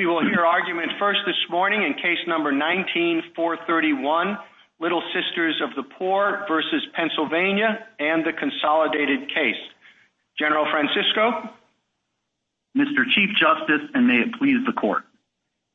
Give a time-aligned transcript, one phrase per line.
[0.00, 4.38] We will hear argument first this morning in case number 19-431,
[4.80, 6.78] Little Sisters of the Poor v.
[6.94, 9.60] Pennsylvania and the consolidated case.
[10.38, 11.50] General Francisco?
[12.74, 13.04] Mr.
[13.14, 15.04] Chief Justice, and may it please the court.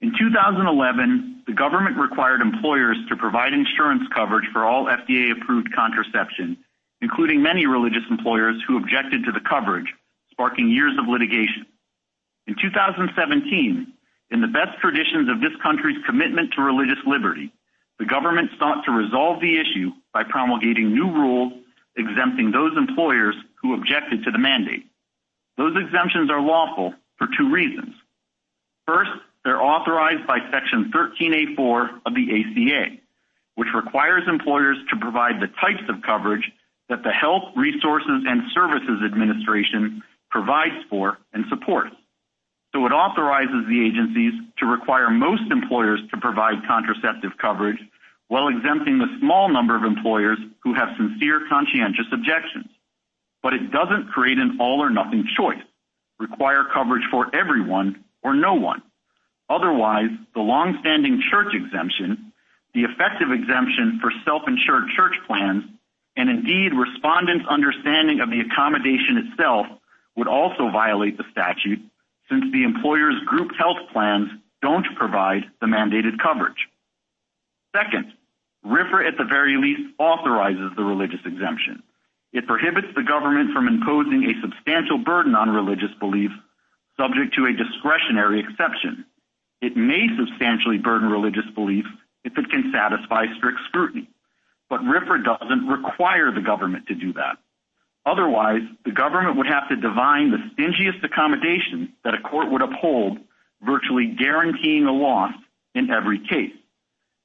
[0.01, 6.57] In 2011, the government required employers to provide insurance coverage for all FDA-approved contraception,
[6.99, 9.93] including many religious employers who objected to the coverage,
[10.31, 11.67] sparking years of litigation.
[12.47, 13.93] In 2017,
[14.31, 17.51] in the best traditions of this country's commitment to religious liberty,
[17.99, 21.53] the government sought to resolve the issue by promulgating new rules
[21.97, 24.85] exempting those employers who objected to the mandate.
[25.57, 27.95] Those exemptions are lawful for two reasons.
[28.85, 29.11] First,
[29.43, 32.97] they're authorized by Section 13A4 of the ACA,
[33.55, 36.51] which requires employers to provide the types of coverage
[36.89, 41.95] that the Health Resources and Services Administration provides for and supports.
[42.75, 47.79] So it authorizes the agencies to require most employers to provide contraceptive coverage
[48.27, 52.67] while exempting the small number of employers who have sincere conscientious objections.
[53.41, 55.63] But it doesn't create an all-or-nothing choice,
[56.19, 58.81] require coverage for everyone or no one.
[59.49, 62.33] Otherwise, the long-standing church exemption,
[62.73, 65.63] the effective exemption for self-insured church plans,
[66.17, 69.65] and indeed respondents' understanding of the accommodation itself
[70.17, 71.79] would also violate the statute
[72.29, 74.29] since the employer's group health plans
[74.61, 76.67] don't provide the mandated coverage.
[77.75, 78.13] Second,
[78.65, 81.83] RFRA at the very least authorizes the religious exemption.
[82.33, 86.33] It prohibits the government from imposing a substantial burden on religious beliefs
[86.97, 89.05] subject to a discretionary exception.
[89.61, 91.89] It may substantially burden religious beliefs
[92.23, 94.09] if it can satisfy strict scrutiny.
[94.69, 97.37] But RFRA doesn't require the government to do that.
[98.05, 103.17] Otherwise, the government would have to divine the stingiest accommodation that a court would uphold,
[103.61, 105.33] virtually guaranteeing a loss
[105.73, 106.53] in every case.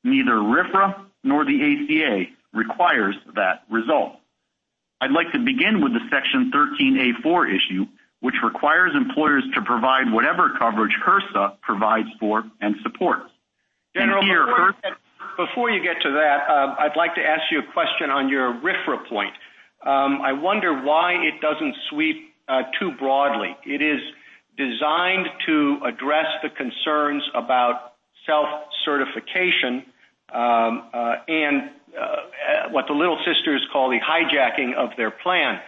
[0.05, 4.17] Neither RFRA nor the ACA requires that result.
[5.03, 7.87] I'd like to begin with the Section 13A4 issue,
[8.21, 13.31] which requires employers to provide whatever coverage HRSA provides for and supports.
[13.95, 14.23] General,
[15.37, 18.53] before you get to that, uh, I'd like to ask you a question on your
[18.55, 19.33] RFRA point.
[19.87, 23.57] Um, I wonder why it doesn't sweep uh, too broadly.
[23.65, 24.01] It is
[24.57, 27.95] designed to address the concerns about
[28.27, 29.85] self-certification
[30.33, 35.61] um, uh, and uh, what the Little Sisters call the hijacking of their plan.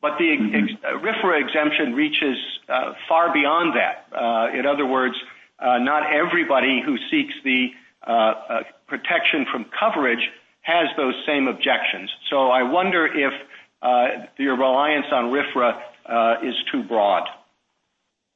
[0.00, 1.04] But the mm-hmm.
[1.04, 2.36] RFRA exemption reaches
[3.08, 4.06] far beyond that.
[4.54, 5.16] In other words,
[5.60, 7.70] not everybody who seeks the
[8.86, 10.30] protection from coverage
[10.62, 12.10] has those same objections.
[12.30, 13.32] So I wonder if
[13.80, 17.28] Uh, your reliance on RFRA uh, is too broad.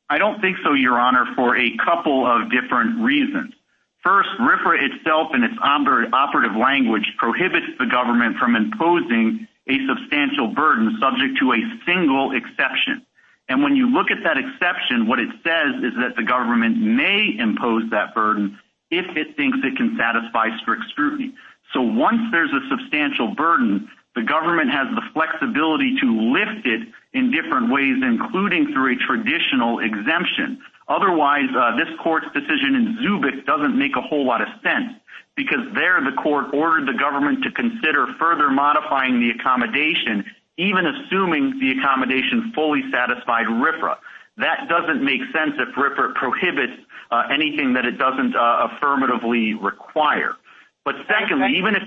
[0.08, 3.54] I don't think so, Your Honor, for a couple of different reasons.
[4.02, 10.98] First, RFRA itself in its operative language prohibits the government from imposing a substantial burden
[11.00, 13.06] subject to a single exception.
[13.48, 17.34] And when you look at that exception, what it says is that the government may
[17.38, 18.58] impose that burden
[18.90, 21.32] if it thinks it can satisfy strict scrutiny.
[21.72, 27.30] So once there's a substantial burden, the government has the flexibility to lift it in
[27.30, 30.60] different ways, including through a traditional exemption.
[30.88, 34.92] Otherwise, uh, this court's decision in Zubik doesn't make a whole lot of sense
[35.34, 40.24] because there the court ordered the government to consider further modifying the accommodation,
[40.58, 43.96] even assuming the accommodation fully satisfied RFRA.
[44.36, 46.74] That doesn't make sense if RFRA prohibits
[47.10, 50.36] uh, anything that it doesn't uh, affirmatively require.
[50.84, 51.82] But secondly, even if.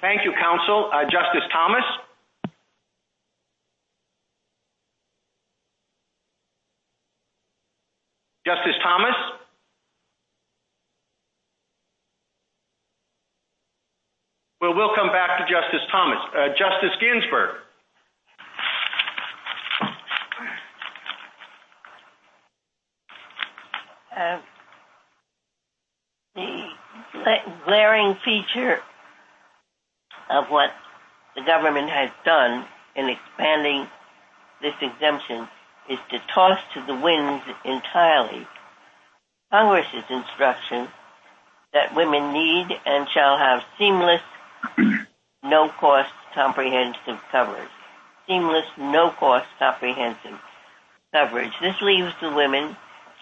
[0.00, 0.90] Thank you, counsel.
[0.92, 1.84] Uh, Justice Thomas?
[8.46, 9.14] Justice Thomas?
[14.60, 16.18] Well, we'll come back to Justice Thomas.
[16.36, 17.56] Uh, Justice Ginsburg?
[24.16, 24.38] Uh,
[26.34, 28.80] the glaring feature
[30.32, 30.70] of what
[31.36, 32.64] the government has done
[32.96, 33.86] in expanding
[34.60, 35.48] this exemption
[35.88, 38.46] is to toss to the winds entirely
[39.50, 40.88] Congress's instruction
[41.74, 44.22] that women need and shall have seamless,
[45.42, 47.68] no-cost comprehensive coverage.
[48.26, 50.38] Seamless, no-cost comprehensive
[51.12, 51.52] coverage.
[51.60, 52.76] This leaves the women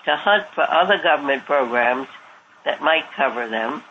[0.04, 2.08] to hunt for other government programs
[2.64, 3.82] that might cover them.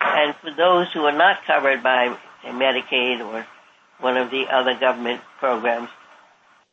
[0.00, 2.16] And for those who are not covered by
[2.52, 3.46] Medicaid or
[4.00, 5.88] one of the other government programs,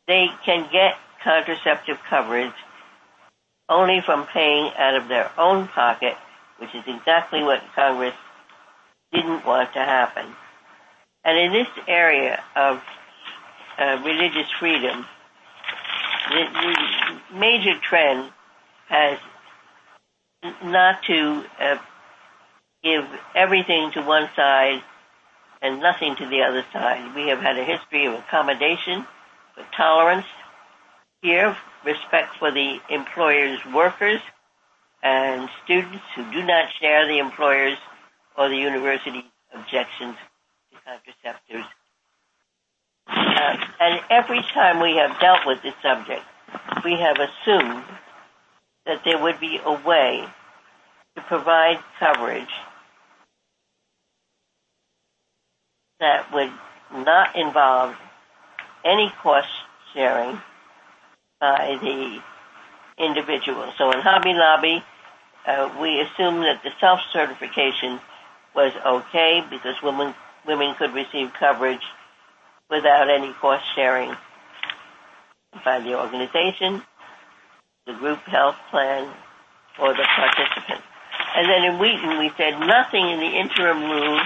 [0.06, 2.52] they can get contraceptive coverage
[3.68, 6.14] only from paying out of their own pocket,
[6.58, 8.14] which is exactly what Congress
[9.12, 10.26] didn't want to happen.
[11.24, 12.82] And in this area of
[13.78, 15.06] uh, religious freedom,
[16.28, 18.30] the major trend
[18.88, 19.18] has
[20.64, 21.76] not to uh,
[22.82, 23.04] give
[23.34, 24.82] everything to one side
[25.62, 27.14] and nothing to the other side.
[27.14, 29.06] We have had a history of accommodation,
[29.56, 30.26] of tolerance
[31.22, 34.20] here, respect for the employer's workers
[35.02, 37.78] and students who do not share the employer's
[38.36, 39.24] or the university's
[39.54, 40.16] objections
[40.72, 41.66] to contraceptives.
[43.06, 46.22] Uh, and every time we have dealt with this subject,
[46.84, 47.84] we have assumed
[48.86, 50.24] that there would be a way
[51.16, 52.48] to provide coverage
[56.02, 56.50] that would
[56.92, 57.94] not involve
[58.84, 59.46] any cost
[59.94, 60.36] sharing
[61.40, 62.18] by the
[62.98, 63.72] individual.
[63.78, 64.82] So in Hobby Lobby,
[65.46, 68.00] uh, we assume that the self-certification
[68.54, 71.86] was okay because women could receive coverage
[72.68, 74.12] without any cost sharing
[75.64, 76.82] by the organization,
[77.86, 79.08] the group health plan,
[79.78, 80.82] or the participant.
[81.36, 84.20] And then in Wheaton, we said nothing in the interim rule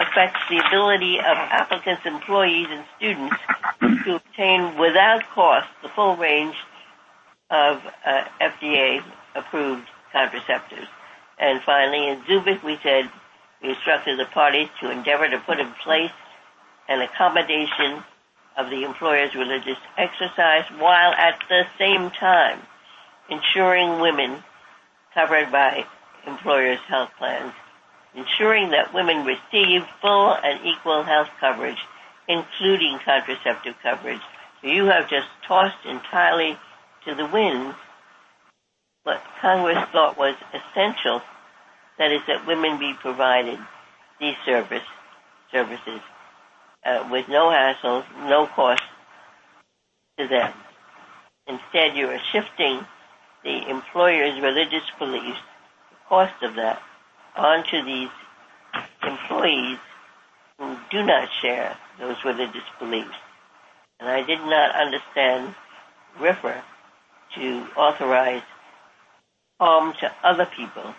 [0.00, 3.36] affects the ability of applicants, employees, and students
[4.04, 6.56] to obtain without cost the full range
[7.50, 10.88] of uh, FDA-approved contraceptives.
[11.38, 13.10] And finally, in Zubik, we said
[13.62, 16.12] we instructed the parties to endeavor to put in place
[16.88, 18.02] an accommodation
[18.56, 22.60] of the employer's religious exercise while at the same time
[23.28, 24.42] ensuring women
[25.12, 25.84] covered by
[26.26, 27.52] employers' health plans,
[28.16, 31.78] ensuring that women receive full and equal health coverage,
[32.28, 34.20] including contraceptive coverage.
[34.62, 36.56] You have just tossed entirely
[37.04, 37.74] to the wind
[39.06, 41.22] what Congress thought was essential,
[41.96, 43.56] that is that women be provided
[44.18, 44.82] these service,
[45.52, 46.00] services
[46.84, 48.82] uh, with no hassles, no cost
[50.18, 50.52] to them.
[51.46, 52.84] Instead, you are shifting
[53.44, 55.38] the employer's religious beliefs,
[55.90, 56.82] the cost of that,
[57.36, 58.08] onto these
[59.02, 59.78] employees
[60.58, 63.16] who do not share those religious beliefs.
[64.00, 65.54] And I did not understand
[66.18, 66.62] RFRA
[67.34, 68.42] to authorize
[69.60, 70.94] harm to other people,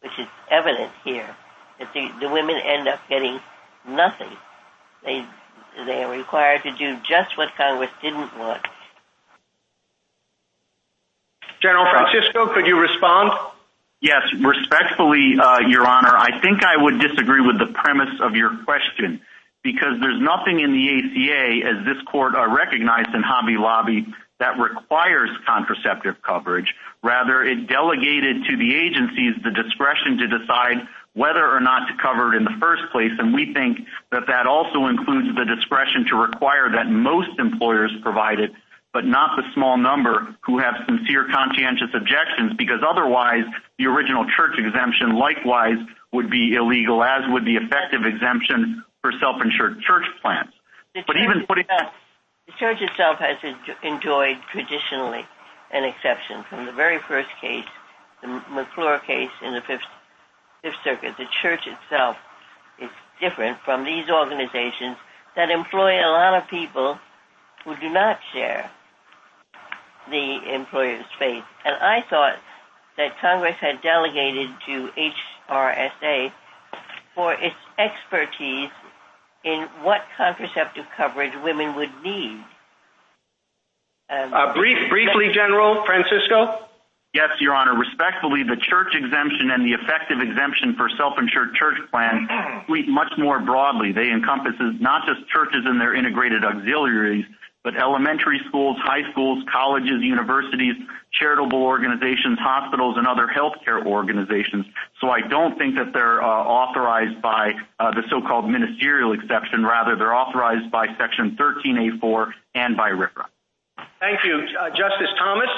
[0.00, 1.28] which is evident here,
[1.78, 3.40] that the women end up getting
[3.86, 4.36] nothing.
[5.04, 5.24] They,
[5.86, 8.62] They are required to do just what Congress didn't want.
[11.60, 13.32] General Francisco, could you respond?
[14.04, 16.14] Yes, respectfully, uh, Your Honor.
[16.14, 19.22] I think I would disagree with the premise of your question
[19.62, 24.06] because there's nothing in the ACA, as this court uh, recognized in Hobby Lobby,
[24.40, 26.74] that requires contraceptive coverage.
[27.02, 32.34] Rather, it delegated to the agencies the discretion to decide whether or not to cover
[32.34, 33.12] it in the first place.
[33.18, 38.38] And we think that that also includes the discretion to require that most employers provide
[38.38, 38.52] it,
[38.94, 43.44] but not the small number who have sincere conscientious objections, because otherwise
[43.76, 45.76] the original church exemption likewise
[46.12, 50.52] would be illegal, as would the effective exemption for self-insured church plans.
[50.94, 51.92] But even putting that,
[52.46, 53.36] the church itself has
[53.82, 55.26] enjoyed traditionally
[55.72, 56.44] an exception.
[56.48, 57.66] From the very first case,
[58.22, 59.82] the McClure case in the Fifth
[60.84, 62.16] Circuit, the church itself
[62.78, 62.90] is
[63.20, 64.96] different from these organizations
[65.34, 67.00] that employ a lot of people
[67.64, 68.70] who do not share
[70.10, 71.44] the employer's faith.
[71.64, 72.36] And I thought
[72.96, 74.90] that Congress had delegated to
[75.48, 76.32] HRSA
[77.14, 78.70] for its expertise
[79.44, 82.44] in what contraceptive coverage women would need.
[84.10, 86.68] Um, uh, briefly, General Francisco?
[87.14, 87.78] Yes, Your Honor.
[87.78, 92.28] Respectfully, the church exemption and the effective exemption for self-insured church plans
[92.68, 93.92] read much more broadly.
[93.92, 97.24] They encompass not just churches and their integrated auxiliaries,
[97.62, 100.74] but elementary schools, high schools, colleges, universities,
[101.12, 104.66] charitable organizations, hospitals, and other health care organizations.
[105.00, 109.64] So I don't think that they're uh, authorized by uh, the so-called ministerial exception.
[109.64, 113.26] Rather, they're authorized by Section 13A4 and by RFRA.
[114.00, 114.42] Thank you.
[114.60, 115.48] Uh, Justice Thomas?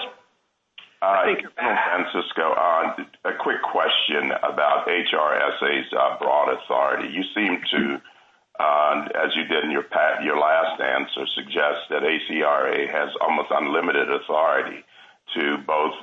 [1.06, 1.76] General uh,
[2.10, 7.08] Francisco, uh, a quick question about HRSA's uh, broad authority.
[7.12, 8.00] You seem to,
[9.14, 14.84] as you did in your last answer, suggest that HRSA has almost unlimited authority
[15.34, 15.94] to both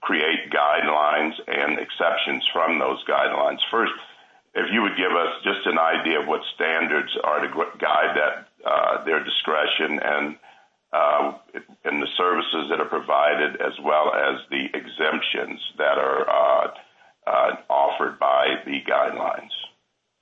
[0.00, 3.58] create guidelines and exceptions from those guidelines.
[3.70, 3.92] First,
[4.54, 9.04] if you would give us just an idea of what standards are to guide that
[9.04, 10.36] their discretion, and
[10.90, 11.36] Um,
[11.84, 16.68] in the services that are provided as well as the exemptions that are uh,
[17.26, 19.52] uh, offered by the guidelines?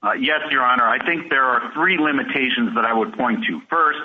[0.02, 0.85] Uh, yes, Your Honor.
[0.85, 3.61] I think there are three limitations that I would point to.
[3.70, 4.00] First,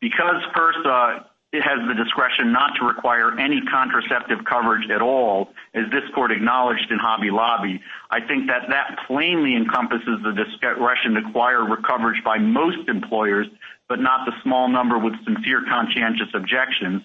[0.00, 6.02] because HRSA has the discretion not to require any contraceptive coverage at all, as this
[6.14, 7.80] court acknowledged in Hobby Lobby,
[8.10, 13.46] I think that that plainly encompasses the discretion to acquire coverage by most employers,
[13.88, 17.02] but not the small number with sincere conscientious objections.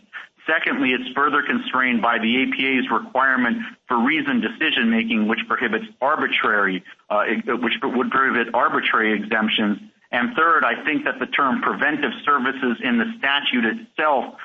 [0.48, 3.58] Secondly, it's further constrained by the APA's requirement
[3.88, 7.26] for reasoned decision-making, which prohibits arbitrary uh
[7.62, 9.78] which would prohibit arbitrary exemptions.
[10.14, 14.36] And third, I think that the term preventive services in the statute itself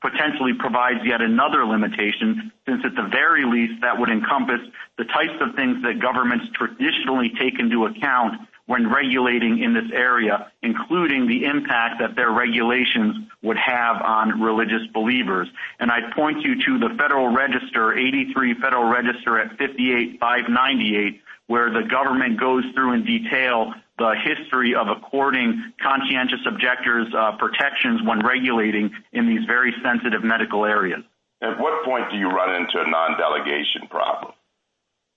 [0.00, 4.60] potentially provides yet another limitation, since at the very least that would encompass
[4.96, 8.40] the types of things that governments traditionally take into account
[8.72, 14.80] when regulating in this area, including the impact that their regulations would have on religious
[14.94, 15.46] believers.
[15.78, 21.86] And I'd point you to the Federal Register, 83 Federal Register at 58598, where the
[21.86, 28.90] government goes through in detail the history of according conscientious objectors uh, protections when regulating
[29.12, 31.04] in these very sensitive medical areas.
[31.42, 34.32] At what point do you run into a non-delegation problem?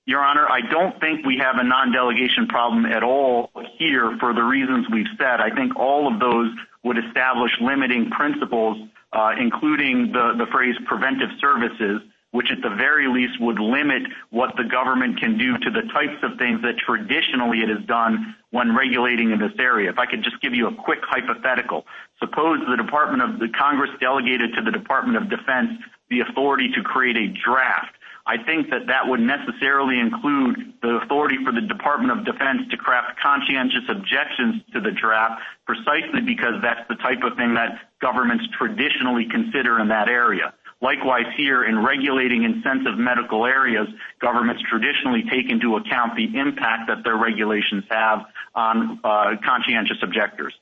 [0.07, 4.43] Your Honor, I don't think we have a non-delegation problem at all here for the
[4.43, 5.41] reasons we've said.
[5.41, 6.51] I think all of those
[6.83, 8.77] would establish limiting principles,
[9.13, 14.63] uh, including the phrase preventive services, which at the very least would limit what the
[14.63, 19.31] government can do to the types of things that traditionally it has done when regulating
[19.31, 19.89] in this area.
[19.89, 21.85] If I could just give you a quick hypothetical.
[22.19, 26.83] Suppose the Department of the Congress delegated to the Department of Defense the authority to
[26.83, 27.95] create a draft.
[28.27, 32.77] I think that that would necessarily include the authority for the Department of Defense to
[32.77, 38.45] craft conscientious objections to the draft, precisely because that's the type of thing that governments
[38.57, 40.53] traditionally consider in that area.
[40.81, 43.87] Likewise here, in regulating in sensitive medical areas,
[44.19, 50.53] governments traditionally take into account the impact that their regulations have on uh, conscientious objectors.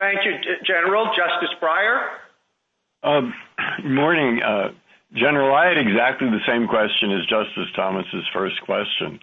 [0.00, 0.32] Thank you,
[0.64, 1.06] General.
[1.16, 2.08] Justice Breyer?
[3.02, 4.68] Good morning, uh,
[5.14, 5.54] General.
[5.54, 9.20] I had exactly the same question as Justice Thomas's first question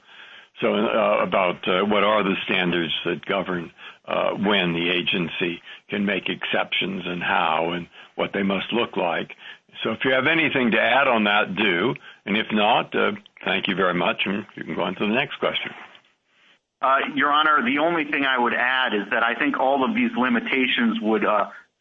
[0.61, 3.71] So, uh, about uh, what are the standards that govern
[4.05, 9.31] uh, when the agency can make exceptions and how and what they must look like.
[9.83, 11.95] So if you have anything to add on that, do.
[12.25, 12.93] And if not,
[13.43, 14.21] thank you very much.
[14.25, 15.71] And you can go on to the next question.
[17.15, 20.11] Your Honor, the only thing I would add is that I think all of these
[20.17, 21.23] limitations would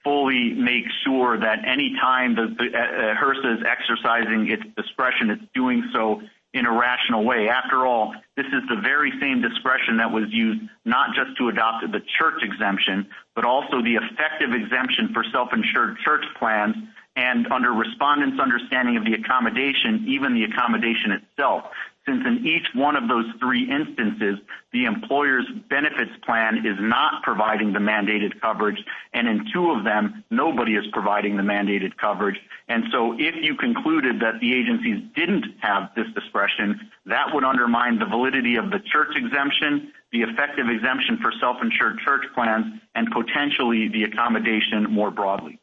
[0.04, 5.44] fully make sure that any time the HRSA uh, uh, is exercising its discretion, it's
[5.54, 6.20] doing so
[6.54, 7.48] in a rational way.
[7.48, 11.90] After all, this is the very same discretion that was used not just to adopt
[11.90, 16.76] the church exemption, but also the effective exemption for self-insured church plans
[17.16, 21.64] and under respondents' understanding of the accommodation, even the accommodation itself.
[22.06, 24.38] Since in each one of those three instances,
[24.72, 28.82] the employer's benefits plan is not providing the mandated coverage,
[29.12, 32.40] and in two of them, nobody is providing the mandated coverage.
[32.68, 38.00] And so if you concluded that the agencies didn't have this discretion, that would undermine
[38.00, 42.66] the validity of the church exemption, the effective exemption for self-insured church plans,
[42.96, 45.60] and potentially the accommodation more broadly.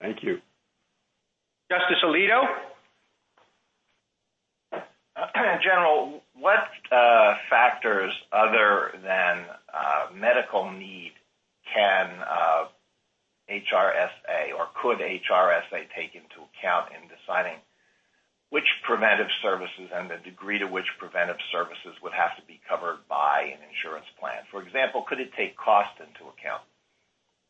[0.00, 0.40] Thank you.
[1.68, 2.44] Justice Alito?
[5.62, 11.12] General, what uh, factors other than uh, medical need
[11.72, 12.64] can uh,
[13.50, 17.58] HRSA or could HRSA take into account in deciding
[18.50, 22.98] which preventive services and the degree to which preventive services would have to be covered
[23.08, 24.42] by an insurance plan?
[24.50, 26.62] For example, could it take cost into account?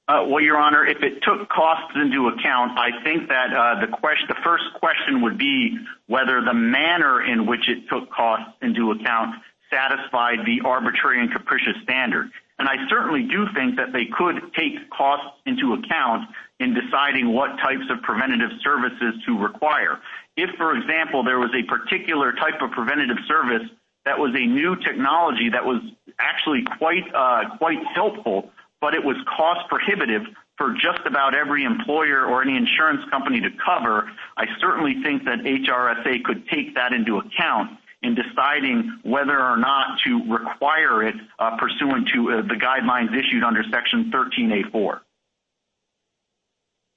[0.06, 4.64] Well, Your Honor, if it took costs into account, I think that uh the first
[4.74, 9.36] question would be whether the manner in which it took costs into account
[9.70, 12.30] satisfied the arbitrary and capricious standard.
[12.58, 16.28] And I certainly do think that they could take costs into account
[16.60, 19.98] in deciding what types of preventative services to require.
[20.36, 23.66] If, for example, there was a particular type of preventative service
[24.04, 25.82] that was a new technology that was
[26.18, 28.50] actually quite uh quite helpful,
[28.84, 30.20] but it was cost prohibitive
[30.58, 35.38] for just about every employer or any insurance company to cover, I certainly think that
[35.38, 41.56] HRSA could take that into account in deciding whether or not to require it uh,
[41.56, 45.00] pursuant to uh, the guidelines issued under Section 13A4.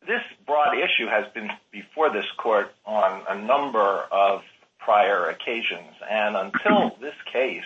[0.06, 4.42] This broad issue has been before this court on a number of
[4.78, 7.64] prior occasions, and until this case,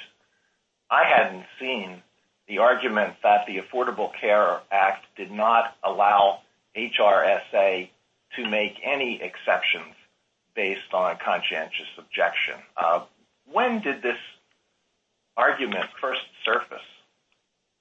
[0.91, 2.03] I hadn't seen
[2.51, 6.39] the argument that the Affordable Care Act did not allow
[6.75, 7.89] HRSA
[8.35, 9.95] to make any exceptions
[10.53, 12.55] based on conscientious objection.
[12.75, 13.05] Uh,
[13.49, 14.17] when did this
[15.37, 16.83] argument first surface?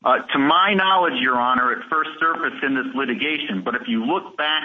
[0.04, 3.62] Uh, to my knowledge, Your Honor, it first surfaced in this litigation.
[3.64, 4.62] But if you look back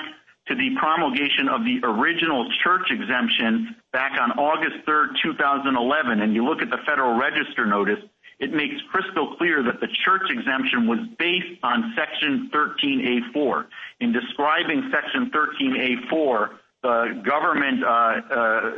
[0.49, 6.45] to the promulgation of the original church exemption back on August 3rd, 2011, and you
[6.45, 7.99] look at the Federal Register notice,
[8.39, 13.65] it makes crystal clear that the church exemption was based on Section 13A4.
[14.01, 16.49] In describing Section 13A4,
[16.83, 18.71] the government uh, uh,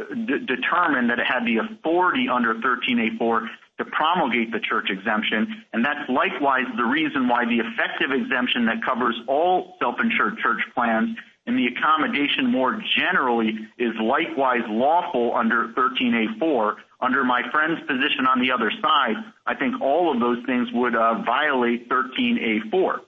[0.45, 3.47] determined that it had the authority under 13A4
[3.79, 8.83] to promulgate the church exemption, and that's likewise the reason why the effective exemption that
[8.83, 11.15] covers all self-insured church plans
[11.47, 16.75] and the accommodation more generally is likewise lawful under 13A4.
[16.99, 20.93] Under my friend's position on the other side, I think all of those things would
[20.93, 22.99] uh, violate 13A4.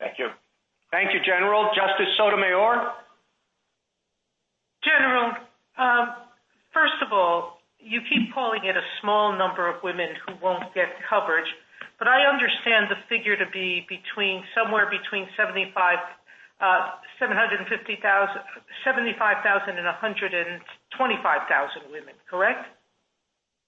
[0.00, 0.28] Thank you.
[0.90, 1.70] Thank you, General.
[1.74, 2.92] Justice Sotomayor?
[4.82, 5.32] General,
[5.78, 6.14] um,
[6.72, 10.86] first of all, you keep calling it a small number of women who won't get
[11.08, 11.46] coverage,
[11.98, 13.86] but I understand the figure to be
[14.54, 16.15] somewhere between 75,000
[16.60, 16.90] Uh,
[19.76, 22.66] and 125,000 women, correct?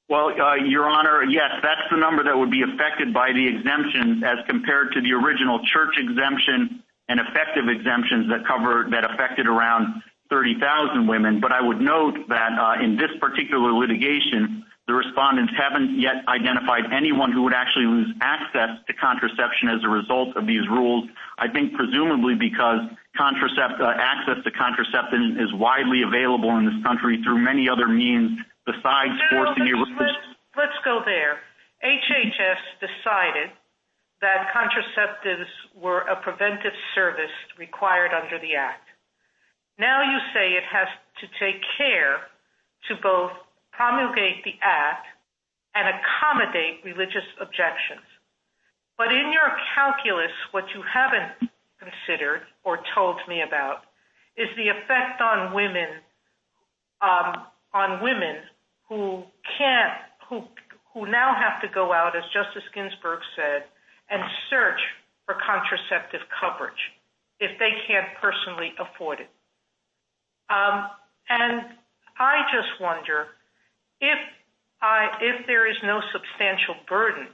[0.08, 4.24] Well, uh, Your Honor, yes, that's the number that would be affected by the exemptions
[4.24, 11.40] as compared to the original church exemption and effective exemptions that affected around 30,000 women.
[11.40, 16.88] But I would note that uh, in this particular litigation, the respondents haven't yet identified
[16.96, 21.04] anyone who would actually lose access to contraception as a result of these rules.
[21.36, 27.36] I think presumably because uh, access to contraception is widely available in this country through
[27.36, 30.06] many other means besides forcing you to...
[30.56, 31.36] Let's go there.
[31.84, 33.52] HHS decided
[34.24, 38.88] that contraceptives were a preventive service required under the Act.
[39.78, 40.88] Now you say it has
[41.20, 42.24] to take care
[42.88, 43.32] to both
[43.78, 45.06] promulgate the Act
[45.74, 48.02] and accommodate religious objections.
[48.98, 53.86] But in your calculus, what you haven't considered or told me about
[54.36, 56.02] is the effect on women
[57.00, 58.42] um, on women
[58.88, 59.22] who
[59.56, 59.94] can't
[60.28, 60.42] who
[60.94, 63.64] who now have to go out, as Justice Ginsburg said,
[64.10, 64.80] and search
[65.26, 66.82] for contraceptive coverage
[67.38, 69.30] if they can't personally afford it.
[71.28, 71.62] And
[72.18, 73.28] I just wonder,
[74.00, 77.28] if there is no substantial burden,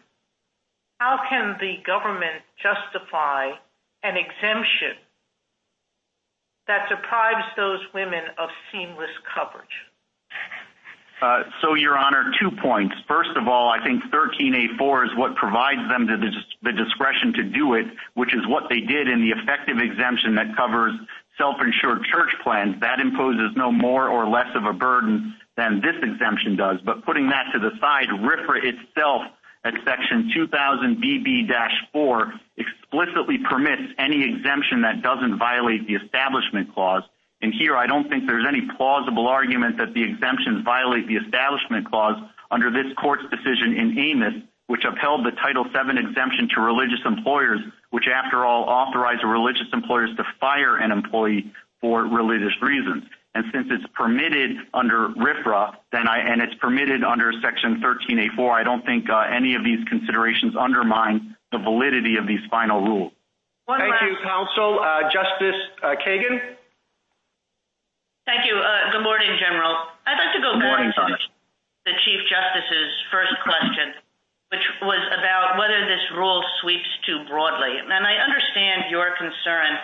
[0.98, 3.50] how can the government justify
[4.03, 4.96] an exemption
[6.66, 9.77] that deprives those women of seamless coverage?
[11.22, 12.94] Uh, so, Your Honor, two points.
[13.07, 17.87] First of all, I think 13A4 is what provides them the discretion to do it,
[18.14, 20.92] which is what they did in the effective exemption that covers
[21.38, 22.77] self-insured church plans.
[22.81, 26.81] That imposes no more or less of a burden than this exemption does.
[26.85, 29.23] But putting that to the side, RFRA itself
[29.64, 37.03] at Section 2000BB-4 explicitly permits any exemption that doesn't violate the Establishment Clause.
[37.40, 41.88] And here, I don't think there's any plausible argument that the exemptions violate the Establishment
[41.88, 42.17] Clause
[42.51, 44.35] under this Court's decision in Amos,
[44.67, 50.11] which upheld the Title VII exemption to religious employers, which, after all, authorized religious employers
[50.17, 53.05] to fire an employee for religious reasons.
[53.35, 59.11] And since it's permitted under RFRA, and it's permitted under Section 13A4, I don't think
[59.11, 63.12] uh, any of these considerations undermine the validity of these final rules.
[63.66, 64.79] Thank you, Counsel.
[64.79, 66.38] Uh, Justice uh, Kagan?
[68.27, 68.55] Thank you.
[68.92, 69.77] Good morning, General.
[70.07, 71.16] I'd like to go back to
[71.85, 73.99] the Chief Justice's first question,
[74.53, 77.83] which was about whether this rule sweeps too broadly.
[77.83, 79.77] And I understand your concern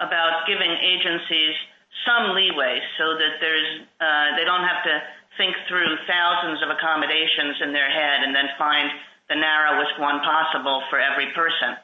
[0.00, 1.54] about giving agencies
[2.02, 4.94] some leeway so that there's uh they don't have to
[5.36, 8.90] think through thousands of accommodations in their head and then find
[9.28, 11.74] the narrowest one possible for every person.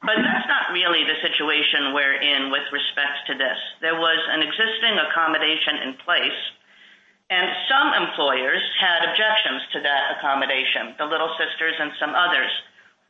[0.00, 3.58] But that's not really the situation we're in with respect to this.
[3.80, 6.40] There was an existing accommodation in place,
[7.28, 12.50] and some employers had objections to that accommodation, the Little Sisters and some others.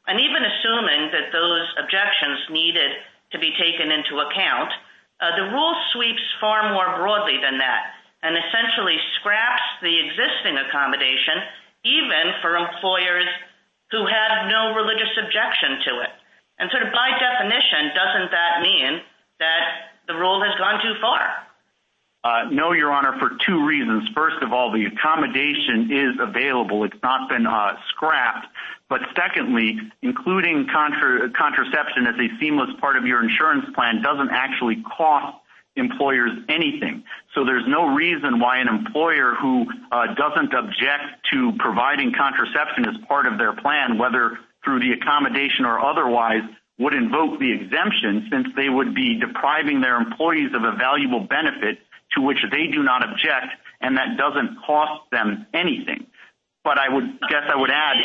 [0.07, 2.91] And even assuming that those objections needed
[3.31, 4.71] to be taken into account,
[5.23, 7.95] Uh, the rule sweeps far more broadly than that
[8.27, 11.47] and essentially scraps the existing accommodation,
[11.87, 13.31] even for employers
[13.95, 16.13] who had no religious objection to it.
[16.59, 19.03] And sort of by definition, doesn't that mean
[19.39, 21.23] that the rule has gone too far?
[22.25, 24.09] Uh, no, Your Honor, for two reasons.
[24.15, 26.85] First of all, the accommodation is available.
[26.85, 28.47] It's not been uh, scrapped.
[28.93, 35.35] But secondly, including contraception as a seamless part of your insurance plan doesn't actually cost
[35.77, 37.03] employers anything.
[37.35, 42.97] So there's no reason why an employer who uh, doesn't object to providing contraception as
[43.09, 46.43] part of their plan, whether through the accommodation or otherwise,
[46.79, 51.79] would invoke the exemption since they would be depriving their employees of a valuable benefit
[52.15, 56.07] to which they do not object, and that doesn't cost them anything.
[56.65, 57.99] But I would guess I would add...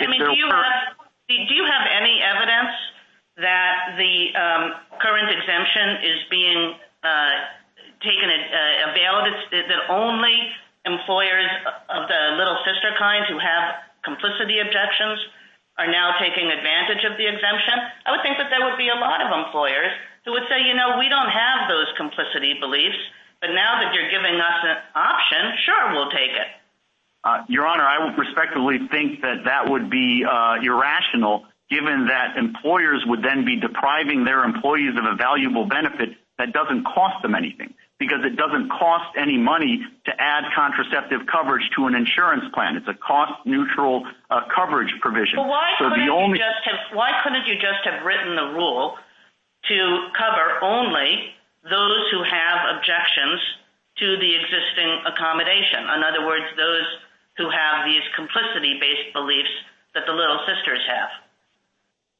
[1.28, 2.74] Do you have any evidence
[3.38, 4.63] that the um,
[4.98, 7.34] current exemption is being uh,
[8.02, 10.36] taken, uh, availed that only
[10.86, 11.52] employers
[11.89, 15.20] of the little sister kind who have complicity objections
[15.78, 17.78] are now taking advantage of the exemption?
[18.08, 19.93] I would think that there would be a lot of employers
[20.26, 22.98] who would say, you know, we don't have those complicity beliefs,
[23.39, 26.50] but now that you're giving us an option, sure, we'll take it.
[27.28, 32.38] Uh, Your Honor, I would respectfully think that that would be uh, irrational, given that
[32.38, 37.36] employers would then be depriving their employees of a valuable benefit that doesn't cost them
[37.36, 42.78] anything, because it doesn't cost any money to add contraceptive coverage to an insurance plan.
[42.78, 45.36] It's a cost-neutral uh, coverage provision.
[46.96, 48.96] Why couldn't you just have written the rule
[49.68, 49.78] to
[50.16, 51.36] cover only
[51.68, 53.42] those who have objections
[54.00, 55.84] to the existing accommodation?
[55.92, 56.88] In other words, those
[57.38, 59.54] who have these complicity-based beliefs
[59.93, 61.10] that the little sisters have.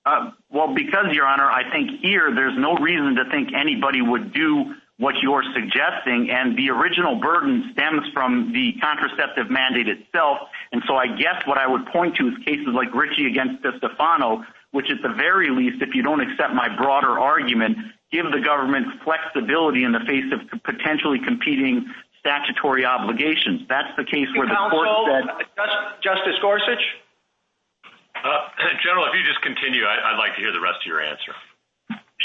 [0.06, 4.34] Uh, well, because, Your Honor, I think here there's no reason to think anybody would
[4.34, 10.40] do what you're suggesting, and the original burden stems from the contraceptive mandate itself.
[10.72, 14.44] And so I guess what I would point to is cases like Ricci against DeStefano,
[14.72, 17.78] which at the very least, if you don't accept my broader argument,
[18.12, 21.86] give the government flexibility in the face of potentially competing
[22.28, 23.64] statutory obligations.
[23.72, 25.24] That's the case where the court said...
[25.56, 26.84] Uh, Justice Gorsuch?
[28.20, 28.52] Uh,
[28.84, 31.32] General, if you just continue, I'd like to hear the rest of your answer.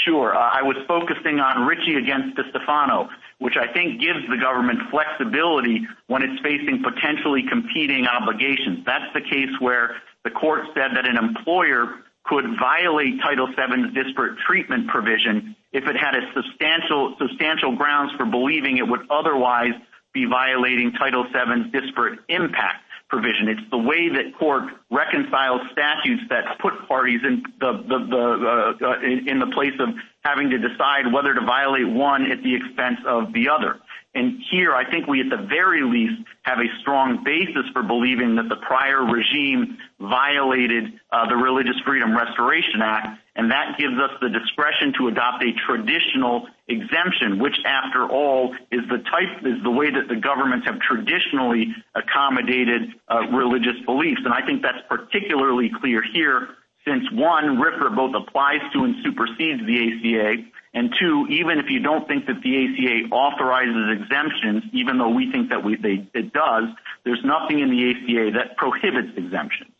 [0.03, 0.35] Sure.
[0.35, 3.07] Uh, I was focusing on Ricci against DeStefano,
[3.39, 8.83] which I think gives the government flexibility when it's facing potentially competing obligations.
[8.85, 14.39] That's the case where the court said that an employer could violate Title VII's disparate
[14.47, 19.73] treatment provision if it had a substantial grounds for believing it would otherwise
[20.13, 23.47] be violating Title VII's disparate impact provision.
[23.47, 29.51] It's the way that court reconciles statutes that put parties in the uh in the
[29.53, 29.89] place of
[30.23, 33.79] having to decide whether to violate one at the expense of the other.
[34.15, 38.35] And here, I think we at the very least have a strong basis for believing
[38.35, 40.99] that the prior regime violated
[41.29, 46.47] the Religious Freedom Restoration Act, and that gives us the discretion to adopt a traditional
[46.67, 51.73] exemption, which, after all, is the type is the way that the governments have traditionally
[51.95, 54.21] accommodated uh, religious beliefs.
[54.23, 56.49] And I think that's particularly clear here
[56.85, 60.43] since, one, RFRA both applies to and supersedes the ACA,
[60.73, 65.31] and two, even if you don't think that the ACA authorizes exemptions, even though we
[65.31, 66.65] think that it does,
[67.05, 69.71] there's nothing in the ACA that prohibits exemptions.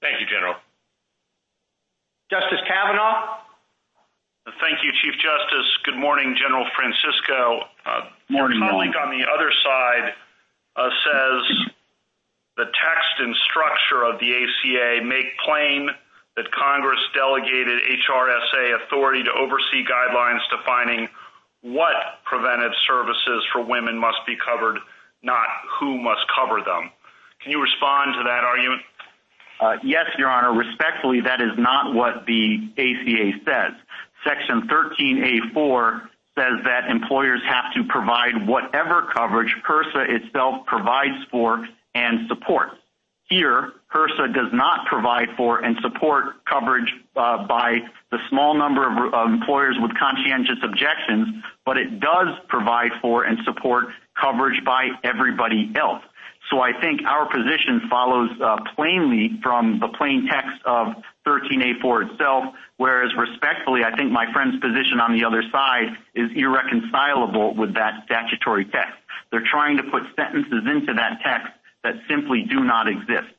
[0.00, 0.56] Thank you, General.
[2.30, 3.38] Justice Kavanaugh?
[4.60, 5.68] Thank you, Chief Justice.
[5.84, 7.66] Good morning, General Francisco.
[7.84, 10.14] Uh, your colleague on the other side
[10.76, 11.66] uh, says
[12.56, 15.90] the text and structure of the ACA make plain
[16.36, 21.08] that Congress delegated HRSA authority to oversee guidelines defining
[21.62, 24.78] what preventive services for women must be covered,
[25.22, 25.46] not
[25.80, 26.90] who must cover them.
[27.40, 28.82] Can you respond to that argument?
[29.60, 30.52] Uh, yes, Your Honor.
[30.52, 33.72] Respectfully, that is not what the ACA says.
[34.24, 36.00] Section 13A4
[36.36, 42.74] says that employers have to provide whatever coverage HRSA itself provides for and supports.
[43.28, 47.78] Here, HRSA does not provide for and support coverage uh, by
[48.10, 53.38] the small number of uh, employers with conscientious objections, but it does provide for and
[53.44, 53.86] support
[54.20, 56.02] coverage by everybody else.
[56.50, 60.94] So I think our position follows uh, plainly from the plain text of
[61.26, 67.54] 13A4 itself, whereas respectfully, I think my friend's position on the other side is irreconcilable
[67.54, 68.94] with that statutory text.
[69.32, 71.48] They're trying to put sentences into that text
[71.82, 73.32] that simply do not exist.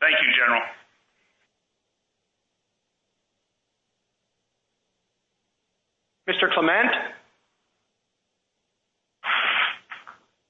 [0.00, 0.62] Thank you, General.
[6.28, 6.50] Mr.
[6.52, 6.90] Clement?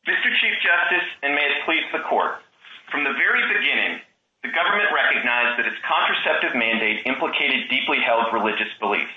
[0.04, 0.28] Mr.
[0.36, 2.36] Chief Justice, and may it please the Court,
[2.92, 4.04] from the very beginning,
[4.44, 9.16] the government recognized that its contraceptive mandate implicated deeply held religious beliefs.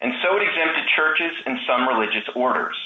[0.00, 2.76] and so it exempted churches and some religious orders.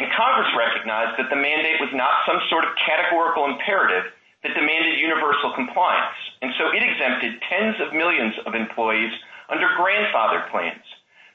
[0.00, 4.08] And Congress recognized that the mandate was not some sort of categorical imperative
[4.42, 9.12] that demanded universal compliance, and so it exempted tens of millions of employees
[9.50, 10.86] under grandfather plans.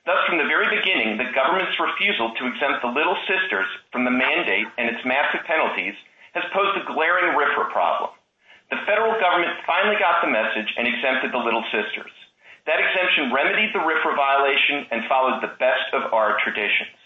[0.05, 4.11] Thus, from the very beginning, the government's refusal to exempt the Little Sisters from the
[4.11, 5.95] mandate and its massive penalties
[6.35, 8.11] has posed a glaring RFRA problem.
[8.67, 12.11] The federal government finally got the message and exempted the Little Sisters.
[12.67, 16.99] That exemption remedied the RFRA violation and followed the best of our traditions.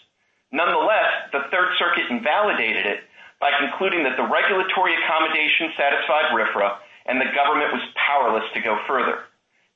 [0.49, 3.05] Nonetheless, the Third Circuit invalidated it
[3.37, 8.81] by concluding that the regulatory accommodation satisfied RFRA and the government was powerless to go
[8.89, 9.29] further.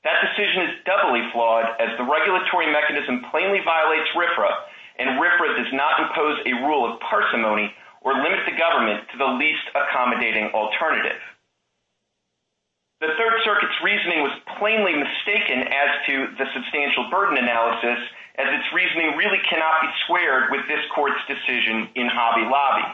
[0.03, 4.49] That decision is doubly flawed as the regulatory mechanism plainly violates RFRA,
[4.97, 7.69] and RFRA does not impose a rule of parsimony
[8.01, 11.21] or limit the government to the least accommodating alternative.
[13.01, 17.97] The Third Circuit's reasoning was plainly mistaken as to the substantial burden analysis,
[18.37, 22.85] as its reasoning really cannot be squared with this court's decision in Hobby Lobby.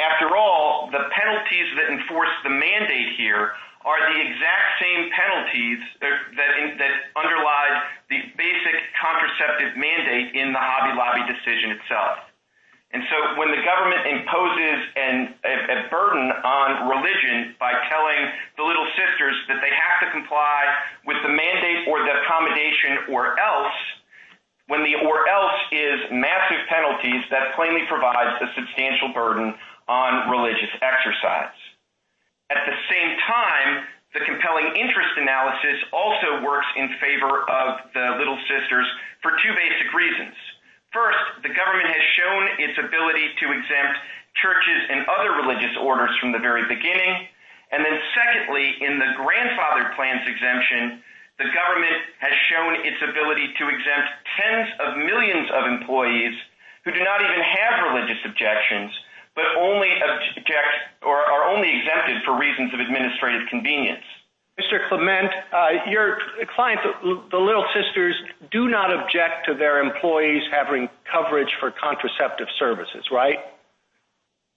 [0.00, 3.52] After all, the penalties that enforce the mandate here
[3.84, 11.26] are the exact same penalties that underlie the basic contraceptive mandate in the Hobby Lobby
[11.26, 12.18] decision itself.
[12.92, 18.20] And so when the government imposes a burden on religion by telling
[18.60, 20.60] the Little Sisters that they have to comply
[21.08, 23.72] with the mandate or the accommodation or else,
[24.68, 29.54] when the or else is massive penalties, that plainly provides a substantial burden
[29.88, 31.56] on religious exercise.
[32.52, 38.36] At the same time, the compelling interest analysis also works in favor of the Little
[38.44, 38.84] Sisters
[39.24, 40.36] for two basic reasons.
[40.92, 43.96] First, the government has shown its ability to exempt
[44.36, 47.24] churches and other religious orders from the very beginning.
[47.72, 51.00] And then secondly, in the grandfather plans exemption,
[51.40, 56.36] the government has shown its ability to exempt tens of millions of employees
[56.84, 58.92] who do not even have religious objections,
[59.34, 64.04] but only object or are only exempted for reasons of administrative convenience.
[64.60, 64.86] Mr.
[64.88, 66.18] Clement, uh, your
[66.54, 68.14] clients, the Little Sisters,
[68.50, 73.40] do not object to their employees having coverage for contraceptive services, right?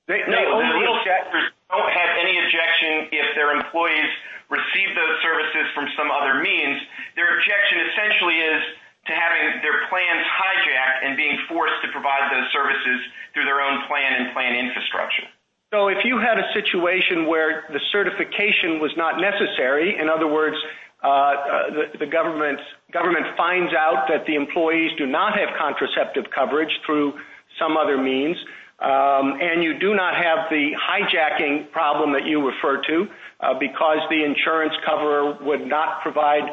[0.08, 4.12] No, the Little Sisters don't have any objection if their employees
[4.52, 6.78] receive those services from some other means.
[7.16, 8.62] Their objection essentially is
[9.06, 13.00] to having their plans hijacked and being forced to provide those services
[13.34, 15.30] through their own plan and plan infrastructure.
[15.74, 20.56] So if you had a situation where the certification was not necessary, in other words,
[21.04, 22.60] uh, uh, the government
[22.92, 27.14] government finds out that the employees do not have contraceptive coverage through
[27.60, 28.38] some other means,
[28.80, 33.08] um, and you do not have the hijacking problem that you refer to
[33.42, 36.44] uh, because the insurance cover would not provide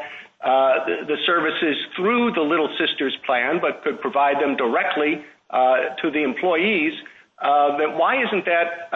[0.43, 6.11] Uh, the services through the Little Sisters plan, but could provide them directly uh, to
[6.11, 6.93] the employees,
[7.39, 8.91] uh, then why isn't that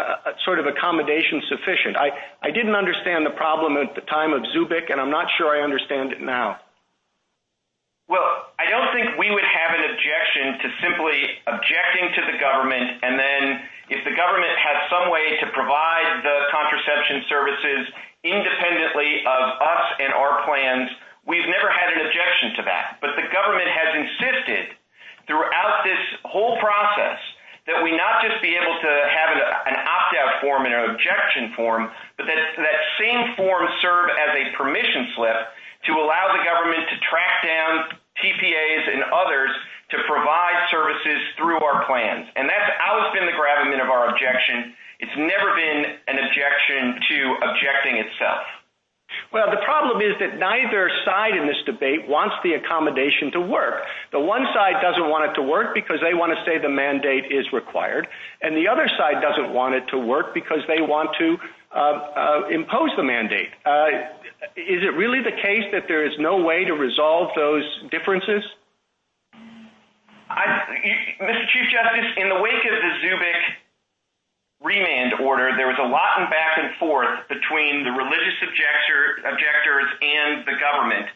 [0.45, 1.97] sort of accommodation sufficient?
[1.97, 5.63] I didn't understand the problem at the time of Zubik, and I'm not sure I
[5.63, 6.59] understand it now.
[8.09, 13.03] Well, I don't think we would have an objection to simply objecting to the government,
[13.03, 13.43] and then
[13.91, 17.83] if the government has some way to provide the contraception services
[18.23, 20.91] independently of us and our plans,
[21.27, 23.03] we've never had an objection to that.
[23.03, 24.79] But the government has insisted
[25.27, 27.19] throughout this whole process
[27.67, 29.35] that we not just be able to have
[29.67, 34.55] an opt-out form and an objection form, but that that same form serve as a
[34.55, 35.51] permission slip
[35.91, 37.91] to allow the government to track down
[38.23, 39.51] TPAs and others
[39.91, 42.27] to provide services through our plans.
[42.35, 44.75] And that's always been the gravamen of our objection.
[44.99, 47.19] It's never been an objection to
[47.51, 48.47] objecting itself.
[49.33, 53.83] Well, the problem is that neither side in this debate wants the accommodation to work.
[54.12, 57.31] The one side doesn't want it to work because they want to say the mandate
[57.31, 58.07] is required,
[58.42, 61.37] and the other side doesn't want it to work because they want to
[61.75, 63.51] uh, uh, impose the mandate.
[63.64, 63.87] Uh,
[64.57, 68.42] is it really the case that there is no way to resolve those differences?
[70.31, 71.45] Mr.
[71.53, 73.40] Chief Justice, in the wake of the Zubik
[74.62, 80.45] remand order, there was a lot of back and forth between the religious objectors and
[80.49, 81.07] the government,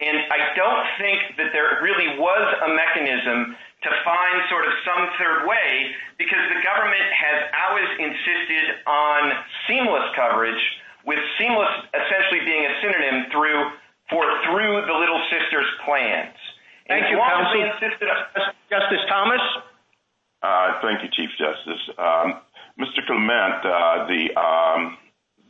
[0.00, 5.06] and I don't think that there really was a mechanism to find sort of some
[5.18, 9.20] third way because the government has always insisted on
[9.66, 10.58] seamless coverage,
[11.06, 13.30] with seamless essentially being a synonym
[14.10, 16.34] for through the Little Sisters plans.
[16.88, 17.70] Thank you, counsel.
[18.70, 19.42] Justice Thomas?
[20.42, 21.82] Uh, thank you, Chief Justice.
[21.98, 22.40] Um,
[22.78, 23.04] Mr.
[23.06, 24.06] Clement, uh,
[24.38, 24.96] um,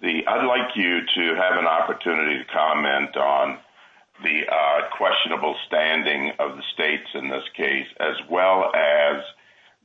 [0.02, 3.58] I'd like you to have an opportunity to comment on
[4.22, 9.22] the uh, questionable standing of the states in this case, as well as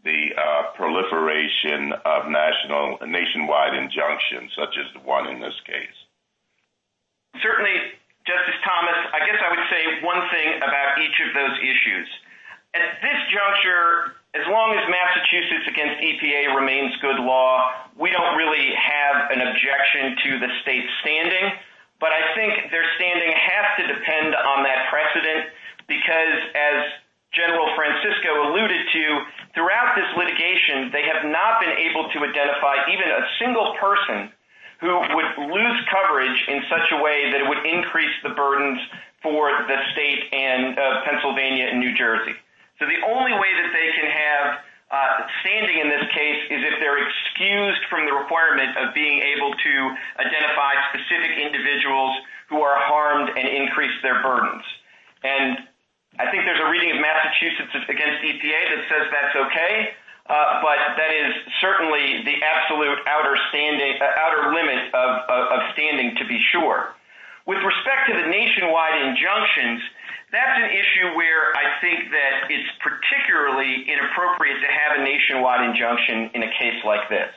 [0.06, 5.98] the uh, proliferation of nationwide injunctions, such as the one in this case?
[7.42, 7.76] Certainly,
[8.24, 12.08] Justice Thomas, I guess I would say one thing about each of those issues.
[12.74, 18.74] At this juncture, as long as Massachusetts against EPA remains good law, we don't really
[18.74, 21.54] have an objection to the state standing.
[22.02, 25.54] But I think their standing has to depend on that precedent
[25.86, 26.78] because, as
[27.32, 29.06] General Francisco alluded to,
[29.54, 34.34] throughout this litigation, they have not been able to identify even a single person
[34.82, 38.82] who would lose coverage in such a way that it would increase the burdens
[39.22, 42.36] for the state and uh, Pennsylvania and New Jersey.
[42.80, 44.64] So the only way that they can have
[45.42, 49.74] standing in this case is if they're excused from the requirement of being able to
[50.22, 52.14] identify specific individuals
[52.50, 54.62] who are harmed and increase their burdens.
[55.24, 55.66] And
[56.22, 59.98] I think there's a reading of Massachusetts against EPA that says that's okay,
[60.30, 66.94] but that is certainly the absolute outer uh outer limit of standing, to be sure.
[67.46, 69.82] With respect to the nationwide injunctions,
[70.34, 76.34] that's an issue where I think that it's particularly inappropriate to have a nationwide injunction
[76.34, 77.30] in a case like this.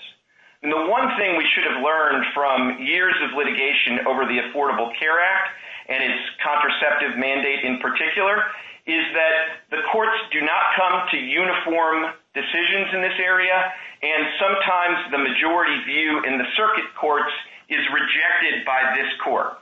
[0.65, 4.89] And the one thing we should have learned from years of litigation over the Affordable
[4.97, 5.53] Care Act
[5.93, 8.41] and its contraceptive mandate in particular
[8.89, 13.61] is that the courts do not come to uniform decisions in this area,
[14.01, 17.33] and sometimes the majority view in the circuit courts
[17.69, 19.59] is rejected by this court.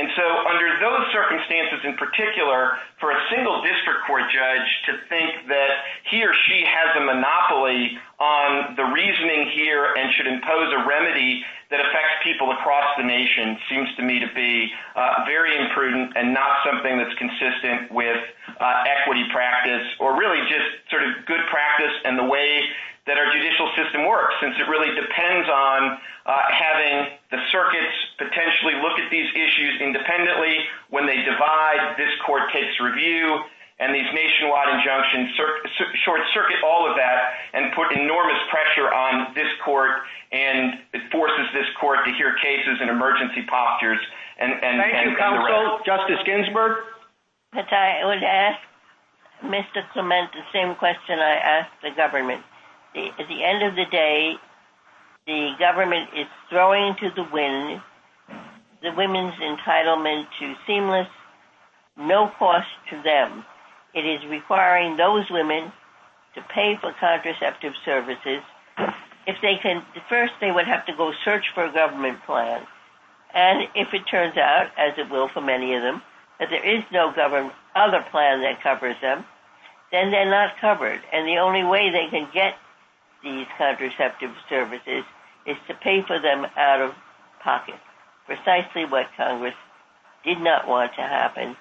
[0.00, 5.44] And so under those circumstances in particular, for a single district court judge to think
[5.52, 10.88] that he or she has a monopoly on the reasoning here and should impose a
[10.88, 16.16] remedy that affects people across the nation seems to me to be uh, very imprudent
[16.16, 18.24] and not something that's consistent with
[18.56, 22.64] uh, equity practice or really just sort of good practice and the way
[23.10, 25.98] that our judicial system works, since it really depends on
[26.30, 27.90] uh, having the circuits
[28.22, 30.62] potentially look at these issues independently.
[30.94, 33.42] When they divide, this court takes review,
[33.82, 35.34] and these nationwide injunctions
[36.06, 41.66] short-circuit all of that and put enormous pressure on this court, and it forces this
[41.80, 43.98] court to hear cases in emergency postures.
[44.38, 45.82] Thank you, counsel.
[45.84, 46.86] Justice Ginsburg?
[47.50, 48.62] But I would ask
[49.42, 49.82] Mr.
[49.92, 52.46] Clement the same question I asked the government.
[52.94, 54.34] At the end of the day,
[55.26, 57.80] the government is throwing to the wind
[58.82, 61.08] the women's entitlement to seamless,
[61.96, 63.44] no cost to them.
[63.94, 65.70] It is requiring those women
[66.34, 68.42] to pay for contraceptive services.
[69.26, 72.66] If they can, First, they would have to go search for a government plan,
[73.34, 76.02] and if it turns out, as it will for many of them,
[76.38, 79.24] that there is no government, other plan that covers them,
[79.92, 82.54] then they're not covered, and the only way they can get
[83.22, 85.04] these contraceptive services
[85.46, 86.94] is to pay for them out of
[87.42, 87.76] pocket,
[88.26, 89.54] precisely what Congress
[90.24, 91.56] did not want to happen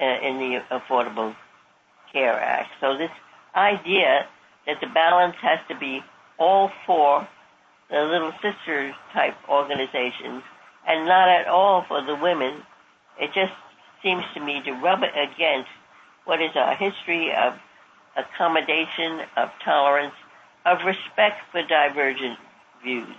[0.00, 1.34] uh, in the Affordable
[2.12, 2.70] Care Act.
[2.80, 3.10] So this
[3.54, 4.26] idea
[4.66, 6.02] that the balance has to be
[6.38, 7.26] all for
[7.90, 10.42] the little sister-type organizations
[10.86, 12.62] and not at all for the women,
[13.20, 13.52] it just
[14.02, 15.68] seems to me to rub it against
[16.24, 17.54] what is our history of
[18.16, 20.14] accommodation, of tolerance,
[20.64, 22.38] of respect for divergent
[22.82, 23.16] views.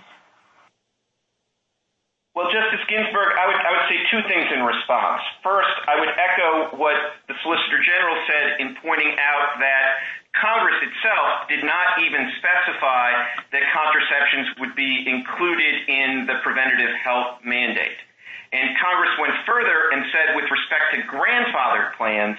[2.36, 5.24] Well, Justice Ginsburg, I would say two things in response.
[5.40, 10.04] First, I would echo what the Solicitor General said in pointing out that
[10.36, 13.08] Congress itself did not even specify
[13.56, 18.04] that contraceptions would be included in the preventative health mandate.
[18.52, 22.36] And Congress went further and said with respect to grandfathered plans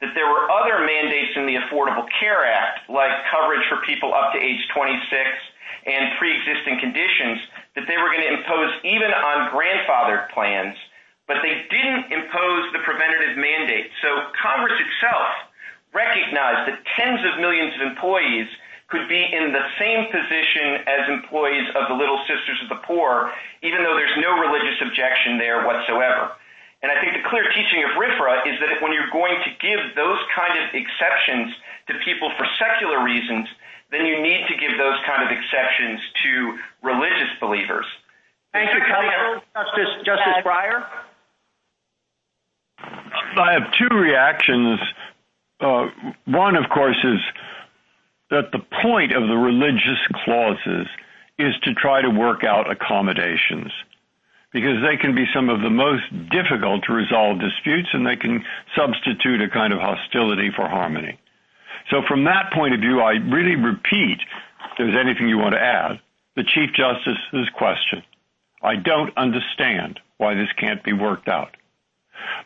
[0.00, 4.32] that there were other mandates in the Affordable Care Act, like coverage for people up
[4.32, 5.02] to age 26
[5.86, 7.42] and preexisting conditions,
[7.74, 10.76] that they were going to impose even on grandfather plans,
[11.26, 13.90] but they didn't impose the preventative mandate.
[14.02, 15.50] So Congress itself
[15.92, 18.46] recognized that tens of millions of employees
[18.88, 23.32] could be in the same position as employees of the Little Sisters of the Poor,
[23.62, 26.32] even though there's no religious objection there whatsoever.
[26.82, 29.82] And I think the clear teaching of RFRA is that when you're going to give
[29.96, 31.50] those kind of exceptions
[31.88, 33.48] to people for secular reasons,
[33.90, 37.86] then you need to give those kind of exceptions to religious believers.
[38.52, 39.42] Thank you, counsel.
[40.04, 40.86] Justice uh, Breyer?
[42.78, 44.78] I have two reactions.
[45.60, 45.88] Uh,
[46.26, 47.18] one, of course, is
[48.30, 50.86] that the point of the religious clauses
[51.38, 53.72] is to try to work out accommodations.
[54.52, 58.44] Because they can be some of the most difficult to resolve disputes and they can
[58.76, 61.18] substitute a kind of hostility for harmony.
[61.90, 65.60] So from that point of view, I really repeat, if there's anything you want to
[65.60, 66.00] add,
[66.36, 68.02] the Chief Justice's question.
[68.62, 71.56] I don't understand why this can't be worked out.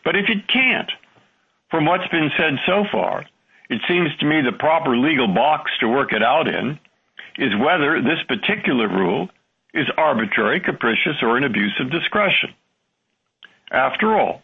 [0.03, 0.91] But if it can't,
[1.69, 3.25] from what's been said so far,
[3.69, 6.79] it seems to me the proper legal box to work it out in
[7.37, 9.29] is whether this particular rule
[9.73, 12.53] is arbitrary, capricious, or an abuse of discretion.
[13.71, 14.41] After all,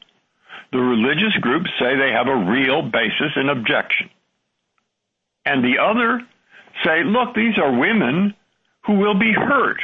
[0.71, 4.09] the religious groups say they have a real basis in objection.
[5.45, 6.21] And the other
[6.83, 8.33] say, look, these are women
[8.85, 9.81] who will be hurt,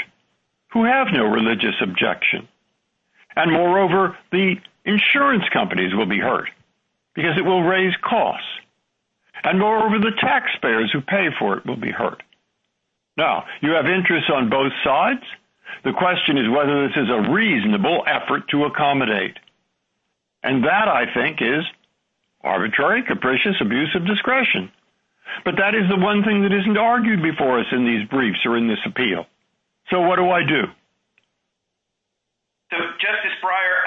[0.71, 2.47] who have no religious objection.
[3.35, 6.49] And moreover, the insurance companies will be hurt
[7.13, 8.47] because it will raise costs.
[9.43, 12.23] And moreover, the taxpayers who pay for it will be hurt.
[13.17, 15.23] Now, you have interests on both sides.
[15.83, 19.37] The question is whether this is a reasonable effort to accommodate.
[20.43, 21.63] And that, I think, is
[22.41, 24.71] arbitrary, capricious, abuse of discretion.
[25.43, 28.57] But that is the one thing that isn't argued before us in these briefs or
[28.57, 29.25] in this appeal.
[29.89, 30.69] So what do I do?
[32.71, 33.84] So, Justice Breyer,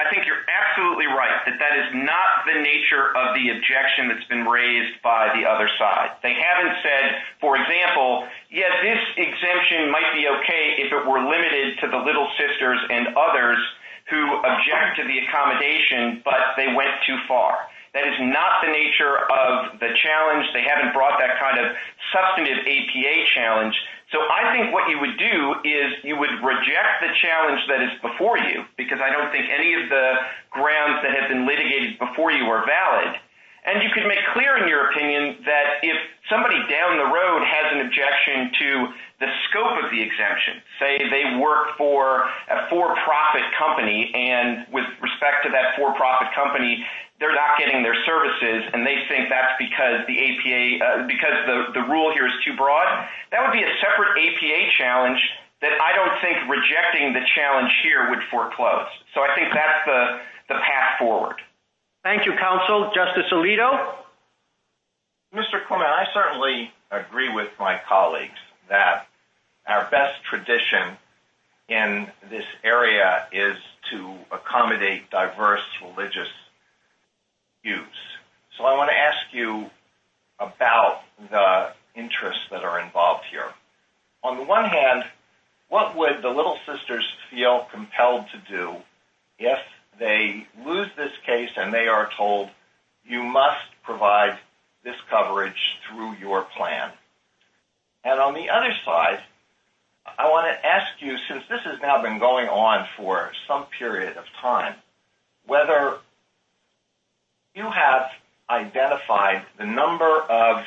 [0.79, 5.27] absolutely right that that is not the nature of the objection that's been raised by
[5.35, 6.15] the other side.
[6.23, 11.79] They haven't said, for example, yes, this exemption might be okay if it were limited
[11.83, 13.59] to the Little Sisters and others
[14.09, 17.67] who object to the accommodation, but they went too far.
[17.93, 20.45] That is not the nature of the challenge.
[20.53, 21.75] They haven't brought that kind of
[22.13, 23.75] substantive APA challenge.
[24.11, 27.93] So I think what you would do is you would reject the challenge that is
[28.01, 30.13] before you, because I don't think any of the
[30.49, 33.21] grounds that have been litigated before you are valid.
[33.65, 37.69] And you could make clear in your opinion that if somebody down the road has
[37.69, 38.69] an objection to
[39.19, 45.45] the scope of the exemption, say they work for a for-profit company, and with respect
[45.45, 46.81] to that for-profit company,
[47.19, 51.35] they're not getting their services, and they think that's because the APA, uh, because
[51.75, 52.87] the rule here is too broad,
[53.31, 55.19] that would be a separate APA challenge
[55.61, 58.87] that I don't think rejecting the challenge here would foreclose.
[59.13, 59.83] So I think that's
[60.47, 61.35] the path forward.
[62.03, 62.91] Thank you, counsel.
[62.95, 63.95] Justice Alito?
[65.35, 65.65] Mr.
[65.67, 68.39] Clement, I certainly agree with my colleagues
[68.69, 69.07] that
[69.67, 70.97] our best tradition
[71.67, 73.57] in this area is
[73.91, 76.29] to accommodate diverse religious
[77.63, 77.95] views.
[78.57, 79.69] So I want to ask you
[80.39, 83.51] about the interests that are involved here.
[84.23, 85.03] On the one hand,
[85.69, 88.75] what would the Little Sisters feel compelled to do
[89.37, 89.59] if
[89.97, 92.49] they lose this case and they are told,
[93.05, 94.37] you must provide
[94.83, 96.91] this coverage through your plan?
[98.03, 99.21] And on the other side,
[100.17, 104.17] I want to ask you, since this has now been going on for some period
[104.17, 104.75] of time,
[105.45, 105.97] whether
[107.59, 108.09] you have
[108.49, 110.63] identified the number of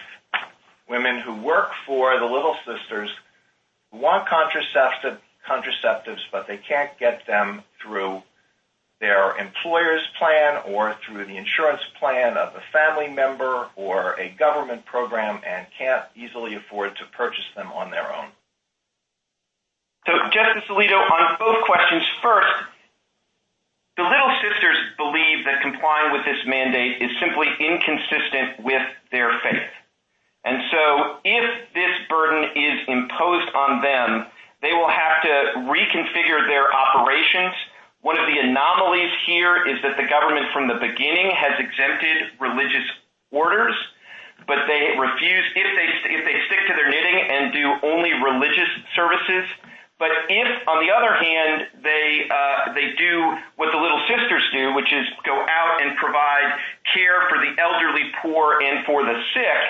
[0.88, 3.10] women who work for the Little Sisters
[3.90, 8.22] who want contraceptives, but they can't get them through
[9.00, 14.84] their employer's plan or through the insurance plan of a family member or a government
[14.84, 18.28] program and can't easily afford to purchase them on their own.
[20.06, 22.52] So, Justice Alito, on both questions, first,
[23.96, 29.68] the Little Sisters believe that complying with this mandate is simply inconsistent with their faith.
[30.44, 34.26] And so if this burden is imposed on them,
[34.62, 35.34] they will have to
[35.68, 37.54] reconfigure their operations.
[38.00, 42.88] One of the anomalies here is that the government from the beginning has exempted religious
[43.30, 43.74] orders,
[44.46, 48.70] but they refuse, if they if they stick to their knitting and do only religious
[48.96, 49.46] services.
[50.02, 54.74] But if, on the other hand, they uh, they do what the Little Sisters do,
[54.74, 56.58] which is go out and provide
[56.90, 59.60] care for the elderly, poor, and for the sick,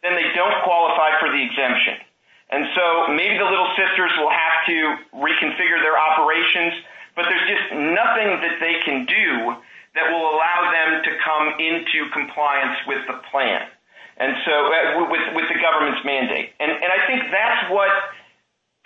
[0.00, 2.00] then they don't qualify for the exemption.
[2.48, 4.76] And so maybe the Little Sisters will have to
[5.12, 6.72] reconfigure their operations,
[7.12, 9.60] but there's just nothing that they can do
[9.92, 13.68] that will allow them to come into compliance with the plan.
[14.16, 15.04] And so, uh,
[15.36, 16.56] with the government's mandate.
[16.60, 17.92] And I think that's what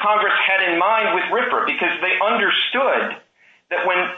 [0.00, 3.16] Congress had in mind with RFRA, because they understood
[3.70, 4.10] that when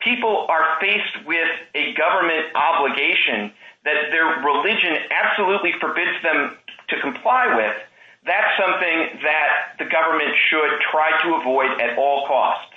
[0.00, 3.52] people are faced with a government obligation
[3.84, 6.56] that their religion absolutely forbids them
[6.88, 7.74] to comply with,
[8.24, 12.70] that's something that the government should try to avoid at all costs.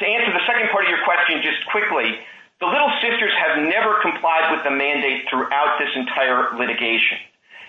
[0.00, 2.20] To answer the second part of your question just quickly,
[2.60, 7.18] the Little Sisters have never complied with the mandate throughout this entire litigation.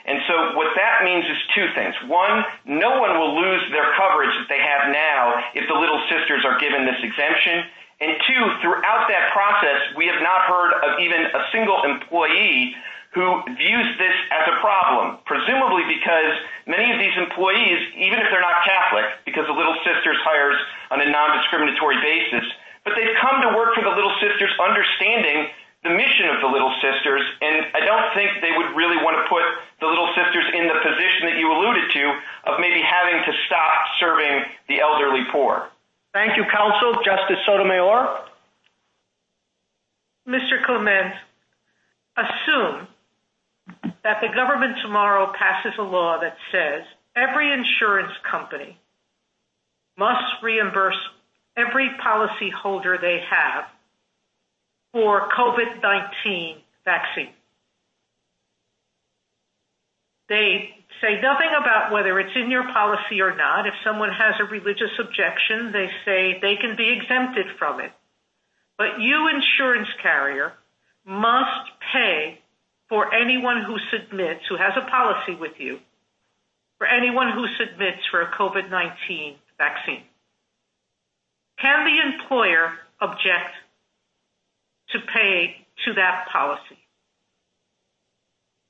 [0.10, 1.94] And so what that means is two things.
[2.10, 6.42] One, no one will lose their coverage that they have now if the Little Sisters
[6.50, 7.70] are given this exemption.
[8.02, 12.74] And two, throughout that process, we have not heard of even a single employee
[13.14, 16.34] who views this as a problem, presumably because
[16.66, 20.58] many of these employees, even if they're not Catholic, because the Little Sisters hires
[20.90, 22.50] on a non-discriminatory basis,
[22.82, 25.54] but they've come to work for the Little Sisters understanding
[25.84, 29.24] the mission of the Little Sisters, and I don't think they would really want to
[29.30, 29.44] put
[29.80, 32.04] the Little Sisters in the position that you alluded to
[32.52, 35.70] of maybe having to stop serving the elderly poor.
[36.14, 37.00] Thank you, counsel.
[37.04, 38.26] Justice Sotomayor?
[40.28, 40.64] Mr.
[40.66, 41.14] Clement,
[42.18, 42.88] assume
[44.04, 46.84] that the government tomorrow passes a law that says
[47.16, 48.78] every insurance company
[49.98, 50.98] must reimburse
[51.56, 53.66] every policyholder they have
[54.92, 57.34] for COVID-19 vaccine.
[60.28, 60.70] They
[61.02, 63.66] say nothing about whether it's in your policy or not.
[63.66, 67.92] If someone has a religious objection, they say they can be exempted from it.
[68.78, 70.54] But you, insurance carrier,
[71.06, 72.40] must pay
[72.88, 75.80] for anyone who submits, who has a policy with you,
[76.78, 80.04] for anyone who submits for a COVID-19 vaccine.
[81.60, 82.72] Can the employer
[83.02, 83.52] object
[84.92, 86.78] to pay to that policy?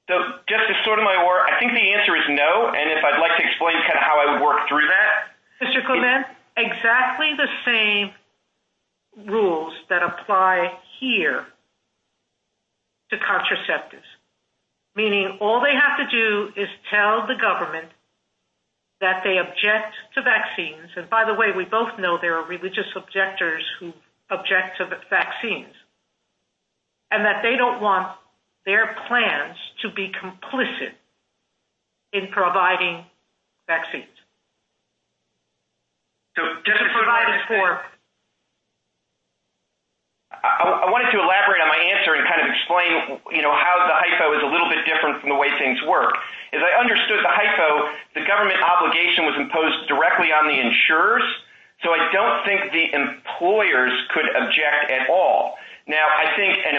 [0.10, 0.18] So,
[0.50, 3.94] Justice Sotomayor, I think the answer is no, and if I'd like to explain kind
[3.94, 5.38] of how I would work through that.
[5.62, 5.86] Mr.
[5.86, 6.26] Clement,
[6.58, 8.10] exactly the same
[9.30, 11.46] rules that apply here
[13.12, 14.10] to contraceptives,
[14.96, 17.90] meaning all they have to do is tell the government
[19.02, 22.88] that they object to vaccines, and by the way, we both know there are religious
[22.96, 23.94] objectors who
[24.30, 25.74] object to vaccines,
[27.12, 28.16] and that they don't want
[28.66, 30.94] their plans to be complicit
[32.14, 33.06] in providing
[33.68, 34.06] vaccines.
[36.36, 37.82] So, Justice Sotomayor,
[40.32, 43.96] I wanted to elaborate on my answer and kind of explain, you know, how the
[43.98, 46.16] hypo is a little bit different from the way things work.
[46.54, 51.26] As I understood the hypo, the government obligation was imposed directly on the insurers,
[51.84, 55.60] so I don't think the employers could object at all.
[55.90, 56.78] Now, I think an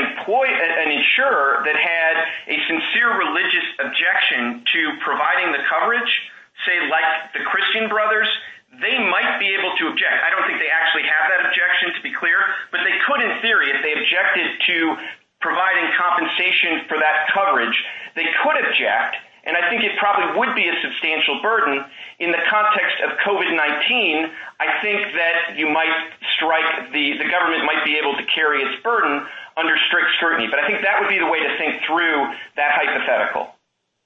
[0.95, 2.15] insurer that had
[2.47, 6.11] a sincere religious objection to providing the coverage,
[6.63, 8.31] say like the Christian Brothers,
[8.79, 10.15] they might be able to object.
[10.23, 12.39] I don't think they actually have that objection, to be clear,
[12.71, 14.95] but they could in theory if they objected to
[15.43, 17.75] providing compensation for that coverage,
[18.15, 21.85] they could object, and I think it probably would be a substantial burden.
[22.19, 24.29] In the context of COVID-19,
[24.61, 25.93] I think that you might
[26.37, 29.25] strike, the government might be able to carry its burden
[29.57, 32.73] under strict scrutiny, but I think that would be the way to think through that
[32.77, 33.55] hypothetical.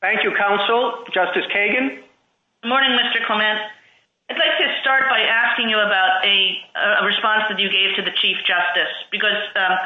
[0.00, 1.04] Thank you, counsel.
[1.12, 2.02] Justice Kagan?
[2.62, 3.24] Good morning, Mr.
[3.26, 3.58] Clement.
[4.30, 8.12] I'd like to start by asking you about a response that you gave to the
[8.22, 9.76] Chief Justice, because um,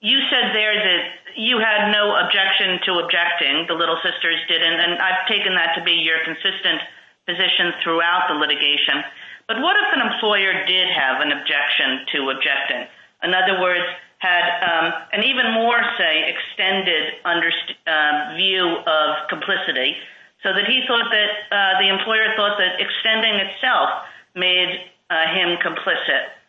[0.00, 1.02] you said there that
[1.36, 5.82] you had no objection to objecting, the Little Sisters didn't, and I've taken that to
[5.84, 6.80] be your consistent
[7.26, 9.04] position throughout the litigation,
[9.46, 12.86] but what if an employer did have an objection to objecting?
[13.22, 13.84] In other words,
[14.18, 19.96] had um, an even more, say, extended um, view of complicity,
[20.42, 23.88] so that he thought that uh, the employer thought that extending itself
[24.34, 26.39] made uh, him complicit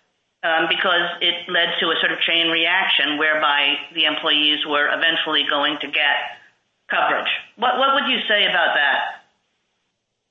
[0.43, 5.45] Um, because it led to a sort of chain reaction whereby the employees were eventually
[5.47, 6.41] going to get
[6.89, 7.29] coverage.
[7.57, 9.21] What would you say about that?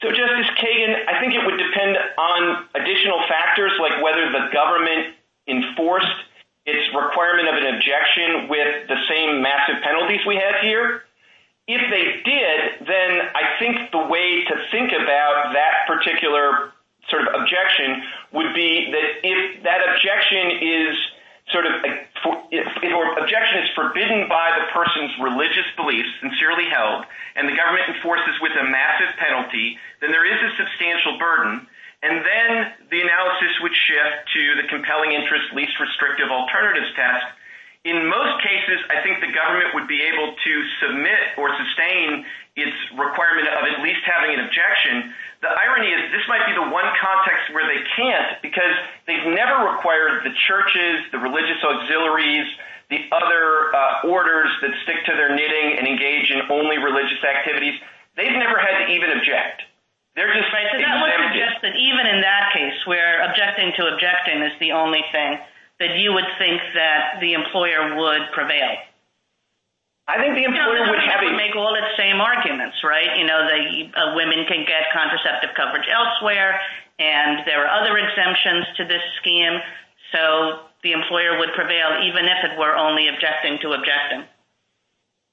[0.02, 5.14] So, Justice Kagan, I think it would depend on additional factors like whether the government
[5.46, 6.24] enforced
[6.64, 11.02] its requirement of an objection with the same massive penalties we have here.
[11.68, 16.72] If they did, then I think the way to think about that particular
[17.11, 18.02] sort of objection
[18.32, 20.94] would be that if that objection is
[21.52, 21.72] sort of,
[22.50, 22.66] if
[23.18, 27.04] objection is forbidden by the person's religious beliefs, sincerely held,
[27.34, 31.66] and the government enforces with a massive penalty, then there is a substantial burden,
[32.02, 32.50] and then
[32.88, 37.26] the analysis would shift to the compelling interest, least restrictive alternatives test.
[37.85, 40.53] In most cases, I think the government would be able to
[40.85, 45.16] submit or sustain its requirement of at least having an objection.
[45.41, 48.76] The irony is this might be the one context where they can't because
[49.09, 52.45] they've never required the churches, the religious auxiliaries,
[52.93, 57.81] the other uh, orders that stick to their knitting and engage in only religious activities.
[58.12, 59.64] They've never had to even object.
[60.20, 60.85] They're just exempted.
[60.85, 65.01] That would suggest that even in that case where objecting to objecting is the only
[65.16, 65.39] thing,
[65.81, 68.76] that you would think that the employer would prevail.
[70.07, 71.24] I think the employer would have a...
[71.24, 73.16] You know, the government would make all its same arguments, right?
[73.16, 73.62] You know, the
[73.97, 76.61] uh, women can get contraceptive coverage elsewhere,
[76.99, 79.57] and there are other exemptions to this scheme,
[80.12, 84.28] so the employer would prevail even if it were only objecting to objecting.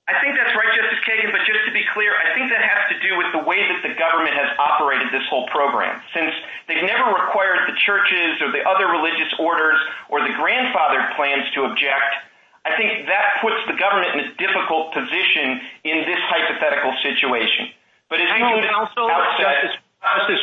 [0.08, 2.88] I think that's right, Justice Kagan, but just to be clear, I think that has
[2.96, 6.00] to do with the way that the government has operated this whole program.
[6.16, 6.32] Since
[6.72, 9.76] they've never required the churches or the other religious orders
[10.08, 12.24] or the grandfathered plans to object,
[12.64, 17.68] I think that puts the government in a difficult position in this hypothetical situation.
[18.08, 18.48] But as you
[19.44, 19.76] said,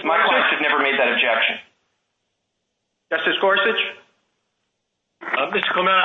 [0.05, 1.57] my clients have never made that objection.
[3.09, 3.81] Justice Gorsuch?
[5.33, 5.73] Uh, Mr.
[5.73, 5.97] Clement,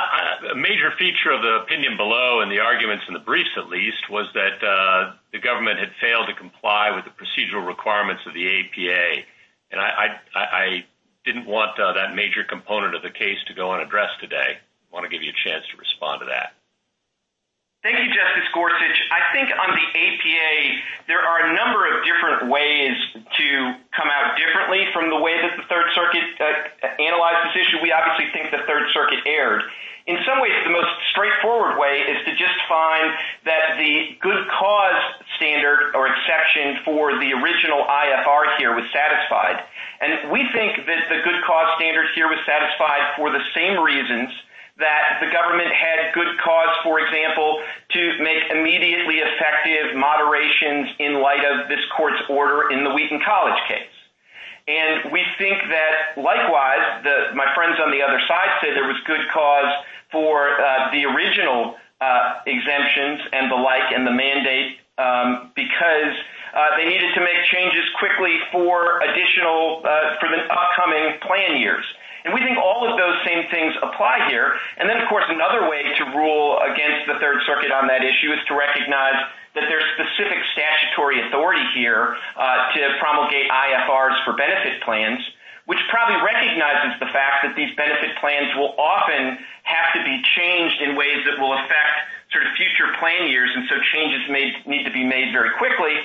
[0.52, 4.08] a major feature of the opinion below and the arguments in the briefs, at least,
[4.10, 8.46] was that uh, the government had failed to comply with the procedural requirements of the
[8.46, 9.22] APA.
[9.70, 10.84] And I
[11.24, 14.58] didn't want uh, that major component of the case to go unaddressed today.
[14.58, 16.54] I want to give you a chance to respond to that.
[17.80, 18.98] Thank you, Justice Gorsuch.
[19.08, 20.52] I think on the APA,
[21.08, 23.46] there are a number of different ways to
[23.96, 27.80] come out differently from the way that the Third Circuit uh, analyzed this issue.
[27.80, 29.64] We obviously think the Third Circuit erred.
[30.04, 33.16] In some ways, the most straightforward way is to just find
[33.48, 35.00] that the good cause
[35.40, 39.64] standard or exception for the original IFR here was satisfied.
[40.04, 44.28] And we think that the good cause standard here was satisfied for the same reasons
[44.80, 47.60] that the government had good cause, for example,
[47.92, 53.60] to make immediately effective moderations in light of this court's order in the Wheaton College
[53.68, 53.92] case.
[54.66, 57.04] And we think that, likewise,
[57.34, 59.72] my friends on the other side said there was good cause
[60.12, 66.14] for uh, the original uh, exemptions and the like and the mandate um, because
[66.54, 71.84] uh, they needed to make changes quickly for additional, for the upcoming plan years.
[72.24, 74.52] And we think all of those same things apply here.
[74.76, 78.32] And then, of course, another way to rule against the Third Circuit on that issue
[78.32, 79.16] is to recognize
[79.54, 85.18] that there's specific statutory authority here uh, to promulgate IFRs for benefit plans,
[85.66, 90.82] which probably recognizes the fact that these benefit plans will often have to be changed
[90.82, 91.96] in ways that will affect
[92.30, 94.22] sort of future plan years, and so changes
[94.66, 95.98] need to be made very quickly.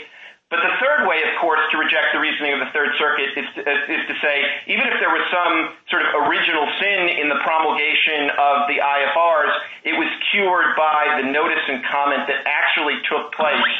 [0.54, 4.04] But the third way, of course, to reject the reasoning of the Third Circuit is
[4.06, 8.70] to say, even if there was some sort of original sin in the promulgation of
[8.70, 9.54] the IFRs,
[9.90, 13.74] it was cured by the notice and comment that actually took place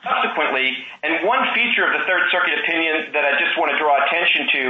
[0.00, 0.72] subsequently.
[1.04, 4.48] And one feature of the Third Circuit opinion that I just want to draw attention
[4.48, 4.62] to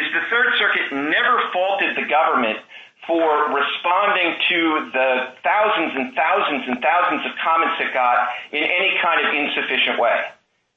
[0.00, 2.64] is the Third Circuit never faulted the government
[3.04, 8.96] for responding to the thousands and thousands and thousands of comments it got in any
[9.04, 10.32] kind of insufficient way.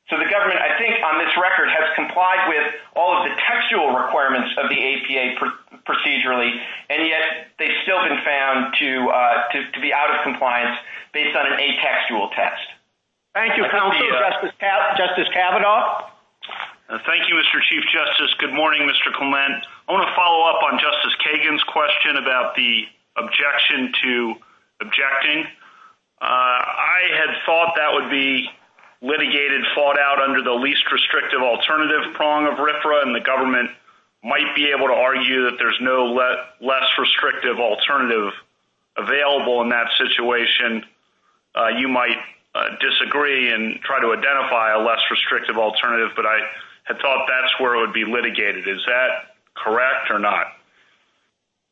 [0.09, 2.65] So the government, I think, on this record has complied with
[2.97, 5.37] all of the textual requirements of the APA
[5.85, 6.49] procedurally,
[6.89, 10.77] and yet they've still been found uh, to be out of compliance
[11.13, 12.65] based on an atextual test.
[13.37, 14.01] Thank you, Counsel.
[14.01, 16.09] Uh, Justice Kavanaugh?
[16.89, 17.61] Uh, thank you, Mr.
[17.69, 18.33] Chief Justice.
[18.39, 19.13] Good morning, Mr.
[19.13, 19.61] Clement.
[19.87, 24.33] I want to follow up on Justice Kagan's question about the objection to
[24.81, 25.45] objecting.
[26.21, 28.49] I had thought that would be
[29.01, 33.69] litigated, fought out under the least restrictive alternative prong of RFRA, and the government
[34.23, 36.11] might be able to argue that there's no
[36.59, 38.33] less restrictive alternative
[38.97, 40.83] available in that situation.
[41.55, 42.17] Uh, you might
[42.53, 46.39] uh, disagree and try to identify a less restrictive alternative, but I
[46.83, 48.67] had thought that's where it would be litigated.
[48.67, 50.47] Is that correct or not?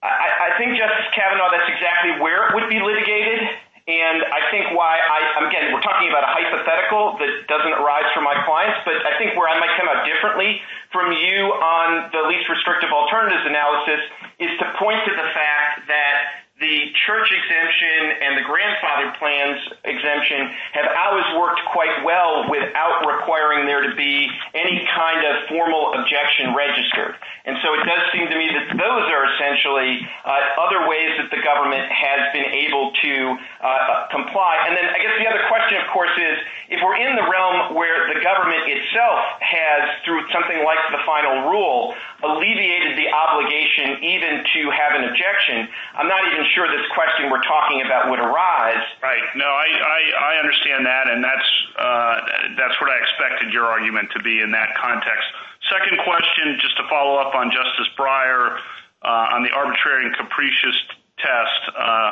[0.03, 3.49] I think, Justice Kavanaugh, that's exactly where it would be litigated,
[3.87, 8.27] and I think why I, again, we're talking about a hypothetical that doesn't arise from
[8.27, 10.59] my clients, but I think where I might come out differently
[10.91, 14.03] from you on the least restrictive alternatives analysis
[14.43, 20.49] is to point to the fact that the church exemption and the grandfather plans exemption
[20.73, 24.25] have always worked quite well without requiring there to be
[24.57, 27.13] any kind of formal objection registered.
[27.45, 31.29] And so it does seem to me that those are essentially uh, other ways that
[31.29, 33.13] the government has been able to
[33.61, 34.57] uh, comply.
[34.65, 36.41] And then I guess the other question, of course, is
[36.73, 41.53] if we're in the realm where the government itself has, through something like the final
[41.53, 41.93] rule,
[42.25, 47.43] alleviated the obligation even to have an objection, I'm not even sure this question we're
[47.43, 48.83] talking about would arise.
[49.01, 49.23] Right.
[49.35, 52.15] No, I understand that, and uh,
[52.57, 55.25] that's what I expected your argument to be in that context.
[55.71, 58.59] Second question, just to follow up on Justice Breyer
[59.03, 60.75] uh, on the arbitrary and capricious
[61.17, 62.11] test, uh,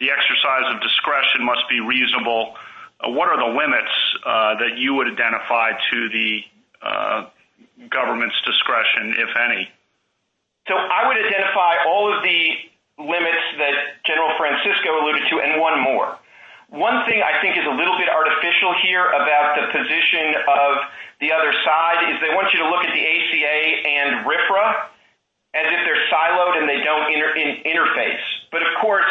[0.00, 2.56] the exercise of discretion must be reasonable.
[3.04, 3.94] What are the limits
[4.24, 6.44] that you would identify to the
[7.90, 9.68] government's discretion, if any?
[10.68, 12.69] So I would identify all of the
[13.06, 16.18] limits that General Francisco alluded to and one more.
[16.70, 20.72] One thing I think is a little bit artificial here about the position of
[21.18, 23.58] the other side is they want you to look at the ACA
[23.90, 24.86] and RFRA
[25.52, 28.22] as if they're siloed and they don't interface.
[28.52, 29.10] But, of course,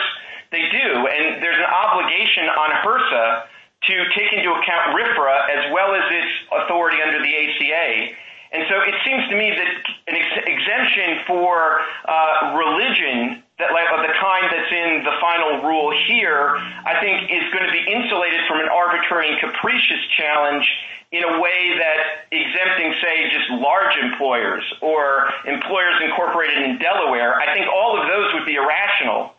[0.52, 0.88] they do.
[1.12, 3.44] And there's an obligation on HRSA
[3.92, 6.32] to take into account RFRA as well as its
[6.64, 8.16] authority under the ACA.
[8.52, 9.70] And so it seems to me that
[10.08, 10.16] an
[10.48, 16.56] exemption for uh, religion of the kind that's in the final rule here,
[16.86, 20.64] I think, is going to be insulated from an arbitrary and capricious challenge
[21.12, 27.54] in a way that exempting, say, just large employers or employers incorporated in Delaware, I
[27.54, 29.34] think all of those would be irrational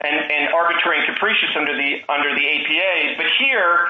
[0.00, 3.16] and arbitrary and capricious under the under the APA.
[3.16, 3.88] But here,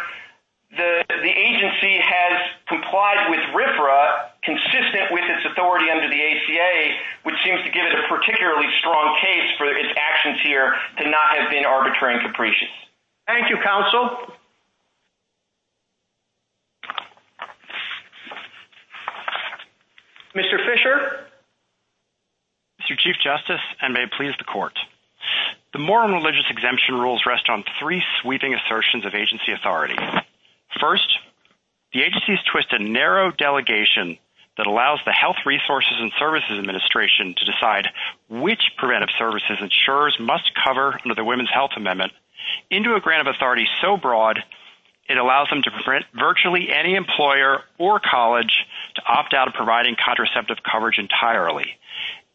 [0.72, 6.72] the the agency has complied with RFRA consistent with its authority under the ACA,
[7.28, 11.36] which seems to give it a particularly strong case for its actions here to not
[11.36, 12.72] have been arbitrary and capricious.
[13.26, 14.32] Thank you, counsel.
[20.34, 20.56] Mr.
[20.64, 21.26] Fischer?
[22.80, 22.96] Mr.
[22.96, 24.78] Chief Justice, and may it please the court.
[25.74, 29.96] The moral and religious exemption rules rest on three sweeping assertions of agency authority.
[30.80, 31.18] First,
[31.92, 34.16] the agency's twisted narrow delegation
[34.58, 37.88] that allows the Health Resources and Services Administration to decide
[38.28, 42.12] which preventive services insurers must cover under the Women's Health Amendment
[42.70, 44.42] into a grant of authority so broad
[45.08, 49.96] it allows them to prevent virtually any employer or college to opt out of providing
[49.96, 51.78] contraceptive coverage entirely,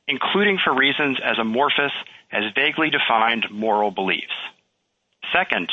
[0.07, 1.91] including for reasons as amorphous
[2.31, 4.33] as vaguely defined moral beliefs.
[5.31, 5.71] Second,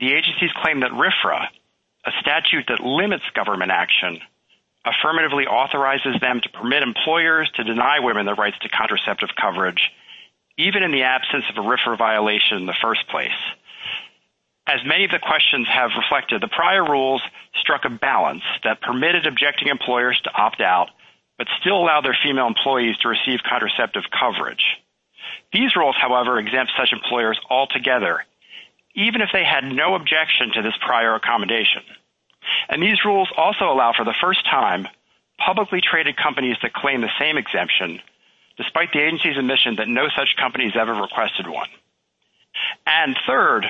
[0.00, 1.48] the agency's claim that RFRA,
[2.06, 4.18] a statute that limits government action,
[4.86, 9.90] affirmatively authorizes them to permit employers to deny women the rights to contraceptive coverage,
[10.56, 13.36] even in the absence of a RFRA violation in the first place.
[14.68, 17.22] As many of the questions have reflected, the prior rules
[17.60, 20.90] struck a balance that permitted objecting employers to opt out,
[21.38, 24.64] but still allow their female employees to receive contraceptive coverage.
[25.52, 28.24] These rules, however, exempt such employers altogether,
[28.94, 31.82] even if they had no objection to this prior accommodation.
[32.68, 34.88] And these rules also allow for the first time
[35.38, 38.00] publicly traded companies to claim the same exemption,
[38.56, 41.68] despite the agency's admission that no such companies ever requested one.
[42.86, 43.66] And third,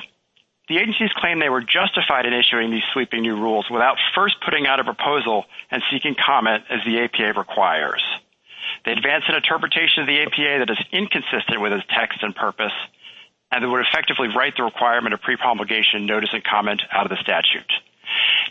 [0.69, 4.67] the agency's claim they were justified in issuing these sweeping new rules without first putting
[4.67, 8.03] out a proposal and seeking comment as the APA requires.
[8.85, 12.73] They advance an interpretation of the APA that is inconsistent with its text and purpose,
[13.51, 17.23] and that would effectively write the requirement of pre-promulgation notice and comment out of the
[17.23, 17.71] statute.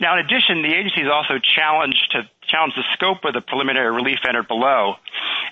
[0.01, 3.91] Now, in addition, the agency has also challenged to challenge the scope of the preliminary
[3.91, 4.95] relief entered below,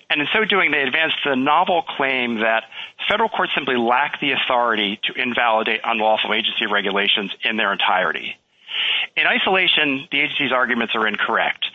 [0.09, 2.65] and in so doing, they advanced the novel claim that
[3.09, 8.35] federal courts simply lack the authority to invalidate unlawful agency regulations in their entirety.
[9.15, 11.65] In isolation, the agency's arguments are incorrect.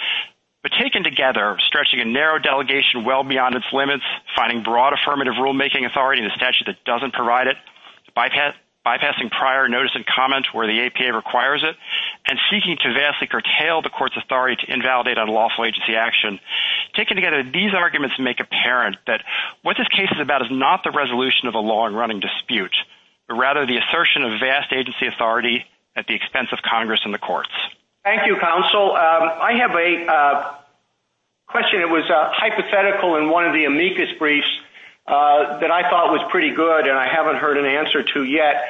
[0.62, 4.04] But taken together, stretching a narrow delegation well beyond its limits,
[4.36, 7.56] finding broad affirmative rulemaking authority in a statute that doesn't provide it,
[8.88, 11.76] bypassing prior notice and comment where the APA requires it,
[12.26, 16.40] and seeking to vastly curtail the court's authority to invalidate unlawful agency action,
[16.94, 19.22] taken together, these arguments make apparent that
[19.62, 22.74] what this case is about is not the resolution of a long-running dispute,
[23.28, 27.18] but rather the assertion of vast agency authority at the expense of Congress and the
[27.18, 27.52] courts.
[28.04, 28.92] Thank you, counsel.
[28.92, 30.54] Um, I have a uh,
[31.46, 31.80] question.
[31.80, 34.48] It was uh, hypothetical in one of the amicus briefs
[35.08, 38.62] that I thought was pretty good, and I haven't heard an answer to yet.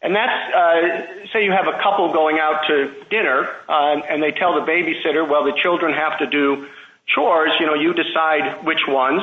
[0.00, 4.54] And that's, uh say you have a couple going out to dinner, and they tell
[4.54, 6.66] the babysitter, well, the children have to do
[7.06, 9.22] chores, you know, you decide which ones.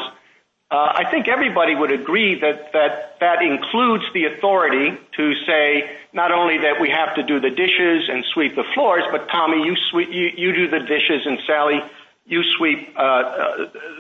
[0.71, 6.31] Uh I think everybody would agree that that that includes the authority to say not
[6.31, 9.75] only that we have to do the dishes and sweep the floors, but Tommy, you
[9.89, 11.81] sweep you you do the dishes, and Sally,
[12.29, 13.57] you sweep uh, uh,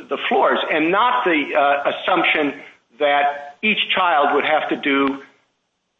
[0.07, 2.61] the floors, and not the uh, assumption
[2.99, 5.23] that each child would have to do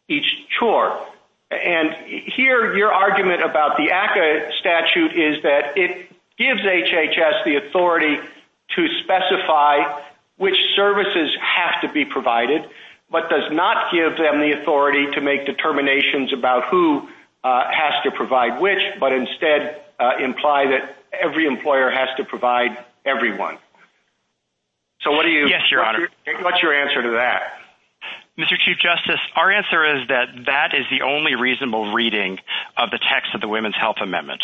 [0.08, 0.26] each
[0.56, 1.06] chore.
[1.50, 6.08] And here your argument about the ACA statute is that it
[6.38, 8.18] gives HHS the authority
[8.76, 10.00] to specify
[10.36, 12.64] which services have to be provided,
[13.10, 17.08] but does not give them the authority to make determinations about who
[17.42, 22.70] has to provide which, but instead Uh, imply that every employer has to provide
[23.04, 23.58] everyone.
[25.02, 25.46] So what do you...
[25.46, 26.08] Yes, Your Honor.
[26.40, 27.60] What's your answer to that?
[28.38, 28.56] Mr.
[28.58, 32.38] Chief Justice, our answer is that that is the only reasonable reading
[32.76, 34.42] of the text of the Women's Health Amendment.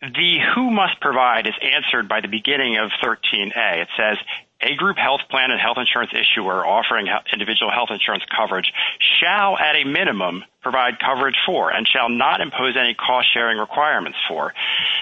[0.00, 3.82] The who must provide is answered by the beginning of 13A.
[3.82, 4.18] It says,
[4.62, 8.72] a group health plan and health insurance issuer offering individual health insurance coverage
[9.20, 14.54] shall, at a minimum, provide coverage for and shall not impose any cost-sharing requirements for.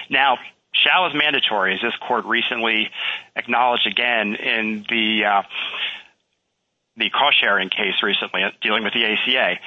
[0.09, 0.37] Now,
[0.73, 2.89] shall is mandatory, as this court recently
[3.35, 5.43] acknowledged again in the uh,
[6.97, 9.59] the cost-sharing case recently uh, dealing with the ACA.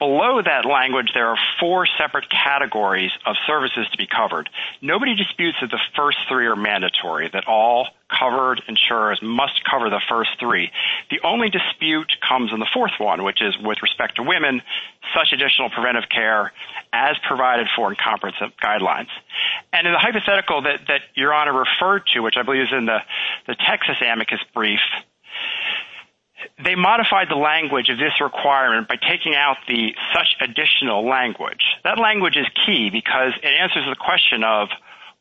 [0.00, 4.48] Below that language, there are four separate categories of services to be covered.
[4.80, 10.00] Nobody disputes that the first three are mandatory, that all covered insurers must cover the
[10.08, 10.72] first three.
[11.10, 14.62] The only dispute comes in the fourth one, which is with respect to women,
[15.14, 16.50] such additional preventive care
[16.94, 19.10] as provided for in comprehensive guidelines.
[19.70, 23.54] And in the hypothetical that Your Honor referred to, which I believe is in the
[23.54, 24.80] Texas amicus brief,
[26.64, 31.62] they modified the language of this requirement by taking out the such additional language.
[31.84, 34.68] That language is key because it answers the question of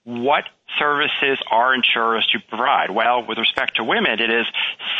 [0.04, 0.46] what
[0.78, 2.90] services are insurers to provide.
[2.92, 4.46] Well, with respect to women, it is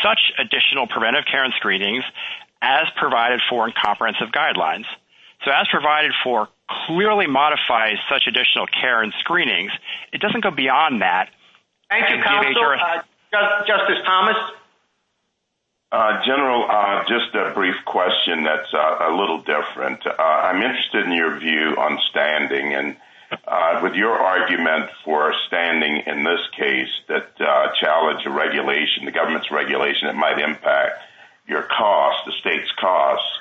[0.04, 2.04] such additional preventive care and screenings
[2.62, 4.86] as provided for in comprehensive guidelines.
[5.46, 6.50] So as provided for
[6.86, 9.72] clearly modifies such additional care and screenings.
[10.14, 11.30] It doesn't go beyond that.
[11.90, 12.76] Thank you, counsel.
[13.34, 14.38] Uh, Justice Thomas?
[15.92, 20.06] General, uh just a brief question that's a little different.
[20.06, 22.96] Uh I'm interested in your view on standing and
[23.48, 29.12] uh with your argument for standing in this case that uh challenge a regulation, the
[29.12, 31.02] government's regulation that might impact
[31.48, 33.40] your cost, the state's costs,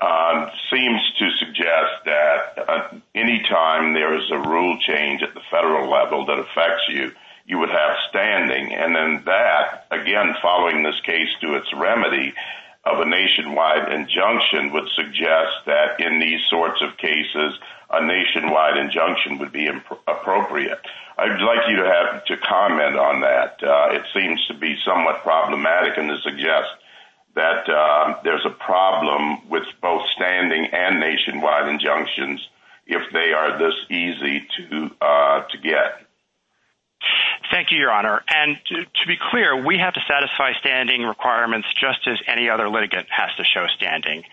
[0.00, 5.90] uh seems to suggest that any time there is a rule change at the federal
[5.90, 7.10] level that affects you,
[7.46, 8.72] you would have standing.
[8.72, 12.34] And then that, again, following this case to its remedy
[12.84, 17.58] of a nationwide injunction would suggest that in these sorts of cases,
[17.90, 19.68] a nationwide injunction would be
[20.08, 20.80] appropriate.
[21.18, 23.62] I'd like you to have to comment on that.
[23.62, 26.70] Uh it seems to be somewhat problematic and to suggest
[27.34, 32.48] that um there's a problem with both standing and nationwide injunctions
[32.86, 36.01] if they are this easy to uh to get.
[37.50, 38.22] Thank you, Your Honor.
[38.28, 43.08] And to be clear, we have to satisfy standing requirements just as any other litigant
[43.10, 44.24] has to show standing.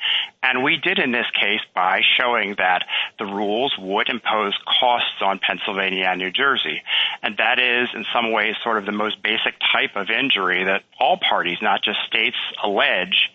[0.42, 2.86] And we did in this case by showing that
[3.18, 6.82] the rules would impose costs on Pennsylvania and New Jersey.
[7.22, 10.84] And that is in some ways sort of the most basic type of injury that
[11.00, 13.30] all parties, not just states, allege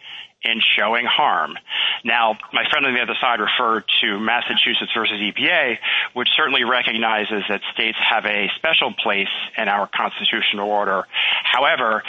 [0.45, 1.57] in showing harm.
[2.05, 5.79] Now, my friend on the other side referred to Massachusetts versus EPA,
[6.13, 11.07] which certainly recognizes that states have a special place in our constitutional order.
[11.43, 12.03] However,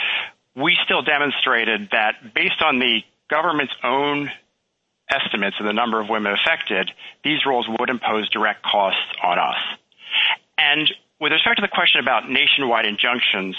[0.54, 4.30] we still demonstrated that based on the government's own
[5.10, 6.90] estimates of the number of women affected,
[7.24, 9.58] these rules would impose direct costs on us.
[10.58, 13.56] And with respect to the question about nationwide injunctions,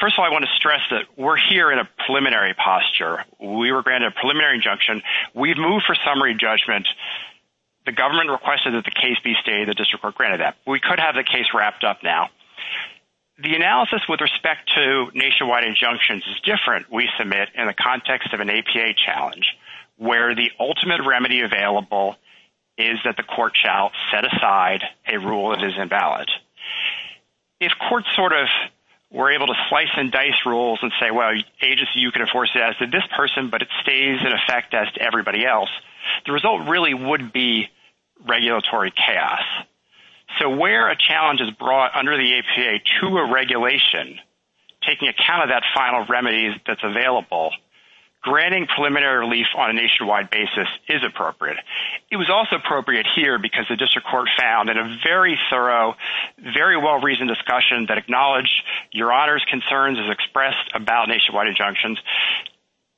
[0.00, 3.24] first of all, I want to stress that we're here in a preliminary posture.
[3.40, 5.02] We were granted a preliminary injunction.
[5.34, 6.86] We've moved for summary judgment.
[7.84, 9.68] The government requested that the case be stayed.
[9.68, 10.56] The district court granted that.
[10.66, 12.30] We could have the case wrapped up now.
[13.38, 18.40] The analysis with respect to nationwide injunctions is different, we submit, in the context of
[18.40, 19.56] an APA challenge,
[19.96, 22.16] where the ultimate remedy available
[22.78, 26.30] is that the court shall set aside a rule that is invalid.
[27.60, 28.48] If courts sort of
[29.10, 31.30] were able to slice and dice rules and say, well,
[31.62, 34.92] agency, you can enforce it as to this person, but it stays in effect as
[34.94, 35.70] to everybody else,
[36.26, 37.68] the result really would be
[38.26, 39.42] regulatory chaos.
[40.40, 44.18] So where a challenge is brought under the APA to a regulation,
[44.86, 47.52] taking account of that final remedy that's available,
[48.26, 51.58] granting preliminary relief on a nationwide basis is appropriate.
[52.10, 55.94] It was also appropriate here because the district court found in a very thorough,
[56.36, 58.50] very well-reasoned discussion that acknowledged
[58.90, 61.98] your honor's concerns as expressed about nationwide injunctions,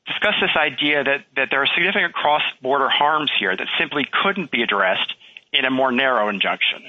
[0.06, 5.12] discussed this idea that there are significant cross-border harms here that simply couldn't be addressed
[5.52, 6.82] in a more narrow injunction.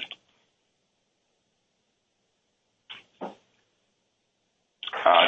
[5.04, 5.26] Uh,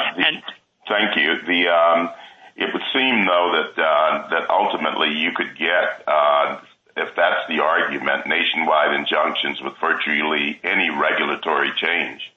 [0.87, 1.69] thank you.
[1.69, 2.09] Um,
[2.55, 6.59] It would seem, though, that uh, ultimately you could get, uh,
[6.95, 12.31] if that's the argument, nationwide injunctions with virtually any regulatory change.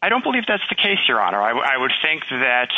[0.00, 1.40] I don't believe that's the case, your honor.
[1.42, 2.70] I would think that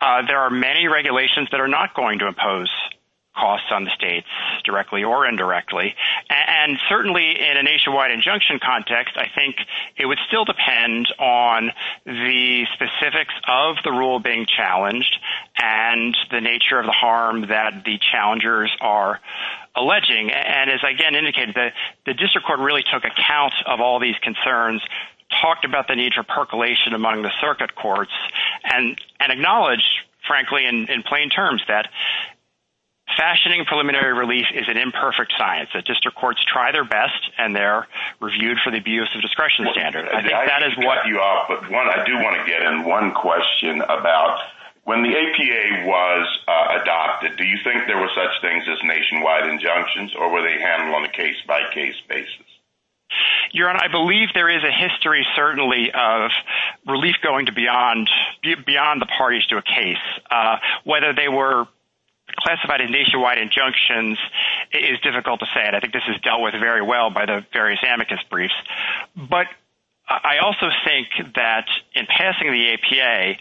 [0.00, 2.70] uh, there are many regulations that are not going to impose
[3.36, 4.26] costs on the states
[4.64, 5.94] directly or indirectly.
[6.30, 9.56] And certainly in a nationwide injunction context, I think
[9.96, 11.72] it would still depend on
[12.04, 15.18] the specifics of the rule being challenged
[15.60, 19.20] and the nature of the harm that the challengers are
[19.74, 20.30] alleging.
[20.32, 21.54] And as I again indicated,
[22.06, 24.82] the district court really took account of all these concerns,
[25.42, 28.12] talked about the need for percolation among the circuit courts,
[28.64, 29.84] and acknowledged,
[30.26, 31.88] frankly, in plain terms, that
[33.16, 35.70] fashioning preliminary relief is an imperfect science.
[35.74, 37.86] The district courts try their best, and they're
[38.20, 40.08] reviewed for the abuse of discretion standard.
[40.08, 41.44] I think that is what- you are.
[41.48, 44.40] But one, I do want to get in one question about
[44.84, 49.48] when the APA was uh, adopted, do you think there were such things as nationwide
[49.48, 52.46] injunctions, or were they handled on a case-by-case basis?
[53.52, 56.30] Your Honor, I believe there is a history, certainly, of
[56.86, 58.08] relief going beyond
[58.42, 59.96] the parties to a case.
[60.30, 61.66] Uh, whether they were
[62.36, 64.18] classified as nationwide injunctions
[64.72, 67.44] is difficult to say, and I think this is dealt with very well by the
[67.52, 68.54] various amicus briefs.
[69.16, 69.46] But
[70.08, 73.40] I also think that in passing the APA,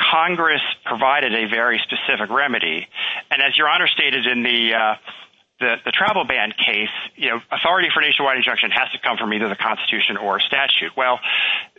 [0.00, 2.88] Congress provided a very specific remedy.
[3.30, 4.96] And as Your Honor stated in uh,
[5.60, 9.48] the travel ban case, you know, authority for nationwide injunction has to come from either
[9.48, 10.92] the Constitution or statute.
[10.96, 11.20] Well,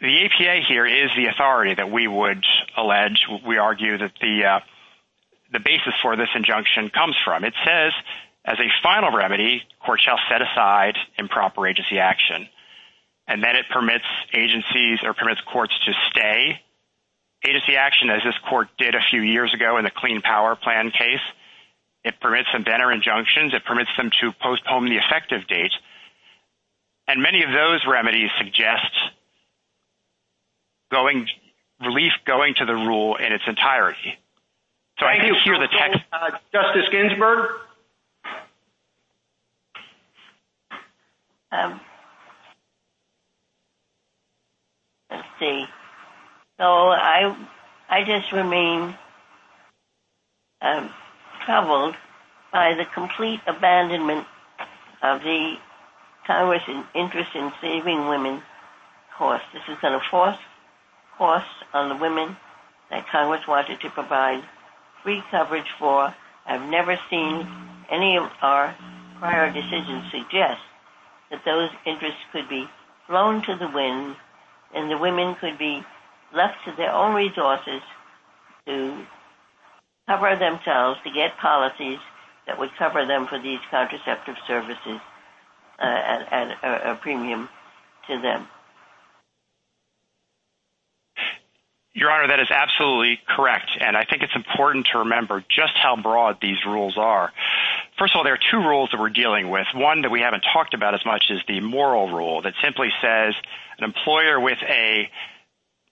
[0.01, 2.43] the APA here is the authority that we would
[2.77, 4.59] allege, we argue, that the uh,
[5.59, 7.43] basis for this injunction comes from.
[7.43, 7.93] It says,
[8.45, 12.47] as a final remedy, court shall set aside improper agency action.
[13.27, 16.61] And then it permits agencies or permits courts to stay
[17.47, 20.91] agency action, as this court did a few years ago in the Clean Power Plan
[20.91, 21.21] case.
[22.03, 23.53] It permits them to injunctions.
[23.53, 25.73] It permits them to postpone the effective date.
[27.07, 28.91] And many of those remedies suggest
[31.81, 34.17] relief going to the rule in its entirety.
[36.11, 37.49] Uh, Justice Ginsburg?
[41.51, 41.79] Um,
[45.09, 45.65] let's see.
[46.57, 48.95] So I just remain
[50.61, 50.89] um,
[51.45, 51.95] troubled
[52.51, 54.25] by the complete abandonment
[55.03, 55.55] of the
[56.25, 58.41] Congress' interest in saving women
[59.17, 59.47] costs.
[59.53, 60.37] This is going to force
[61.17, 62.35] costs on the women
[62.89, 64.43] that Congress wanted to provide
[65.05, 66.13] free coverage for.
[66.47, 67.47] I've never seen
[67.89, 68.75] any of our
[69.19, 70.59] prior decisions suggest
[71.29, 72.67] that those interests could be
[73.07, 74.15] blown to the wind
[74.73, 75.83] and the women could be
[76.33, 77.81] left to their own resources
[78.65, 79.05] to
[80.07, 81.99] cover themselves, to get policies
[82.47, 84.99] that would cover them for these contraceptive services
[85.79, 87.47] uh, at a premium
[88.07, 88.47] to them.
[91.95, 93.71] Your Honor, that is absolutely correct.
[93.79, 97.31] And I think it's important to remember just how broad these rules are.
[97.97, 99.65] First of all, there are two rules that we're dealing with.
[99.73, 103.33] One that we haven't talked about as much is the moral rule that simply says
[103.77, 105.09] an employer with a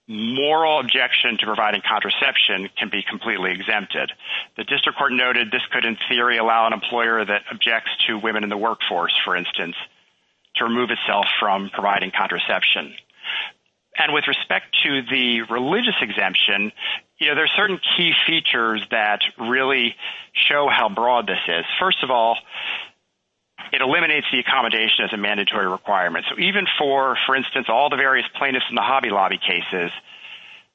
[0.06, 4.12] moral objection to providing contraception can be completely exempted.
[4.58, 8.44] The district court noted this could, in theory, allow an employer that objects to women
[8.44, 9.76] in the workforce, for instance,
[10.56, 12.92] to remove itself from providing contraception.
[13.96, 16.72] And with respect to the religious exemption,
[17.18, 19.94] you know, there are certain key features that really
[20.32, 21.64] show how broad this is.
[21.78, 22.36] First of all,
[23.72, 26.26] it eliminates the accommodation as a mandatory requirement.
[26.28, 29.90] So even for, for instance, all the various plaintiffs in the Hobby Lobby cases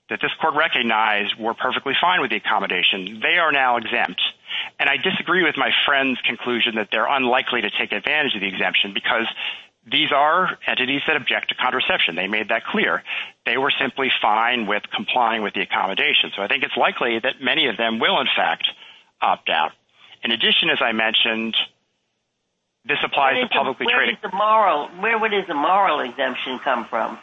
[0.10, 4.22] that this court recognized were perfectly fine with the accommodation, they are now exempt.
[4.80, 8.48] And I disagree with my friend's conclusion that they're unlikely to take advantage of the
[8.48, 9.28] exemption because
[9.86, 12.16] these are entities that object to contraception.
[12.16, 13.04] They made that clear.
[13.46, 16.32] They were simply fine with complying with the accommodation.
[16.36, 18.68] So I think it's likely that many of them will, in fact,
[19.22, 19.72] opt out.
[20.24, 21.56] In addition, as I mentioned,
[22.86, 24.18] this applies to publicly traded...
[24.22, 27.18] Where would the moral exemption come from?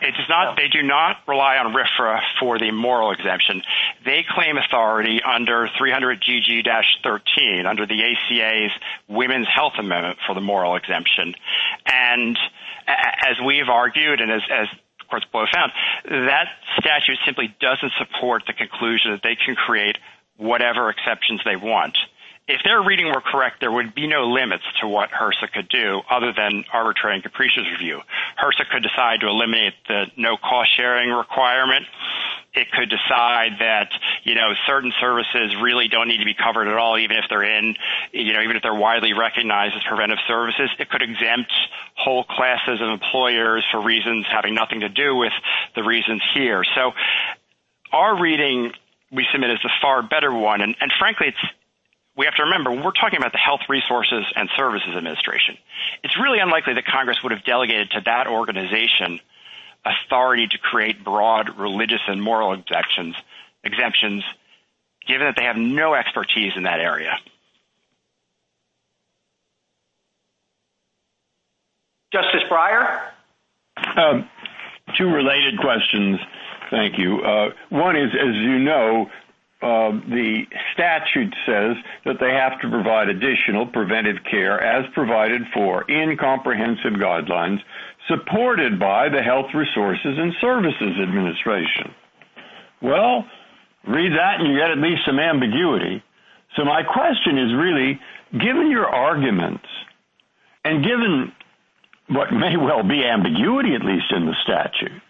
[0.00, 3.62] It does not they do not rely on RFRA for the moral exemption.
[4.04, 8.72] They claim authority under 300GG-13, under the ACA's
[9.08, 11.34] Women's Health Amendment for the moral exemption.
[11.86, 12.38] And
[12.86, 14.42] as we've argued, and as
[15.08, 15.72] court's both found,
[16.04, 16.48] that
[16.78, 19.96] statute simply doesn't support the conclusion that they can create
[20.36, 21.96] whatever exceptions they want.
[22.46, 26.02] If their reading were correct, there would be no limits to what HRSA could do
[26.10, 28.00] other than arbitrary and capricious review.
[28.38, 31.86] HRSA could decide to eliminate the no-cost-sharing requirement.
[32.52, 33.90] It could decide that,
[34.24, 37.42] you know, certain services really don't need to be covered at all, even if they're
[37.42, 37.76] in,
[38.12, 40.68] you know, even if they're widely recognized as preventive services.
[40.78, 41.50] It could exempt
[41.96, 45.32] whole classes of employers for reasons having nothing to do with
[45.74, 46.62] the reasons here.
[46.74, 46.92] So
[47.90, 48.72] our reading,
[49.10, 50.60] we submit, is a far better one.
[50.60, 51.34] And frankly,
[52.16, 55.56] we have to remember, when we're talking about the Health Resources and Services Administration.
[56.02, 59.20] It's really unlikely that Congress would have delegated to that organization
[59.84, 63.14] authority to create broad religious and moral exemptions,
[65.06, 67.18] given that they have no expertise in that area.
[72.12, 73.08] Justice Breyer?
[73.96, 74.30] Um,
[74.96, 76.20] two related questions.
[76.70, 77.20] Thank you.
[77.22, 79.10] Uh, one is, as you know,
[79.64, 80.44] Um, the
[80.74, 86.92] statute says that they have to provide additional preventive care as provided for in comprehensive
[87.00, 87.60] guidelines
[88.06, 91.94] supported by the Health Resources and Services Administration.
[92.82, 93.24] Well,
[93.88, 96.02] read that and you get at least some ambiguity.
[96.56, 97.98] So my question is really,
[98.32, 99.64] given your arguments
[100.62, 101.32] and given
[102.08, 105.00] what may well be ambiguity, at least in the statute,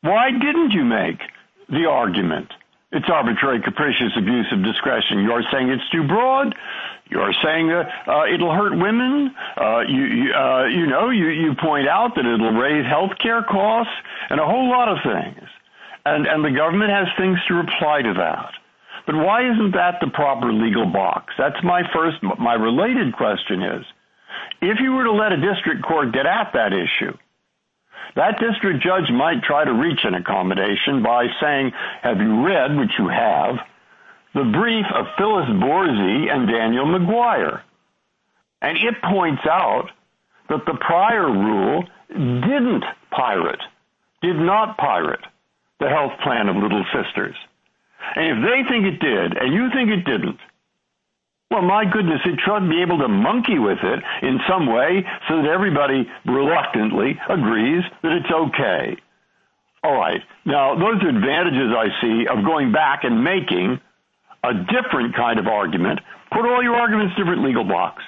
[0.00, 1.20] why didn't you make
[1.68, 2.48] the argument
[2.94, 5.22] it's arbitrary, capricious abuse of discretion?
[5.22, 6.54] You're saying it's too broad.
[7.10, 9.34] You're saying uh, uh, it'll hurt women.
[9.56, 13.92] Uh, you know, you point out that it'll raise health care costs
[14.30, 15.48] and a whole lot of things.
[16.06, 18.52] And and the government has things to reply to that.
[19.06, 21.34] But why isn't that the proper legal box?
[21.36, 23.84] That's my first, my related question is,
[24.62, 27.16] if you were to let a district court get at that issue,
[28.16, 32.92] that district judge might try to reach an accommodation by saying, have you read, which
[32.98, 33.56] you have,
[34.34, 37.62] the brief of Phyllis Borzi and Daniel McGuire?
[38.62, 39.90] And it points out
[40.48, 43.60] that the prior rule didn't pirate,
[44.22, 45.24] did not pirate
[45.80, 47.36] the health plan of Little Sisters.
[48.16, 50.38] And if they think it did and you think it didn't,
[51.50, 55.36] well, my goodness, it should be able to monkey with it in some way so
[55.36, 58.96] that everybody reluctantly agrees that it's okay.
[59.84, 60.20] All right.
[60.46, 63.78] Now, those advantages I see of going back and making
[64.42, 66.00] a different kind of argument.
[66.32, 68.02] Put all your arguments in different legal box.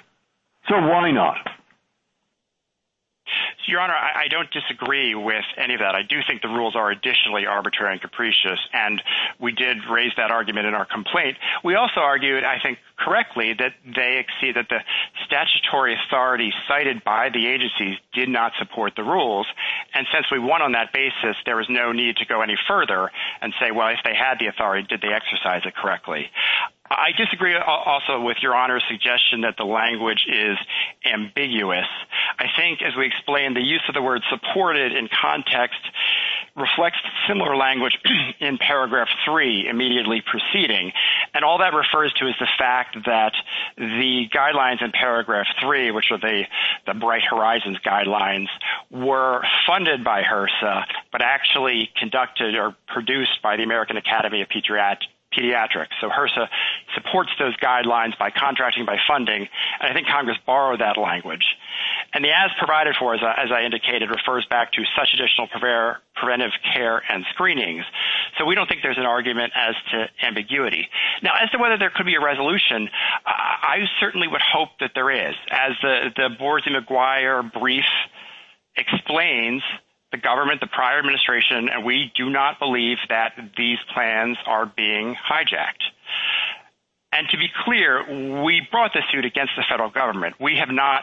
[0.69, 1.37] So why not?
[3.67, 5.97] Your Honor, I don't disagree with any of that.
[5.97, 8.61] I do think the rules are additionally arbitrary and capricious.
[8.73, 9.03] And
[9.41, 11.37] we did raise that argument in our complaint.
[11.65, 14.81] We also argued, I think correctly, that they exceed that the
[15.25, 19.47] statutory authority cited by the agencies did not support the rules.
[19.95, 23.11] And since we won on that basis, there was no need to go any further
[23.41, 26.31] and say, well, if they had the authority, did they exercise it correctly?
[26.91, 30.57] I disagree also with Your Honor's suggestion that the language is
[31.05, 31.89] ambiguous.
[32.39, 35.81] I think, as we explained, the use of the word supported in context
[36.55, 37.99] reflects similar language
[38.41, 40.93] in paragraph three immediately preceding.
[41.35, 43.33] And all that refers to is the fact that
[43.77, 46.45] the guidelines in paragraph three, which are the
[46.99, 48.49] Bright Horizons guidelines,
[48.91, 55.07] were funded by HRSA, but actually conducted or produced by the American Academy of Pediatrics.
[56.01, 56.49] So HRSA
[56.95, 59.49] supports those guidelines by contracting, by funding.
[59.81, 61.45] And I think Congress borrowed that language.
[62.13, 65.49] And the as provided for, as I indicated, refers back to such additional
[66.17, 67.85] preventive care and screenings.
[68.39, 70.89] So we don't think there's an argument as to ambiguity.
[71.23, 72.89] Now, as to whether there could be a resolution,
[73.27, 75.35] I certainly would hope that there is.
[75.51, 77.85] As the Borzi-McGuire brief
[78.77, 79.63] explains,
[80.17, 85.15] the government, the prior administration, and we do not believe that these plans are being
[85.15, 85.85] hijacked.
[87.13, 90.37] And to be clear, we brought the suit against the federal government.
[90.41, 91.03] We have not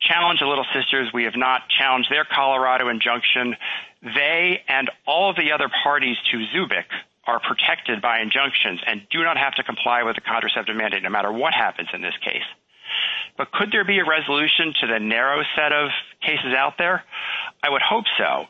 [0.00, 1.10] challenged the Little Sisters.
[1.12, 3.56] We have not challenged their Colorado injunction.
[4.02, 6.90] They and all of the other parties to Zubik
[7.26, 11.10] are protected by injunctions and do not have to comply with the contraceptive mandate, no
[11.10, 12.44] matter what happens in this case.
[13.36, 15.90] But could there be a resolution to the narrow set of
[16.22, 17.04] cases out there?
[17.66, 18.44] I would hope so.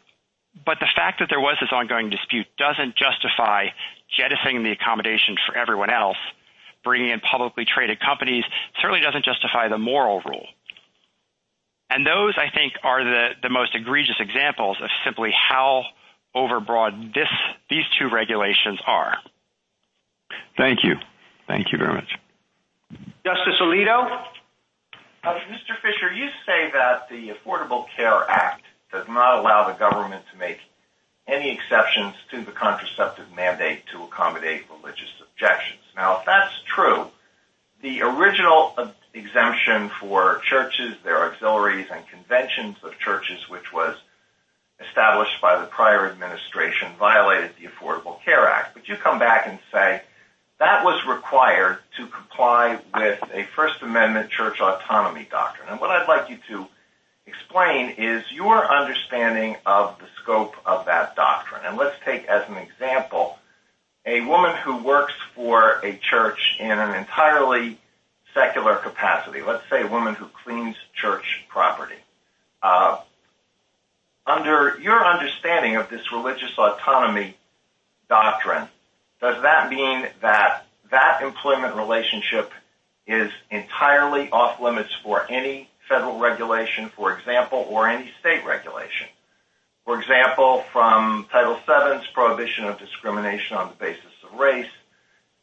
[0.64, 3.68] But the fact that there was this ongoing dispute doesn't justify
[4.14, 6.16] jettisoning the accommodation for everyone else.
[6.84, 8.44] Bringing in publicly traded companies
[8.80, 10.46] certainly doesn't justify the moral rule.
[11.88, 15.84] And those, I think, are the most egregious examples of simply how
[16.34, 17.14] overbroad
[17.70, 19.16] these two regulations are.
[20.56, 20.96] Thank you.
[21.46, 22.18] Thank you very much.
[23.24, 24.24] Justice Alito?
[25.22, 25.74] Uh, Mr.
[25.82, 28.62] Fischer, you say that the Affordable Care Act
[28.92, 30.58] does not allow the government to make
[31.26, 35.80] any exceptions to the contraceptive mandate to accommodate religious objections.
[35.96, 37.06] Now, if that's true,
[37.82, 38.74] the original
[39.12, 43.96] exemption for churches, their auxiliaries, and conventions of churches, which was
[44.80, 48.74] established by the prior administration, violated the Affordable Care Act.
[48.74, 50.02] But you come back and say
[50.58, 55.68] that was required to comply with a First Amendment church autonomy doctrine.
[55.68, 56.66] And what I'd like you to
[57.26, 61.62] explain is your understanding of the scope of that doctrine.
[61.64, 63.38] And let's take as an example
[64.04, 67.78] a woman who works for a church in an entirely
[68.32, 69.42] secular capacity.
[69.42, 71.96] Let's say a woman who cleans church property.
[72.62, 73.00] Uh,
[74.26, 77.36] under your understanding of this religious autonomy
[78.08, 78.68] doctrine,
[79.20, 82.52] does that mean that that employment relationship
[83.06, 89.08] is entirely off limits for any federal regulation, for example, or any state regulation?
[89.84, 94.66] For example, from Title VII's prohibition of discrimination on the basis of race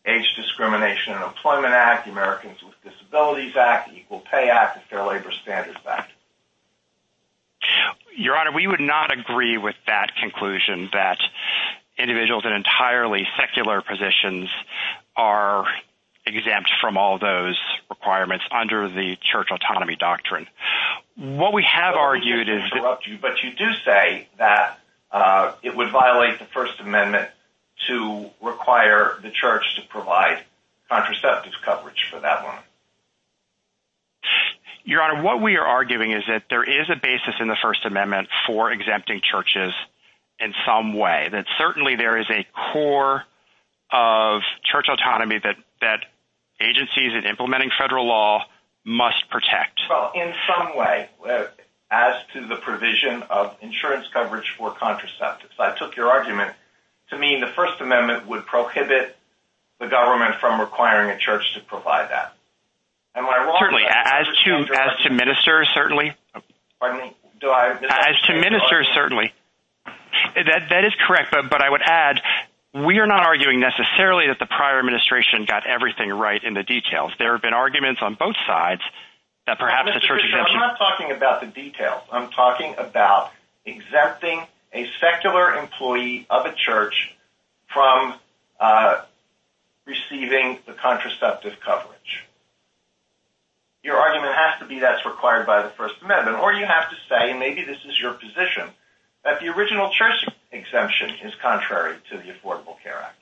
[0.05, 4.81] Age Discrimination and Employment Act, the Americans with Disabilities Act, the Equal Pay Act, the
[4.89, 6.11] Fair Labor Standards Act.
[8.17, 11.19] Your Honor, we would not agree with that conclusion that
[11.97, 14.49] individuals in entirely secular positions
[15.15, 15.65] are
[16.25, 17.59] exempt from all those
[17.89, 20.47] requirements under the church autonomy doctrine.
[21.15, 22.61] What we have argued is...
[22.71, 24.79] But you do say that
[25.11, 27.29] uh, it would violate the First Amendment
[27.87, 30.43] to require the church to provide
[30.89, 32.61] contraceptive coverage for that woman.
[34.85, 37.85] Your Honor, what we are arguing is that there is a basis in the First
[37.85, 39.73] Amendment for exempting churches
[40.39, 41.29] in some way.
[41.31, 43.23] That certainly there is a core
[43.91, 45.39] of church autonomy
[45.81, 46.05] that
[46.63, 48.45] agencies in implementing federal law
[48.85, 49.81] must protect.
[49.89, 51.45] Well, in some way, uh,
[51.93, 55.59] as to the provision of insurance coverage for contraceptives.
[55.59, 56.53] I took your argument
[57.11, 59.15] to mean the First Amendment would prohibit
[59.79, 62.35] the government from requiring a church to provide that.
[63.15, 63.57] Am I wrong?
[63.59, 63.83] Certainly.
[63.85, 64.25] As
[65.03, 66.15] to ministers, certainly.
[66.79, 67.15] Pardon me?
[67.43, 69.31] As to ministers, certainly.
[70.35, 72.21] That is correct, but I would add,
[72.73, 77.11] we are not arguing necessarily that the prior administration got everything right in the details.
[77.19, 78.81] There have been arguments on both sides
[79.45, 80.55] that perhaps the church exemption...
[80.55, 82.01] I'm not talking about the details.
[82.11, 83.31] I'm talking about
[83.65, 84.41] exempting
[84.73, 87.13] a secular employee of a church
[87.71, 88.15] from
[88.59, 89.01] uh,
[89.85, 92.25] receiving the contraceptive coverage.
[93.83, 96.95] Your argument has to be that's required by the First Amendment, or you have to
[97.07, 98.69] say, and maybe this is your position,
[99.23, 103.19] that the original church exemption is contrary to the Affordable Care Act.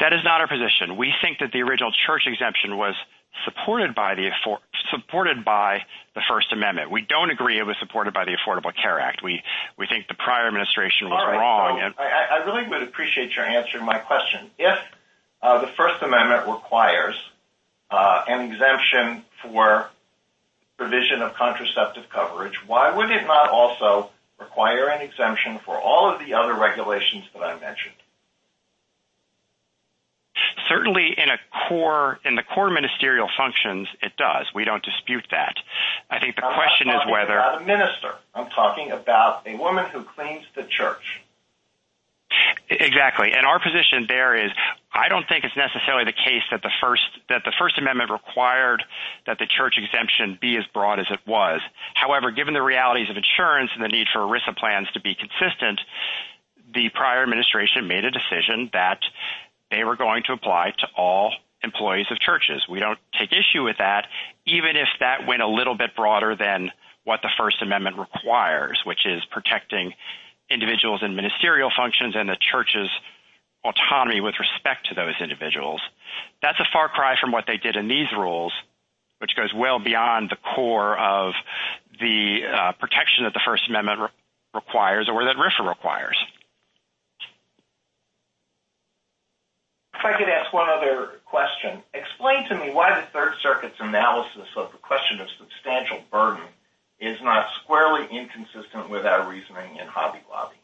[0.00, 0.96] That is not our position.
[0.96, 2.94] We think that the original church exemption was
[3.44, 3.94] supported
[5.44, 5.82] by
[6.14, 6.90] the First Amendment.
[6.90, 9.22] We don't agree it was supported by the Affordable Care Act.
[9.22, 9.42] We
[9.88, 11.80] think the prior administration was wrong.
[11.98, 14.50] I really would appreciate your answering my question.
[14.58, 14.78] If
[15.42, 17.16] uh, the First Amendment requires
[17.90, 19.88] uh, an exemption for
[20.76, 26.24] provision of contraceptive coverage, why would it not also require an exemption for all of
[26.24, 27.94] the other regulations that I mentioned?
[30.68, 31.38] Certainly in a
[31.68, 34.46] core in the core ministerial functions, it does.
[34.54, 35.56] We don't dispute that.
[36.10, 37.38] I think the question is whether...
[37.38, 38.14] I'm not talking about a minister.
[38.34, 41.20] I'm talking about a woman who cleans the church.
[42.68, 43.32] Exactly.
[43.32, 44.50] And our position there is,
[44.92, 48.82] I don't think it's necessarily the case that the First that the First Amendment required
[49.26, 51.60] that the church exemption be as broad as it was.
[51.94, 55.80] However, given the realities of insurance and the need for ERISA plans to be consistent,
[56.72, 59.00] the prior administration made a decision that
[59.70, 61.32] they were going to apply to all
[61.62, 62.64] employees of churches.
[62.68, 64.06] We don't take issue with that,
[64.46, 66.70] even if that went a little bit broader than
[67.04, 69.92] what the First Amendment requires, which is protecting
[70.50, 72.90] individuals in ministerial functions and the church's
[73.64, 75.80] autonomy with respect to those individuals.
[76.42, 78.52] That's a far cry from what they did in these rules,
[79.18, 81.32] which goes well beyond the core of
[81.98, 84.10] the uh, protection that the First Amendment
[84.52, 86.16] requires or that RFRA requires.
[89.94, 91.82] If I could ask one other question.
[91.94, 96.44] Explain to me why the Third Circuit's analysis of the question of substantial burden
[97.00, 100.56] is not squarely inconsistent with our reasoning in Hobby Lobby.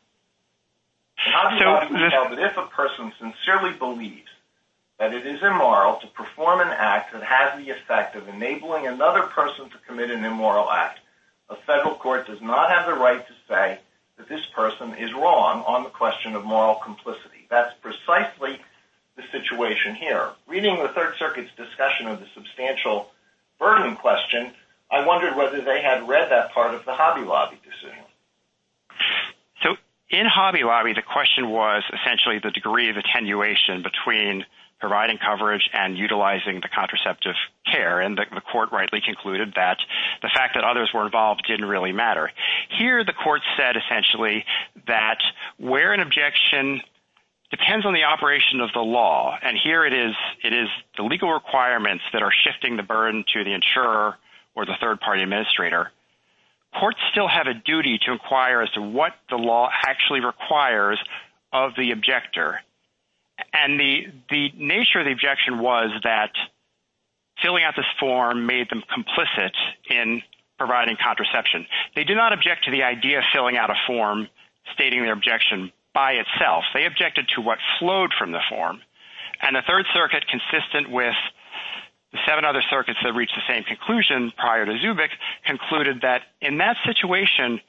[1.17, 4.31] Hobby Lobby held that if a person sincerely believes
[4.99, 9.23] that it is immoral to perform an act that has the effect of enabling another
[9.23, 11.01] person to commit an immoral act,
[11.49, 13.79] a federal court does not have the right to say
[14.17, 17.47] that this person is wrong on the question of moral complicity.
[17.49, 18.61] That's precisely
[19.17, 20.31] the situation here.
[20.47, 23.11] Reading the Third Circuit's discussion of the substantial
[23.59, 24.53] burden question,
[24.91, 28.05] I wondered whether they had read that part of the Hobby Lobby decision.
[29.63, 29.77] So
[30.11, 34.45] in Hobby Lobby, the question was essentially the degree of attenuation between
[34.81, 37.35] providing coverage and utilizing the contraceptive
[37.71, 39.77] care, and the court rightly concluded that
[40.23, 42.33] the fact that others were involved didn't really matter.
[42.79, 44.45] Here, the court said essentially
[44.87, 45.19] that
[45.59, 46.81] where an objection
[47.51, 51.31] depends on the operation of the law, and here it is, it is the legal
[51.31, 54.17] requirements that are shifting the burden to the insurer
[54.55, 55.91] or the third-party administrator,
[56.79, 60.99] courts still have a duty to inquire as to what the law actually requires
[61.53, 62.61] of the objector.
[63.53, 66.31] And the nature of the objection was that
[67.43, 69.55] filling out this form made them complicit
[69.89, 70.23] in
[70.59, 71.67] providing contraception.
[71.97, 74.29] They did not object to the idea of filling out a form
[74.75, 76.65] stating their objection by itself.
[76.75, 78.83] They objected to what flowed from the form.
[79.41, 81.15] And the Third Circuit, consistent with
[82.13, 85.11] the seven other circuits that reached the same conclusion prior to Zubik,
[85.47, 87.61] concluded that in that situation,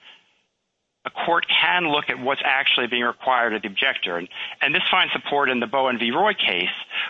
[1.05, 4.21] a court can look at what's actually being required of the objector.
[4.61, 6.11] And this finds support in the Bowen v.
[6.11, 6.69] Roy case,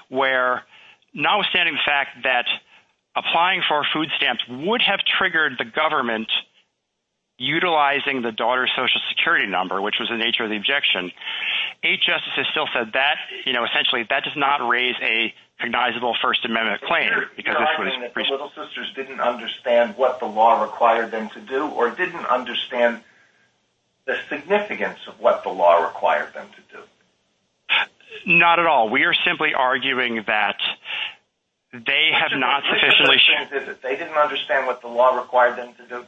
[0.09, 0.63] where
[1.13, 2.45] notwithstanding the fact that
[3.15, 6.31] applying for food stamps would have triggered the government
[7.41, 11.11] utilizing the daughter's social security number, which was the nature of the objection,
[11.84, 16.45] eight justices still said that, you know, essentially that does not raise a cognizable First
[16.45, 17.09] Amendment claim.
[17.38, 21.68] You're arguing that the Little Sisters didn't understand what the law required them to do
[21.68, 23.01] or didn't understand
[24.05, 26.84] the significance of what the law required them to do?
[28.26, 28.89] Not at all.
[28.89, 30.57] We are simply arguing that
[31.73, 33.18] they have not sufficiently...
[33.81, 36.05] They didn't understand what the law required them to do?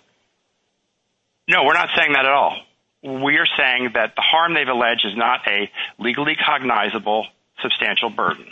[1.48, 2.58] No, we're not saying that at all.
[3.04, 7.28] We are saying that the harm they've alleged is not a legally cognizable
[7.62, 8.48] substantial burden.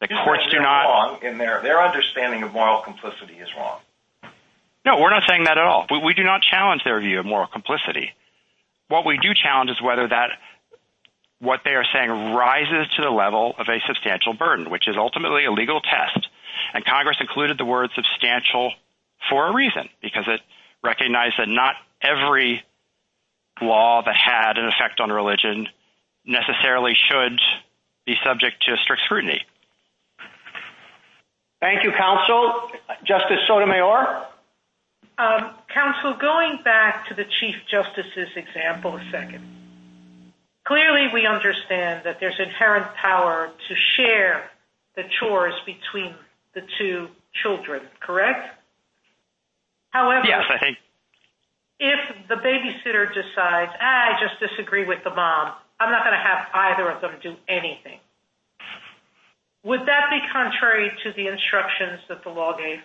[0.00, 0.84] The courts do not...
[0.84, 3.78] Wrong in their understanding of moral complicity is wrong.
[4.84, 5.86] No, we're not saying that at all.
[6.04, 8.12] We do not challenge their view of moral complicity.
[8.88, 10.30] What we do challenge is whether that,
[11.40, 15.46] what they are saying rises to the level of a substantial burden, which is ultimately
[15.46, 16.28] a legal test.
[16.74, 18.72] And Congress included the word substantial
[19.30, 20.40] for a reason, because it
[20.82, 22.62] recognized that not every
[23.60, 25.68] law that had an effect on religion
[26.24, 27.40] necessarily should
[28.06, 29.42] be subject to strict scrutiny.
[31.60, 32.70] Thank you, counsel.
[33.04, 34.26] Justice Sotomayor?
[35.16, 39.42] Um, counsel, going back to the Chief Justice's example a second.
[40.64, 44.50] Clearly, we understand that there's inherent power to share
[44.96, 46.14] the chores between
[46.54, 47.08] the two
[47.42, 48.58] children, correct?
[49.90, 50.26] However...
[50.26, 50.78] Yes, I think...
[51.80, 56.22] If the babysitter decides, ah, I just disagree with the mom, I'm not going to
[56.22, 57.98] have either of them do anything.
[59.64, 62.78] Would that be contrary to the instructions that the law gave?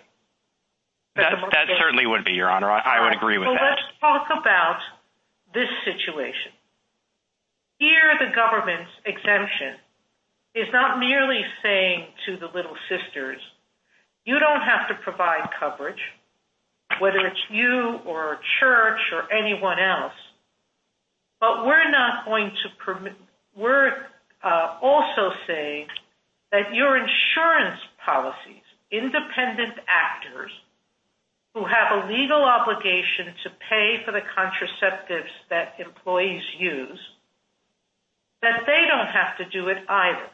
[1.16, 1.34] That
[1.78, 2.70] certainly would be, Your Honor.
[2.70, 3.60] I would agree with that.
[3.62, 4.80] Let's talk about
[5.52, 6.52] this situation.
[7.78, 9.76] Here, the government's exemption
[10.54, 13.40] is not merely saying to the little sisters,
[14.24, 16.00] you don't have to provide coverage,
[17.00, 20.12] whether it's you or a church or anyone else.
[21.40, 23.14] But we're not going to permit...
[23.56, 23.92] We're
[24.44, 25.86] uh, also saying
[26.52, 28.62] that your insurance policies,
[28.92, 30.50] independent actors
[31.54, 37.00] who have a legal obligation to pay for the contraceptives that employees use,
[38.42, 40.30] that they don't have to do it either.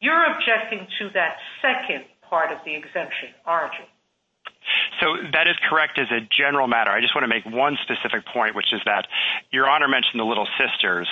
[0.00, 3.86] You're objecting to that second part of the exemption, aren't you?
[5.00, 6.90] So that is correct as a general matter.
[6.90, 9.06] I just want to make one specific point, which is that
[9.50, 11.08] Your Honor mentioned the little sisters.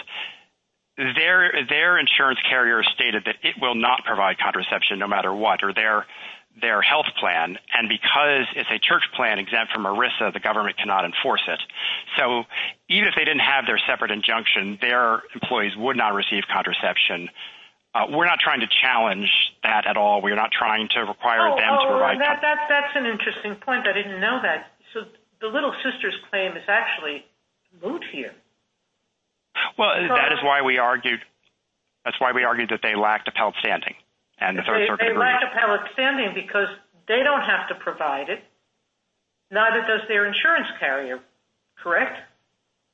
[0.96, 5.74] Their their insurance carrier stated that it will not provide contraception no matter what, or
[5.74, 6.06] their
[6.60, 7.58] their health plan.
[7.72, 11.60] And because it's a church plan exempt from ERISA, the government cannot enforce it.
[12.16, 12.44] So
[12.88, 17.28] even if they didn't have their separate injunction, their employees would not receive contraception.
[17.94, 19.30] Uh, we're not trying to challenge
[19.62, 20.20] that at all.
[20.20, 22.20] We're not trying to require oh, them to oh, oh, provide...
[22.20, 22.42] That.
[22.42, 23.86] That's an interesting point.
[23.86, 24.74] I didn't know that.
[24.92, 25.06] So
[25.40, 27.24] the little sisters claim is actually
[27.82, 28.32] moot here.
[29.78, 31.20] Well, uh, that is why we argued
[32.04, 33.94] that they lacked appellate standing.
[34.40, 36.68] They lack appellate standing because
[37.06, 38.42] they don't have to provide it.
[39.50, 41.20] Neither does their insurance carrier,
[41.80, 42.18] correct?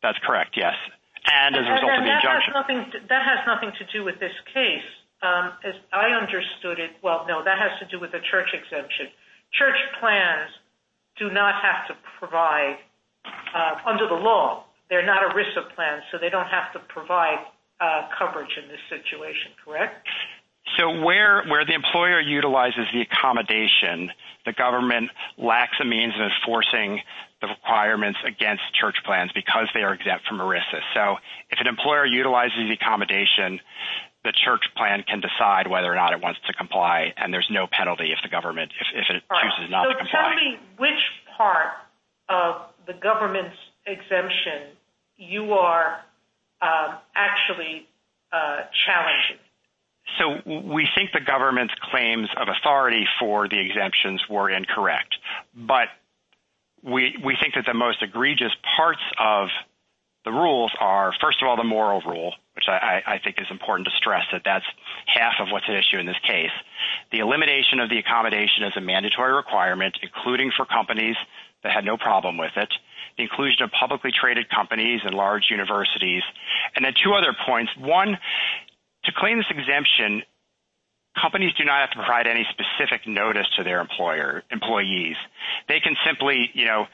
[0.02, 0.74] That's correct, yes.
[1.26, 2.52] And as a result of the injunction...
[3.09, 4.86] That has nothing to do with this case.
[5.22, 9.12] Um, as I understood it, well, no, that has to do with the church exemption.
[9.52, 10.48] Church plans
[11.18, 12.78] do not have to provide,
[13.26, 17.44] uh, under the law, they're not ERISA plans, so they don't have to provide
[17.80, 20.09] uh, coverage in this situation, correct?
[20.78, 24.10] So where the employer utilizes the accommodation,
[24.47, 27.01] the government lacks a means of enforcing
[27.40, 30.80] the requirements against church plans because they are exempt from ERISA.
[30.94, 31.16] So
[31.50, 33.60] if an employer utilizes the accommodation,
[34.24, 37.66] the church plan can decide whether or not it wants to comply, and there's no
[37.66, 40.12] penalty if the government if it chooses not to comply.
[40.12, 41.02] So tell me which
[41.36, 41.72] part
[42.28, 43.56] of the government's
[43.86, 44.76] exemption
[45.16, 46.00] you are
[46.60, 47.86] um, actually
[48.32, 49.40] uh, challenging.
[50.18, 55.14] So we think the government's claims of authority for the exemptions were incorrect.
[55.54, 55.88] But
[56.82, 59.48] we we think that the most egregious parts of
[60.24, 63.97] the rules are, first of all, the moral rule, which I think is important to
[63.97, 64.66] stress that that's
[65.07, 66.52] half of what's at issue in this case.
[67.11, 71.16] The elimination of the accommodation as a mandatory requirement, including for companies
[71.62, 72.69] that had no problem with it.
[73.16, 76.23] The inclusion of publicly traded companies and large universities.
[76.77, 77.73] And then two other points.
[77.78, 78.19] One,
[79.05, 80.23] to claim this exemption,
[81.20, 85.16] companies do not have to provide any specific notice to their employer employees.
[85.68, 86.86] They can simply, you know,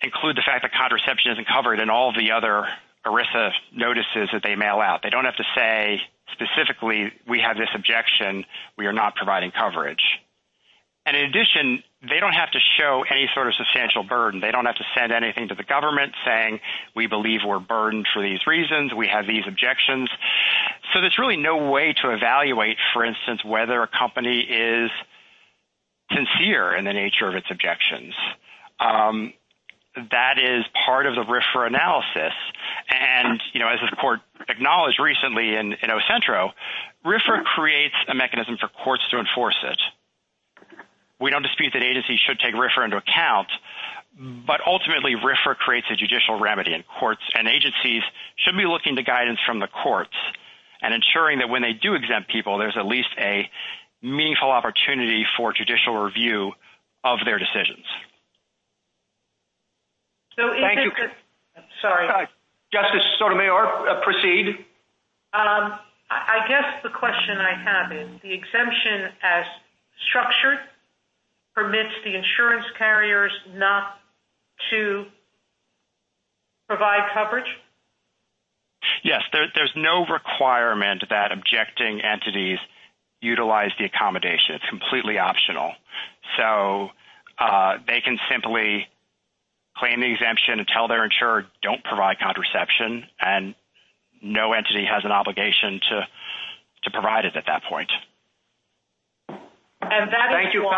[0.00, 2.66] include the fact that contraception isn't covered in all the other
[3.04, 5.02] ERISA notices that they mail out.
[5.02, 6.00] They don't have to say
[6.32, 8.44] specifically, we have this objection,
[8.76, 10.02] we are not providing coverage.
[11.06, 14.40] And in addition, they don't have to show any sort of substantial burden.
[14.40, 16.60] They don't have to send anything to the government saying,
[16.96, 20.08] we believe we're burdened for these reasons, we have these objections.
[20.92, 24.90] So there's really no way to evaluate, for instance, whether a company is
[26.10, 28.14] sincere in the nature of its objections.
[28.80, 29.34] Um,
[30.10, 32.32] that is part of the RFRA analysis.
[32.88, 36.52] And, you know, as the court acknowledged recently in O Centro,
[37.04, 39.78] RFRA creates a mechanism for courts to enforce it.
[41.20, 43.48] We don't dispute that agencies should take RFRA into account,
[44.46, 48.02] but ultimately RFRA creates a judicial remedy in courts and agencies
[48.36, 50.16] should be looking to guidance from the courts
[50.82, 53.48] and ensuring that when they do exempt people, there's at least a
[54.02, 56.52] meaningful opportunity for judicial review
[57.04, 57.84] of their decisions.
[60.36, 60.92] Thank you.
[61.82, 62.08] Sorry.
[62.08, 62.26] Uh,
[62.72, 64.64] Justice Sotomayor, uh, proceed.
[65.32, 65.78] Um,
[66.10, 69.44] I guess the question I have is, the exemption as
[70.08, 70.58] structured
[71.54, 73.98] permits the insurance carriers not
[74.70, 75.04] to
[76.68, 77.48] provide coverage?
[79.02, 82.58] Yes, there's no requirement that objecting entities
[83.20, 84.54] utilize the accommodation.
[84.54, 85.72] It's completely optional.
[86.36, 86.88] So
[87.38, 88.86] uh, they can simply
[89.76, 93.54] claim the exemption and tell their insurer, don't provide contraception, and
[94.22, 97.90] no entity has an obligation to provide it at that point.
[99.80, 100.68] Thank you.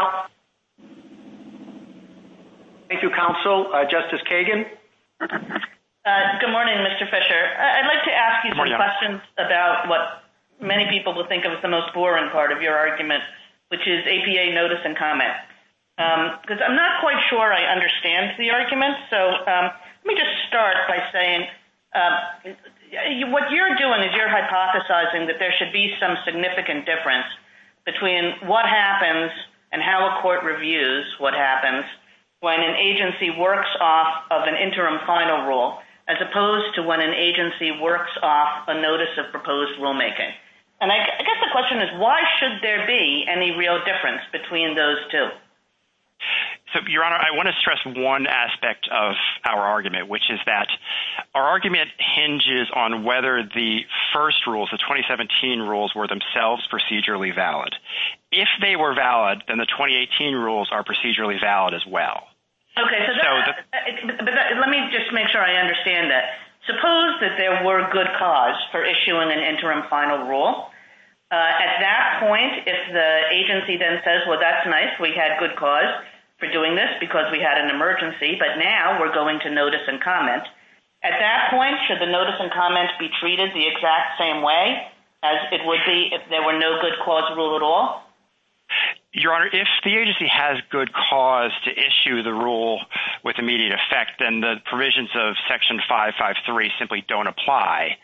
[2.92, 3.72] Thank you, counsel.
[3.72, 4.68] Uh, Justice Kagan?
[5.16, 6.12] Uh,
[6.44, 7.08] good morning, Mr.
[7.08, 7.42] Fischer.
[7.56, 10.28] I'd like to ask you some questions about what
[10.60, 13.24] many people will think of as the most boring part of your argument,
[13.72, 15.32] which is APA notice and comment.
[15.96, 18.92] Um, because I'm not quite sure I understand the argument.
[19.08, 21.48] So um, let me just start by saying,
[21.96, 22.12] um,
[23.32, 27.32] what you're doing is you're hypothesizing that there should be some significant difference
[27.88, 29.32] between what happens
[29.72, 31.88] and how a court reviews what happens
[32.42, 35.78] when an agency works off of an interim final rule,
[36.08, 40.34] as opposed to when an agency works off a notice of proposed rulemaking.
[40.80, 44.98] And I guess the question is, why should there be any real difference between those
[45.12, 45.28] two?
[46.74, 49.14] So, Your Honor, I want to stress one aspect of
[49.44, 50.66] our argument, which is that
[51.34, 53.80] our argument hinges on whether the
[54.12, 57.74] first rules, the 2017 rules, were themselves procedurally valid.
[58.32, 62.31] If they were valid, then the 2018 rules are procedurally valid as well.
[62.78, 66.40] Okay, So, uh, but let me just make sure I understand that.
[66.64, 70.70] Suppose that there were good cause for issuing an interim final rule.
[71.30, 75.56] Uh, at that point, if the agency then says, well, that's nice, we had good
[75.56, 75.90] cause
[76.38, 80.00] for doing this because we had an emergency, but now we're going to notice and
[80.00, 80.42] comment.
[81.02, 84.86] At that point, should the notice and comment be treated the exact same way
[85.22, 88.06] as it would be if there were no good cause rule at all?
[89.12, 92.80] Your Honor, if the agency has good cause to issue the rule
[93.22, 97.98] with immediate effect, then the provisions of Section 553 simply don't apply.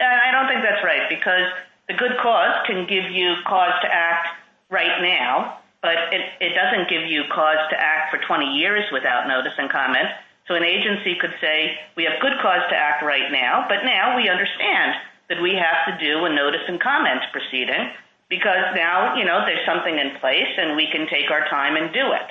[0.00, 1.52] Uh, I don't think that's right, because
[1.86, 4.28] the good cause can give you cause to act
[4.70, 9.52] right now, but it doesn't give you cause to act for 20 years without notice
[9.58, 10.08] and comment.
[10.48, 14.16] So an agency could say, we have good cause to act right now, but now
[14.16, 14.94] we understand
[15.28, 17.92] that we have to do a notice and comment proceeding,
[18.32, 21.92] because now you know, there's something in place and we can take our time and
[21.92, 22.28] do it.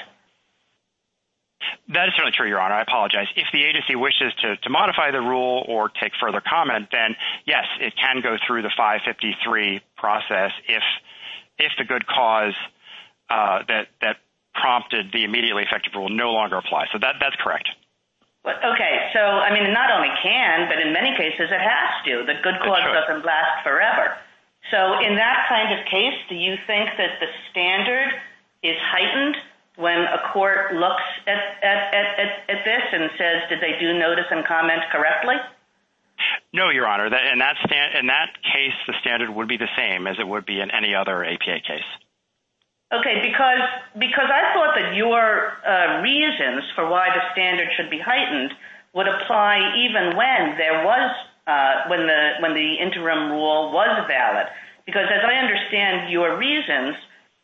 [1.94, 2.74] That is certainly true, Your Honor.
[2.74, 3.28] I apologize.
[3.36, 7.16] If the agency wishes to modify the rule or take further comment, then
[7.46, 12.58] yes, it can go through the 553 process if the good cause
[13.30, 14.18] uh, that
[14.56, 16.88] prompted the immediately effective rule no longer applies.
[16.92, 17.70] So that's correct.
[18.42, 22.26] Okay, so I mean, it not only can, but in many cases it has to.
[22.26, 24.18] The good cause doesn't last forever.
[24.70, 28.14] So in that kind of case, do you think that the standard
[28.64, 29.36] is heightened
[29.76, 35.36] when a court looks at this and says, did they do notice and comment correctly?
[36.54, 37.08] No, Your Honor.
[37.08, 40.94] In that case, the standard would be the same as it would be in any
[40.94, 41.90] other APA case.
[42.94, 48.54] Okay, because I thought that your uh, reasons for why the standard should be heightened
[48.94, 50.58] would apply even when
[51.52, 54.48] Uh, the when the interim rule was valid.
[54.86, 56.96] Because as I understand your reasons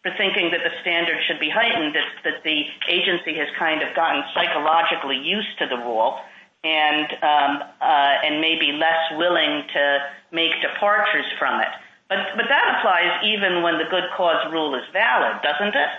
[0.01, 3.93] for thinking that the standard should be heightened, it's that the agency has kind of
[3.95, 6.19] gotten psychologically used to the rule
[6.63, 7.51] and um,
[7.81, 9.83] uh, may be less willing to
[10.31, 11.73] make departures from it.
[12.09, 15.91] But that applies even when the good cause rule is valid, doesn't it?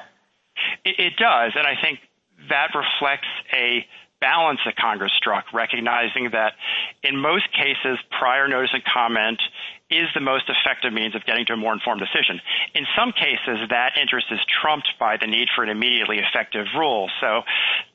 [0.84, 2.00] It does, and I think
[2.48, 3.86] that reflects a
[4.20, 6.54] balance that Congress struck, recognizing that
[7.02, 9.40] in most cases, prior notice and comment
[9.90, 12.40] is the most effective means of getting to a more informed decision.
[12.74, 17.08] In some cases, that interest is trumped by the need for an immediately effective rule.
[17.20, 17.42] So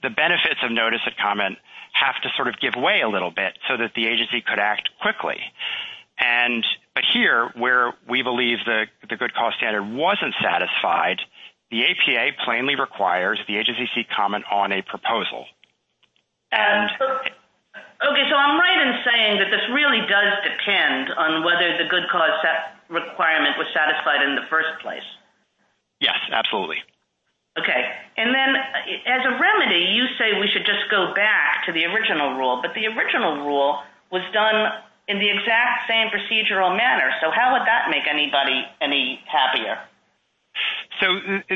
[0.01, 1.57] the benefits of notice and comment
[1.93, 4.89] have to sort of give way a little bit so that the agency could act
[5.01, 5.37] quickly.
[6.17, 11.17] And but here, where we believe the good cause standard wasn't satisfied,
[11.69, 15.45] the APA plainly requires the agency seek comment on a proposal.
[16.53, 16.85] Um,
[18.13, 22.05] okay, so I'm right in saying that this really does depend on whether the good
[22.11, 22.31] cause
[22.89, 25.05] requirement was satisfied in the first place.
[25.99, 26.77] Yes, absolutely.
[27.57, 27.85] Okay,
[28.17, 31.85] and then uh, as a remedy, you say we should just go back to the
[31.85, 33.79] original rule, but the original rule
[34.11, 34.73] was done
[35.07, 37.11] in the exact same procedural manner.
[37.21, 39.77] So how would that make anybody any happier?
[40.99, 41.07] So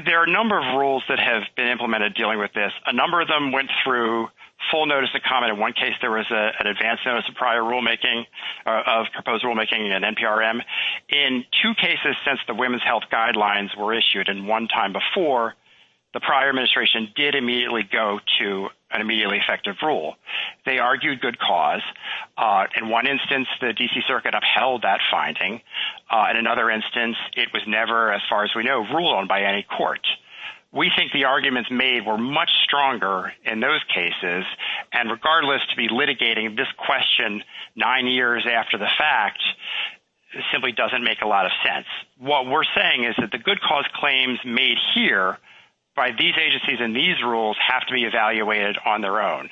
[0.06, 2.72] there are a number of rules that have been implemented dealing with this.
[2.86, 4.28] A number of them went through
[4.72, 5.54] full notice and comment.
[5.54, 8.26] In one case, there was an advance notice of prior rulemaking,
[8.66, 10.62] uh, of proposed rulemaking in NPRM.
[11.10, 15.56] In two cases since the women's health guidelines were issued, and one time before,
[16.14, 20.16] the prior administration did immediately go to an immediately effective rule.
[20.66, 21.82] They argued good cause.
[22.38, 24.02] Uh, in one instance, the D.C.
[24.08, 25.62] Circuit upheld that finding.
[26.10, 29.44] Uh, in another instance, it was never, as far as we know, ruled on by
[29.44, 30.08] any court.
[30.78, 34.46] We think the arguments made were much stronger in those cases,
[34.94, 37.44] and regardless to be litigating this question
[37.76, 39.42] nine years after the fact
[40.52, 41.88] simply doesn't make a lot of sense.
[42.20, 45.40] What we're saying is that the good cause claims made here
[45.96, 49.50] by these agencies and these rules have to be evaluated on their own.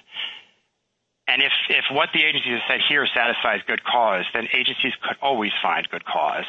[1.27, 5.51] And if what the agency has said here satisfies good cause, then agencies could always
[5.63, 6.45] find good cause.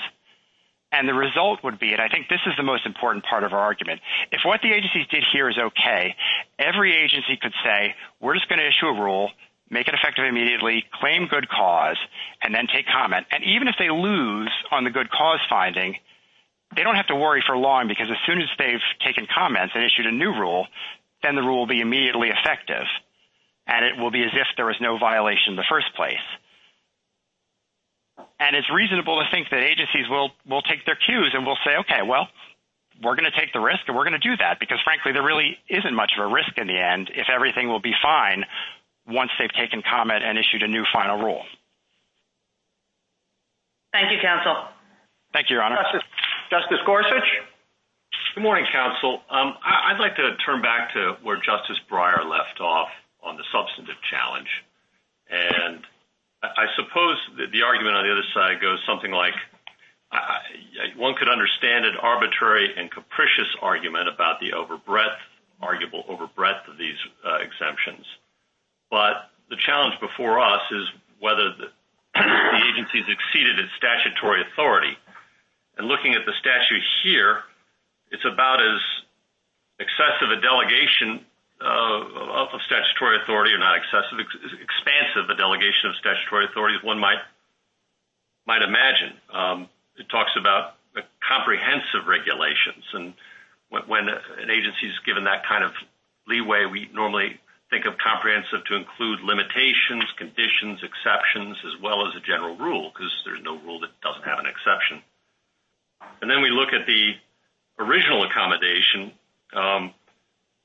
[0.96, 3.52] And the result would be, and I think this is the most important part of
[3.52, 4.00] our argument,
[4.32, 6.16] if what the agencies did here is okay,
[6.58, 9.30] every agency could say, we're just going to issue a rule,
[9.68, 11.98] make it effective immediately, claim good cause,
[12.42, 13.26] and then take comment.
[13.30, 15.96] And even if they lose on the good cause finding,
[16.74, 19.84] they don't have to worry for long because as soon as they've taken comments and
[19.84, 20.66] issued a new rule,
[21.22, 22.86] then the rule will be immediately effective.
[23.66, 26.24] And it will be as if there was no violation in the first place.
[28.38, 32.02] And it's reasonable to think that agencies will take their cues and will say, okay,
[32.06, 32.28] well,
[33.02, 35.22] we're going to take the risk and we're going to do that because, frankly, there
[35.22, 38.44] really isn't much of a risk in the end if everything will be fine
[39.06, 41.44] once they've taken comment and issued a new final rule.
[43.92, 44.68] Thank you, counsel.
[45.32, 45.76] Thank you, Your Honor.
[46.50, 47.28] Justice Gorsuch?
[48.34, 49.22] Good morning, counsel.
[49.30, 52.88] Um, I'd like to turn back to where Justice Breyer left off
[53.22, 54.48] on the substantive challenge.
[55.30, 55.80] And
[56.42, 57.16] I suppose
[57.52, 59.34] the argument on the other side goes something like,
[60.96, 65.18] one could understand an arbitrary and capricious argument about the overbreadth,
[65.60, 68.06] arguable overbreadth of these uh, exemptions.
[68.90, 70.84] But the challenge before us is
[71.20, 71.68] whether the
[72.70, 74.96] agency has exceeded its statutory authority.
[75.76, 77.44] And looking at the statute here,
[78.10, 78.80] it's about as
[79.78, 81.24] excessive a delegation
[81.60, 84.20] uh, of statutory authority, or not excessive,
[84.60, 87.20] expansive a delegation of statutory authority as one might
[88.62, 89.12] imagine.
[89.32, 89.68] Um,
[89.98, 90.74] it talks about
[91.26, 92.84] comprehensive regulations.
[92.92, 93.14] And
[93.68, 95.72] when an agency is given that kind of
[96.26, 97.40] leeway, we normally
[97.70, 103.10] think of comprehensive to include limitations, conditions, exceptions, as well as a general rule because
[103.24, 105.02] there's no rule that doesn't have an exception.
[106.22, 107.14] And then we look at the
[107.78, 109.12] original accommodation,
[109.52, 109.92] um,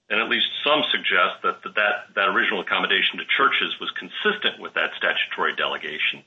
[0.09, 4.91] and at least some suggest that that original accommodation to churches was consistent with that
[4.97, 6.23] statutory delegation.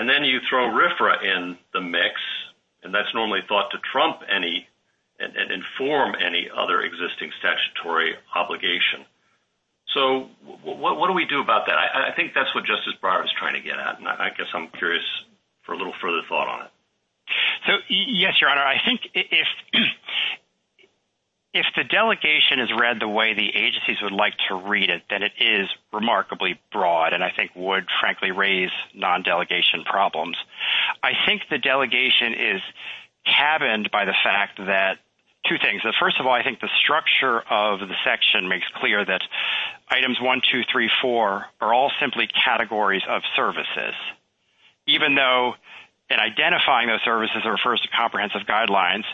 [0.00, 2.16] And then you throw RFRA in the mix,
[2.82, 4.66] and that's normally thought to trump any
[5.18, 9.04] and inform any other existing statutory obligation.
[9.92, 10.30] So
[10.64, 11.76] what do we do about that?
[11.76, 14.68] I think that's what Justice Breyer is trying to get at, and I guess I'm
[14.68, 15.04] curious
[15.64, 16.70] for a little further thought on it.
[17.66, 19.12] So, yes, Your Honor, I think
[21.52, 25.22] if the delegation is read the way the agencies would like to read it, then
[25.22, 30.36] it is remarkably broad and I think would, frankly, raise non-delegation problems.
[31.02, 32.62] I think the delegation is
[33.26, 34.98] cabined by the fact that
[35.48, 35.82] two things.
[35.98, 39.22] First of all, I think the structure of the section makes clear that
[39.88, 43.94] items 1, 2, 3, 4 are all simply categories of services.
[44.86, 45.54] Even though
[46.08, 49.04] in identifying those services it refers to comprehensive guidelines,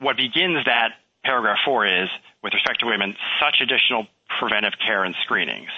[0.00, 0.94] what begins that
[1.24, 2.08] paragraph 4 is,
[2.42, 4.06] with respect to women, such additional
[4.38, 5.70] preventive care and screenings.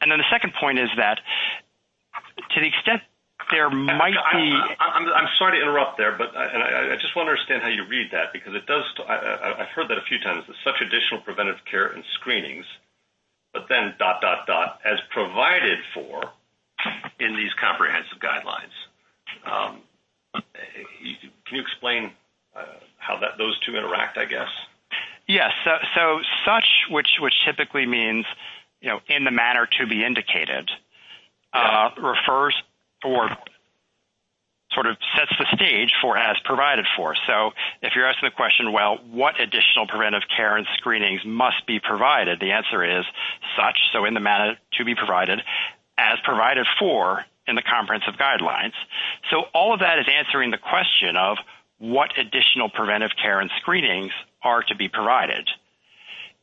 [0.00, 1.20] And then the second point is that
[2.54, 3.02] to the extent
[3.50, 4.52] there might be...
[4.78, 8.32] I'm sorry to interrupt there, but I just want to understand how you read that
[8.32, 8.84] because it does...
[9.08, 12.64] I've heard that a few times, that such additional preventive care and screenings,
[13.52, 16.32] but then dot, dot, dot, as provided for
[17.20, 18.72] in these comprehensive guidelines.
[19.44, 19.80] Um,
[20.34, 20.40] eh,
[21.46, 22.12] can you explain
[22.56, 22.64] uh,
[23.02, 24.48] how those two interact, I guess?
[25.26, 25.50] Yes.
[25.94, 27.08] So such, which
[27.44, 28.24] typically means,
[28.80, 30.70] you know, in the manner to be indicated,
[31.52, 32.54] uh, refers
[33.04, 33.28] or
[34.72, 37.14] sort of sets the stage for as provided for.
[37.26, 37.50] So
[37.82, 42.40] if you're asking the question, well, what additional preventive care and screenings must be provided?
[42.40, 43.04] The answer is
[43.56, 43.78] such.
[43.92, 45.40] So in the manner to be provided
[45.98, 48.72] as provided for in the comprehensive guidelines.
[49.30, 51.36] So all of that is answering the question of
[51.82, 55.48] what additional preventive care and screenings are to be provided.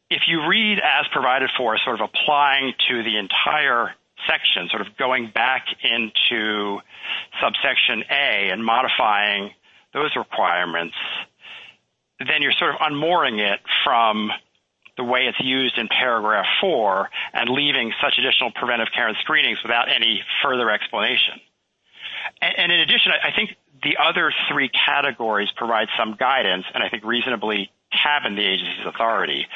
[0.10, 3.96] If you read as provided for sort of applying to the entire
[4.28, 6.80] section, sort of going back into
[7.42, 9.52] subsection A and modifying
[9.94, 10.96] those requirements,
[12.20, 14.30] then you're sort of unmooring it from
[14.98, 19.60] the way it's used in paragraph four and leaving such additional preventive care and screenings
[19.64, 21.40] without any further explanation.
[22.42, 27.04] And in addition, I think the other three categories provide some guidance and I think
[27.04, 29.48] reasonably cabin the agency's authority.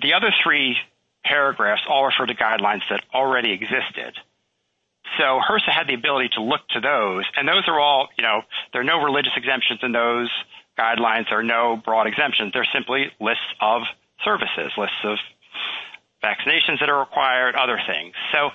[0.00, 0.76] The other three
[1.24, 4.16] paragraphs all refer to guidelines that already existed.
[5.18, 8.42] So HRSA had the ability to look to those and those are all, you know,
[8.72, 10.30] there are no religious exemptions in those
[10.78, 11.28] guidelines.
[11.28, 12.52] There are no broad exemptions.
[12.52, 13.82] They're simply lists of
[14.24, 15.18] services, lists of
[16.22, 18.14] vaccinations that are required, other things.
[18.32, 18.50] So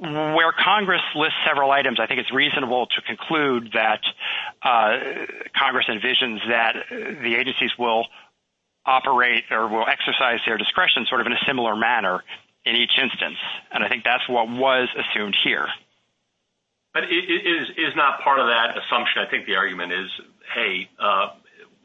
[0.00, 4.00] where Congress lists several items, I think it's reasonable to conclude that
[4.62, 4.98] uh,
[5.56, 8.06] Congress envisions that the agencies will
[8.86, 12.22] operate or will exercise their discretion sort of in a similar manner
[12.64, 13.38] in each instance.
[13.72, 15.66] And I think that's what was assumed here.
[16.94, 19.22] But it is not part of that assumption.
[19.22, 20.10] I think the argument is,
[20.54, 21.30] hey, uh,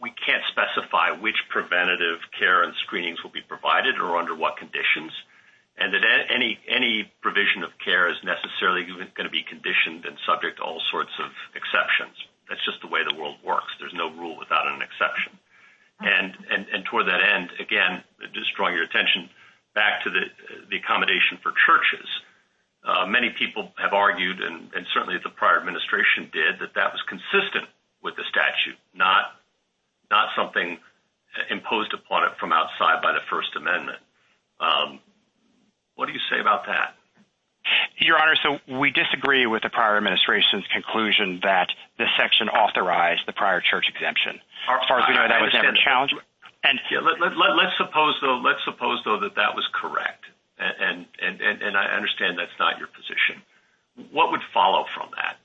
[0.01, 5.11] we can't specify which preventative care and screenings will be provided or under what conditions.
[5.77, 10.57] And that any any provision of care is necessarily going to be conditioned and subject
[10.57, 12.13] to all sorts of exceptions.
[12.47, 13.73] That's just the way the world works.
[13.79, 15.33] There's no rule without an exception.
[15.99, 19.29] And and and toward that end, again, just drawing your attention
[19.73, 20.29] back to the
[20.69, 22.07] the accommodation for churches.
[22.85, 27.65] Uh, many people have argued and certainly the prior administration did that that was consistent
[28.03, 29.39] with the statute, not
[30.11, 30.77] not something
[31.33, 33.97] uh, imposed upon it from outside by the First Amendment.
[34.59, 34.99] Um,
[35.95, 36.95] What do you say about that?
[37.99, 43.31] Your Honor, so we disagree with the prior administration's conclusion that this section authorized the
[43.31, 44.41] prior church exemption.
[44.67, 46.15] As far as we know, that was never challenged.
[46.63, 50.25] Let's suppose, though, that that was correct.
[50.57, 51.07] And
[51.77, 53.41] I understand that's not your position.
[54.11, 55.37] What would follow from that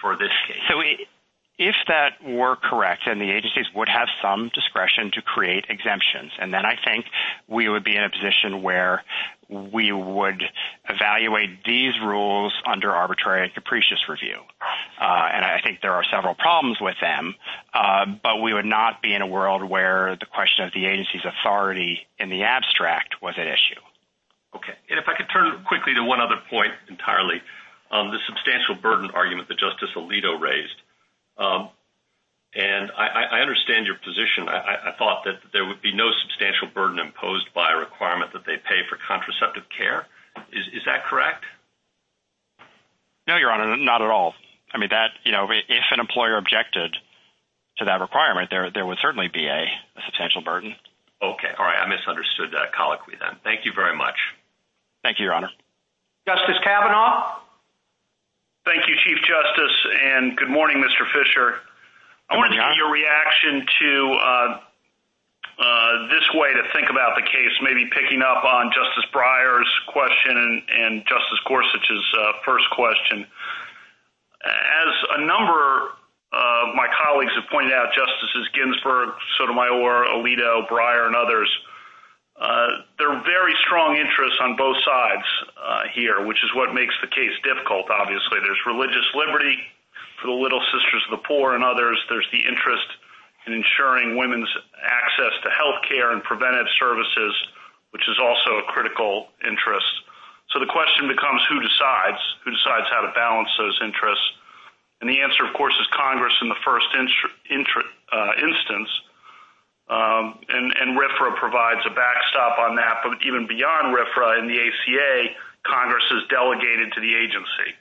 [0.00, 0.60] for this case?
[0.68, 0.82] So
[1.58, 6.32] if that were correct, then the agencies would have some discretion to create exemptions.
[6.38, 7.06] And then I think
[7.46, 9.04] we would be in a position where
[9.72, 10.42] we would
[10.88, 14.38] evaluate these rules under arbitrary and capricious review.
[15.00, 17.34] Uh, and I think there are several problems with them.
[17.74, 21.24] Uh, but we would not be in a world where the question of the agency's
[21.24, 23.80] authority in the abstract was at issue.
[24.54, 24.74] Okay.
[24.88, 27.40] And if I could turn quickly to one other point entirely,
[27.90, 30.76] um, the substantial burden argument that Justice Alito raised.
[31.38, 31.70] Um,
[32.54, 34.48] And I understand your position.
[34.48, 38.56] I thought that there would be no substantial burden imposed by a requirement that they
[38.56, 40.06] pay for contraceptive care.
[40.52, 41.44] Is that correct?
[43.26, 44.34] No, Your Honor, not at all.
[44.74, 46.96] I mean, that, you know, if an employer objected
[47.78, 49.64] to that requirement, there would certainly be a
[50.04, 50.74] substantial burden.
[51.22, 51.52] Okay.
[51.58, 51.78] All right.
[51.78, 53.38] I misunderstood that colloquy then.
[53.44, 54.16] Thank you very much.
[55.02, 55.50] Thank you, Your Honor.
[56.28, 57.38] Justice Kavanaugh?
[58.66, 59.86] Thank you, Chief Justice.
[60.04, 61.06] And good morning, Mr.
[61.12, 61.60] Fischer.
[62.32, 64.48] I wanted to get your reaction to uh,
[65.60, 70.64] uh, this way to think about the case, maybe picking up on Justice Breyer's question
[70.64, 73.28] and Justice Gorsuch's uh, first question.
[74.48, 75.92] As a number
[76.32, 81.52] of my colleagues have pointed out, Justices Ginsburg, Sotomayor, Alito, Breyer, and others,
[82.96, 85.28] there are very strong interests on both sides
[85.92, 88.40] here, which is what makes the case difficult, obviously.
[88.40, 89.68] There's religious liberty
[90.22, 91.98] for the Little Sisters of the Poor and others.
[92.08, 92.86] There's the interest
[93.46, 94.48] in ensuring women's
[94.86, 97.34] access to health care and preventive services,
[97.90, 99.90] which is also a critical interest.
[100.54, 102.22] So the question becomes who decides?
[102.46, 104.24] Who decides how to balance those interests?
[105.02, 108.90] And the answer, of course, is Congress in the first uh, instance.
[109.90, 113.02] Um, and RFRA provides a backstop on that.
[113.02, 115.34] But even beyond RFRA in the ACA,
[115.66, 117.74] Congress is delegated to the agency.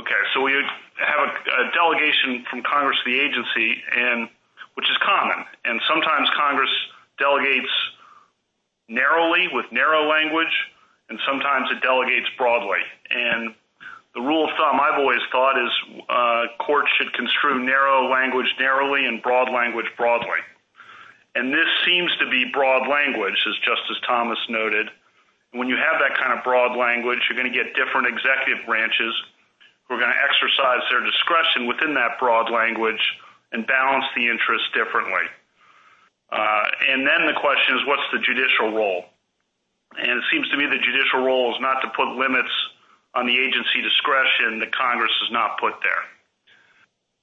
[0.00, 0.22] Okay.
[0.34, 4.28] So we have a delegation from Congress to the agency, and
[4.74, 5.44] which is common.
[5.64, 6.70] And sometimes Congress
[7.18, 7.70] delegates
[8.88, 10.52] narrowly with narrow language,
[11.08, 12.80] and sometimes it delegates broadly.
[13.10, 13.54] And
[14.14, 15.72] the rule of thumb I've always thought is
[16.08, 20.40] uh, courts should construe narrow language narrowly and broad language broadly.
[21.34, 24.90] And this seems to be broad language, as Justice Thomas noted.
[25.52, 29.14] When you have that kind of broad language, you're going to get different executive branches
[29.88, 33.02] who are going to exercise their discretion within that broad language
[33.52, 35.28] and balance the interests differently.
[36.30, 39.04] Uh, and then the question is, what's the judicial role?
[39.98, 42.52] And it seems to me the judicial role is not to put limits
[43.14, 46.02] on the agency discretion that Congress has not put there.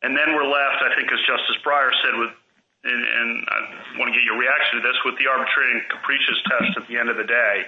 [0.04, 4.24] And then we're left, I think, as Justice Breyer said, and I want to get
[4.24, 7.26] your reaction to this, with the arbitrary and capricious test at the end of the
[7.26, 7.66] day,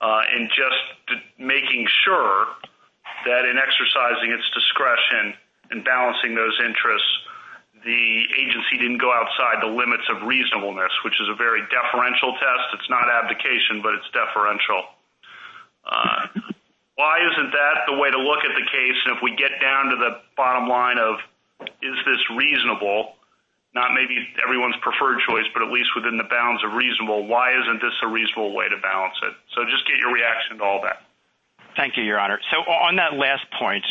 [0.00, 2.46] uh, and just making sure
[3.26, 5.34] that in exercising its discretion
[5.70, 7.12] and balancing those interests,
[7.84, 8.04] the
[8.36, 12.66] agency didn't go outside the limits of reasonableness, which is a very deferential test.
[12.74, 14.84] It's not abdication, but it's deferential.
[15.84, 16.26] Uh
[17.00, 18.98] why isn't that the way to look at the case?
[19.08, 21.16] And if we get down to the bottom line of,
[21.80, 23.16] is this reasonable?
[23.72, 27.24] Not maybe everyone's preferred choice, but at least within the bounds of reasonable.
[27.26, 29.32] Why isn't this a reasonable way to balance it?
[29.56, 31.00] So just get your reaction to all that.
[31.76, 32.40] Thank you, Your Honor.
[32.50, 33.84] So on that last point,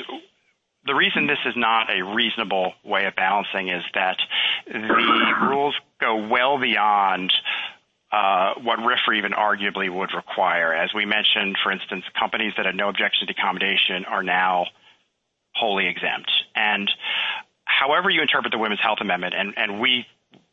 [0.86, 4.18] the reason this is not a reasonable way of balancing is that
[4.68, 7.34] the rules go well beyond
[8.12, 10.74] uh, what RFRA even arguably would require.
[10.74, 14.66] As we mentioned, for instance, companies that had no objection to accommodation are now
[15.54, 16.32] wholly exempt.
[16.56, 16.90] And
[17.66, 19.80] however you interpret the Women's Health Amendment, and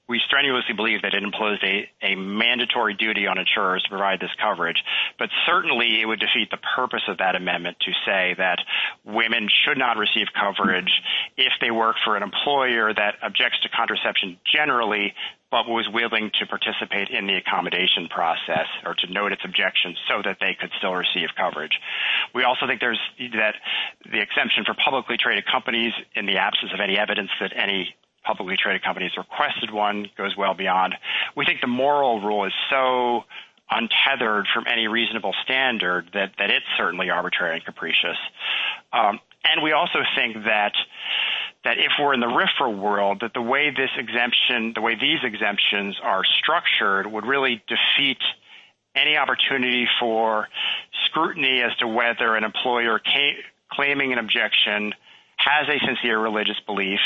[0.09, 4.83] we strenuously believe that it imposed a mandatory duty on insurers to provide this coverage,
[5.19, 8.59] but certainly it would defeat the purpose of that amendment to say that
[9.05, 10.91] women should not receive coverage
[11.37, 15.13] if they work for an employer that objects to contraception generally,
[15.51, 20.23] but was willing to participate in the accommodation process or to note its objections so
[20.23, 21.79] that they could still receive coverage.
[22.35, 23.55] We also think that
[24.05, 27.95] the exemption for publicly traded companies in the absence of any evidence that any
[28.27, 30.95] publicly traded companies requested one goes well beyond.
[31.37, 33.25] We think the moral rule is so
[33.71, 38.19] untethered from any reasonable standard that it's certainly arbitrary and capricious.
[38.93, 40.73] Um, and we also think that
[41.65, 45.97] if we're in the RFRA world, that the way this exemption, the way these exemptions
[46.03, 48.19] are structured would really defeat
[48.95, 50.49] any opportunity for
[51.07, 53.01] scrutiny as to whether an employer
[53.73, 54.95] claiming an objection
[55.47, 56.99] has a sincere religious belief,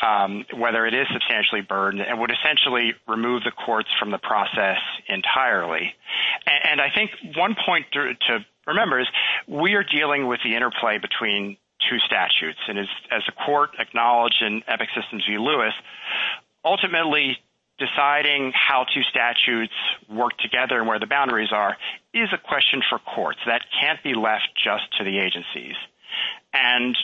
[0.00, 4.78] um, whether it is substantially burdened, and would essentially remove the courts from the process
[5.08, 5.94] entirely.
[6.46, 9.06] And I think one point to remember is
[9.46, 11.58] we are dealing with the interplay between
[11.90, 12.58] two statutes.
[12.66, 15.36] And as the court acknowledged in Epic Systems v.
[15.36, 15.74] Lewis,
[16.64, 17.36] ultimately
[17.78, 19.74] deciding how two statutes
[20.08, 21.76] work together and where the boundaries are
[22.14, 23.38] is a question for courts.
[23.46, 25.76] That can't be left just to the agencies.
[26.54, 26.96] And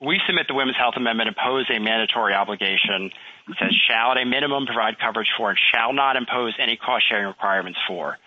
[0.00, 3.10] we submit the Women's Health Amendment impose a mandatory obligation
[3.48, 7.26] that says shall at a minimum provide coverage for and shall not impose any cost-sharing
[7.26, 8.18] requirements for.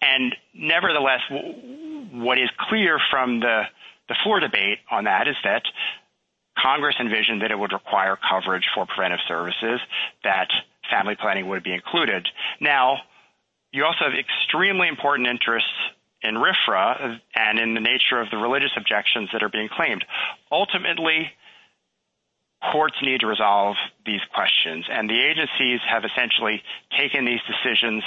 [0.00, 1.20] And nevertheless,
[2.12, 3.64] what is clear from the
[4.22, 5.62] floor debate on that is that
[6.58, 9.80] Congress envisioned that it would require coverage for preventive services,
[10.24, 10.48] that
[10.90, 12.28] family planning would be included.
[12.60, 12.98] Now,
[13.72, 15.70] you also have extremely important interests
[16.22, 20.04] in RFRA and in the nature of the religious objections that are being claimed.
[20.50, 21.30] Ultimately,
[22.72, 24.84] courts need to resolve these questions.
[24.90, 26.62] And the agencies have essentially
[26.96, 28.04] taken these decisions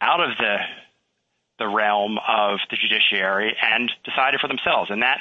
[0.00, 4.90] out of the realm of the judiciary and decided for themselves.
[4.90, 5.18] And that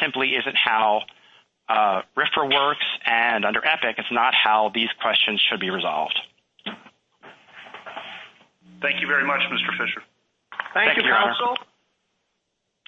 [0.00, 1.02] simply isn't how
[1.68, 2.84] uh, RFRA works.
[3.06, 6.18] And under Epic, it's not how these questions should be resolved.
[8.80, 9.76] Thank you very much, Mr.
[9.78, 10.02] Fischer.
[10.72, 11.56] Thank you, counsel.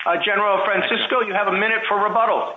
[0.05, 2.55] Uh, General Francisco, you have a minute for rebuttal.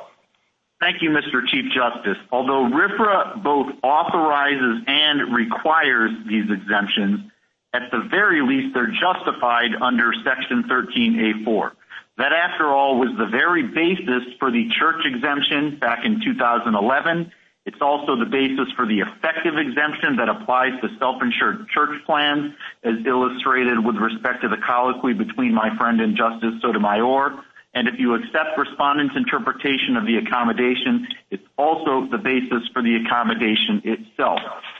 [0.79, 1.45] Thank you, Mr.
[1.47, 2.17] Chief Justice.
[2.31, 7.29] Although RFRA both authorizes and requires these exemptions,
[7.73, 11.71] at the very least, they're justified under Section 13A4.
[12.17, 17.31] That, after all, was the very basis for the church exemption back in 2011.
[17.69, 22.95] It's also the basis for the effective exemption that applies to self-insured church plans, as
[23.05, 27.37] illustrated with respect to the colloquy between my friend and Justice Sotomayor.
[27.75, 33.05] And if you accept respondents' interpretation of the accommodation, it's also the basis for the
[33.05, 34.39] accommodation itself.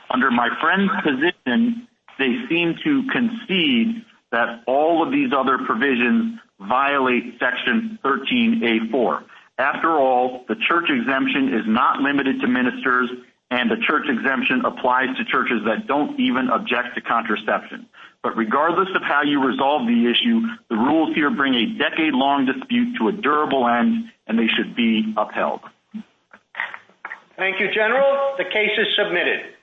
[0.09, 1.87] Under my friend's position,
[2.17, 9.23] they seem to concede that all of these other provisions violate Section 13A4.
[9.59, 13.09] After all, the church exemption is not limited to ministers,
[13.51, 17.85] and the church exemption applies to churches that don't even object to contraception.
[18.21, 22.97] but regardless of how you resolve the issue, the rules here bring a decade-long dispute
[22.97, 25.61] to a durable end, and they should be upheld.
[27.37, 28.35] Thank you, General.
[28.37, 29.55] The case is submitted.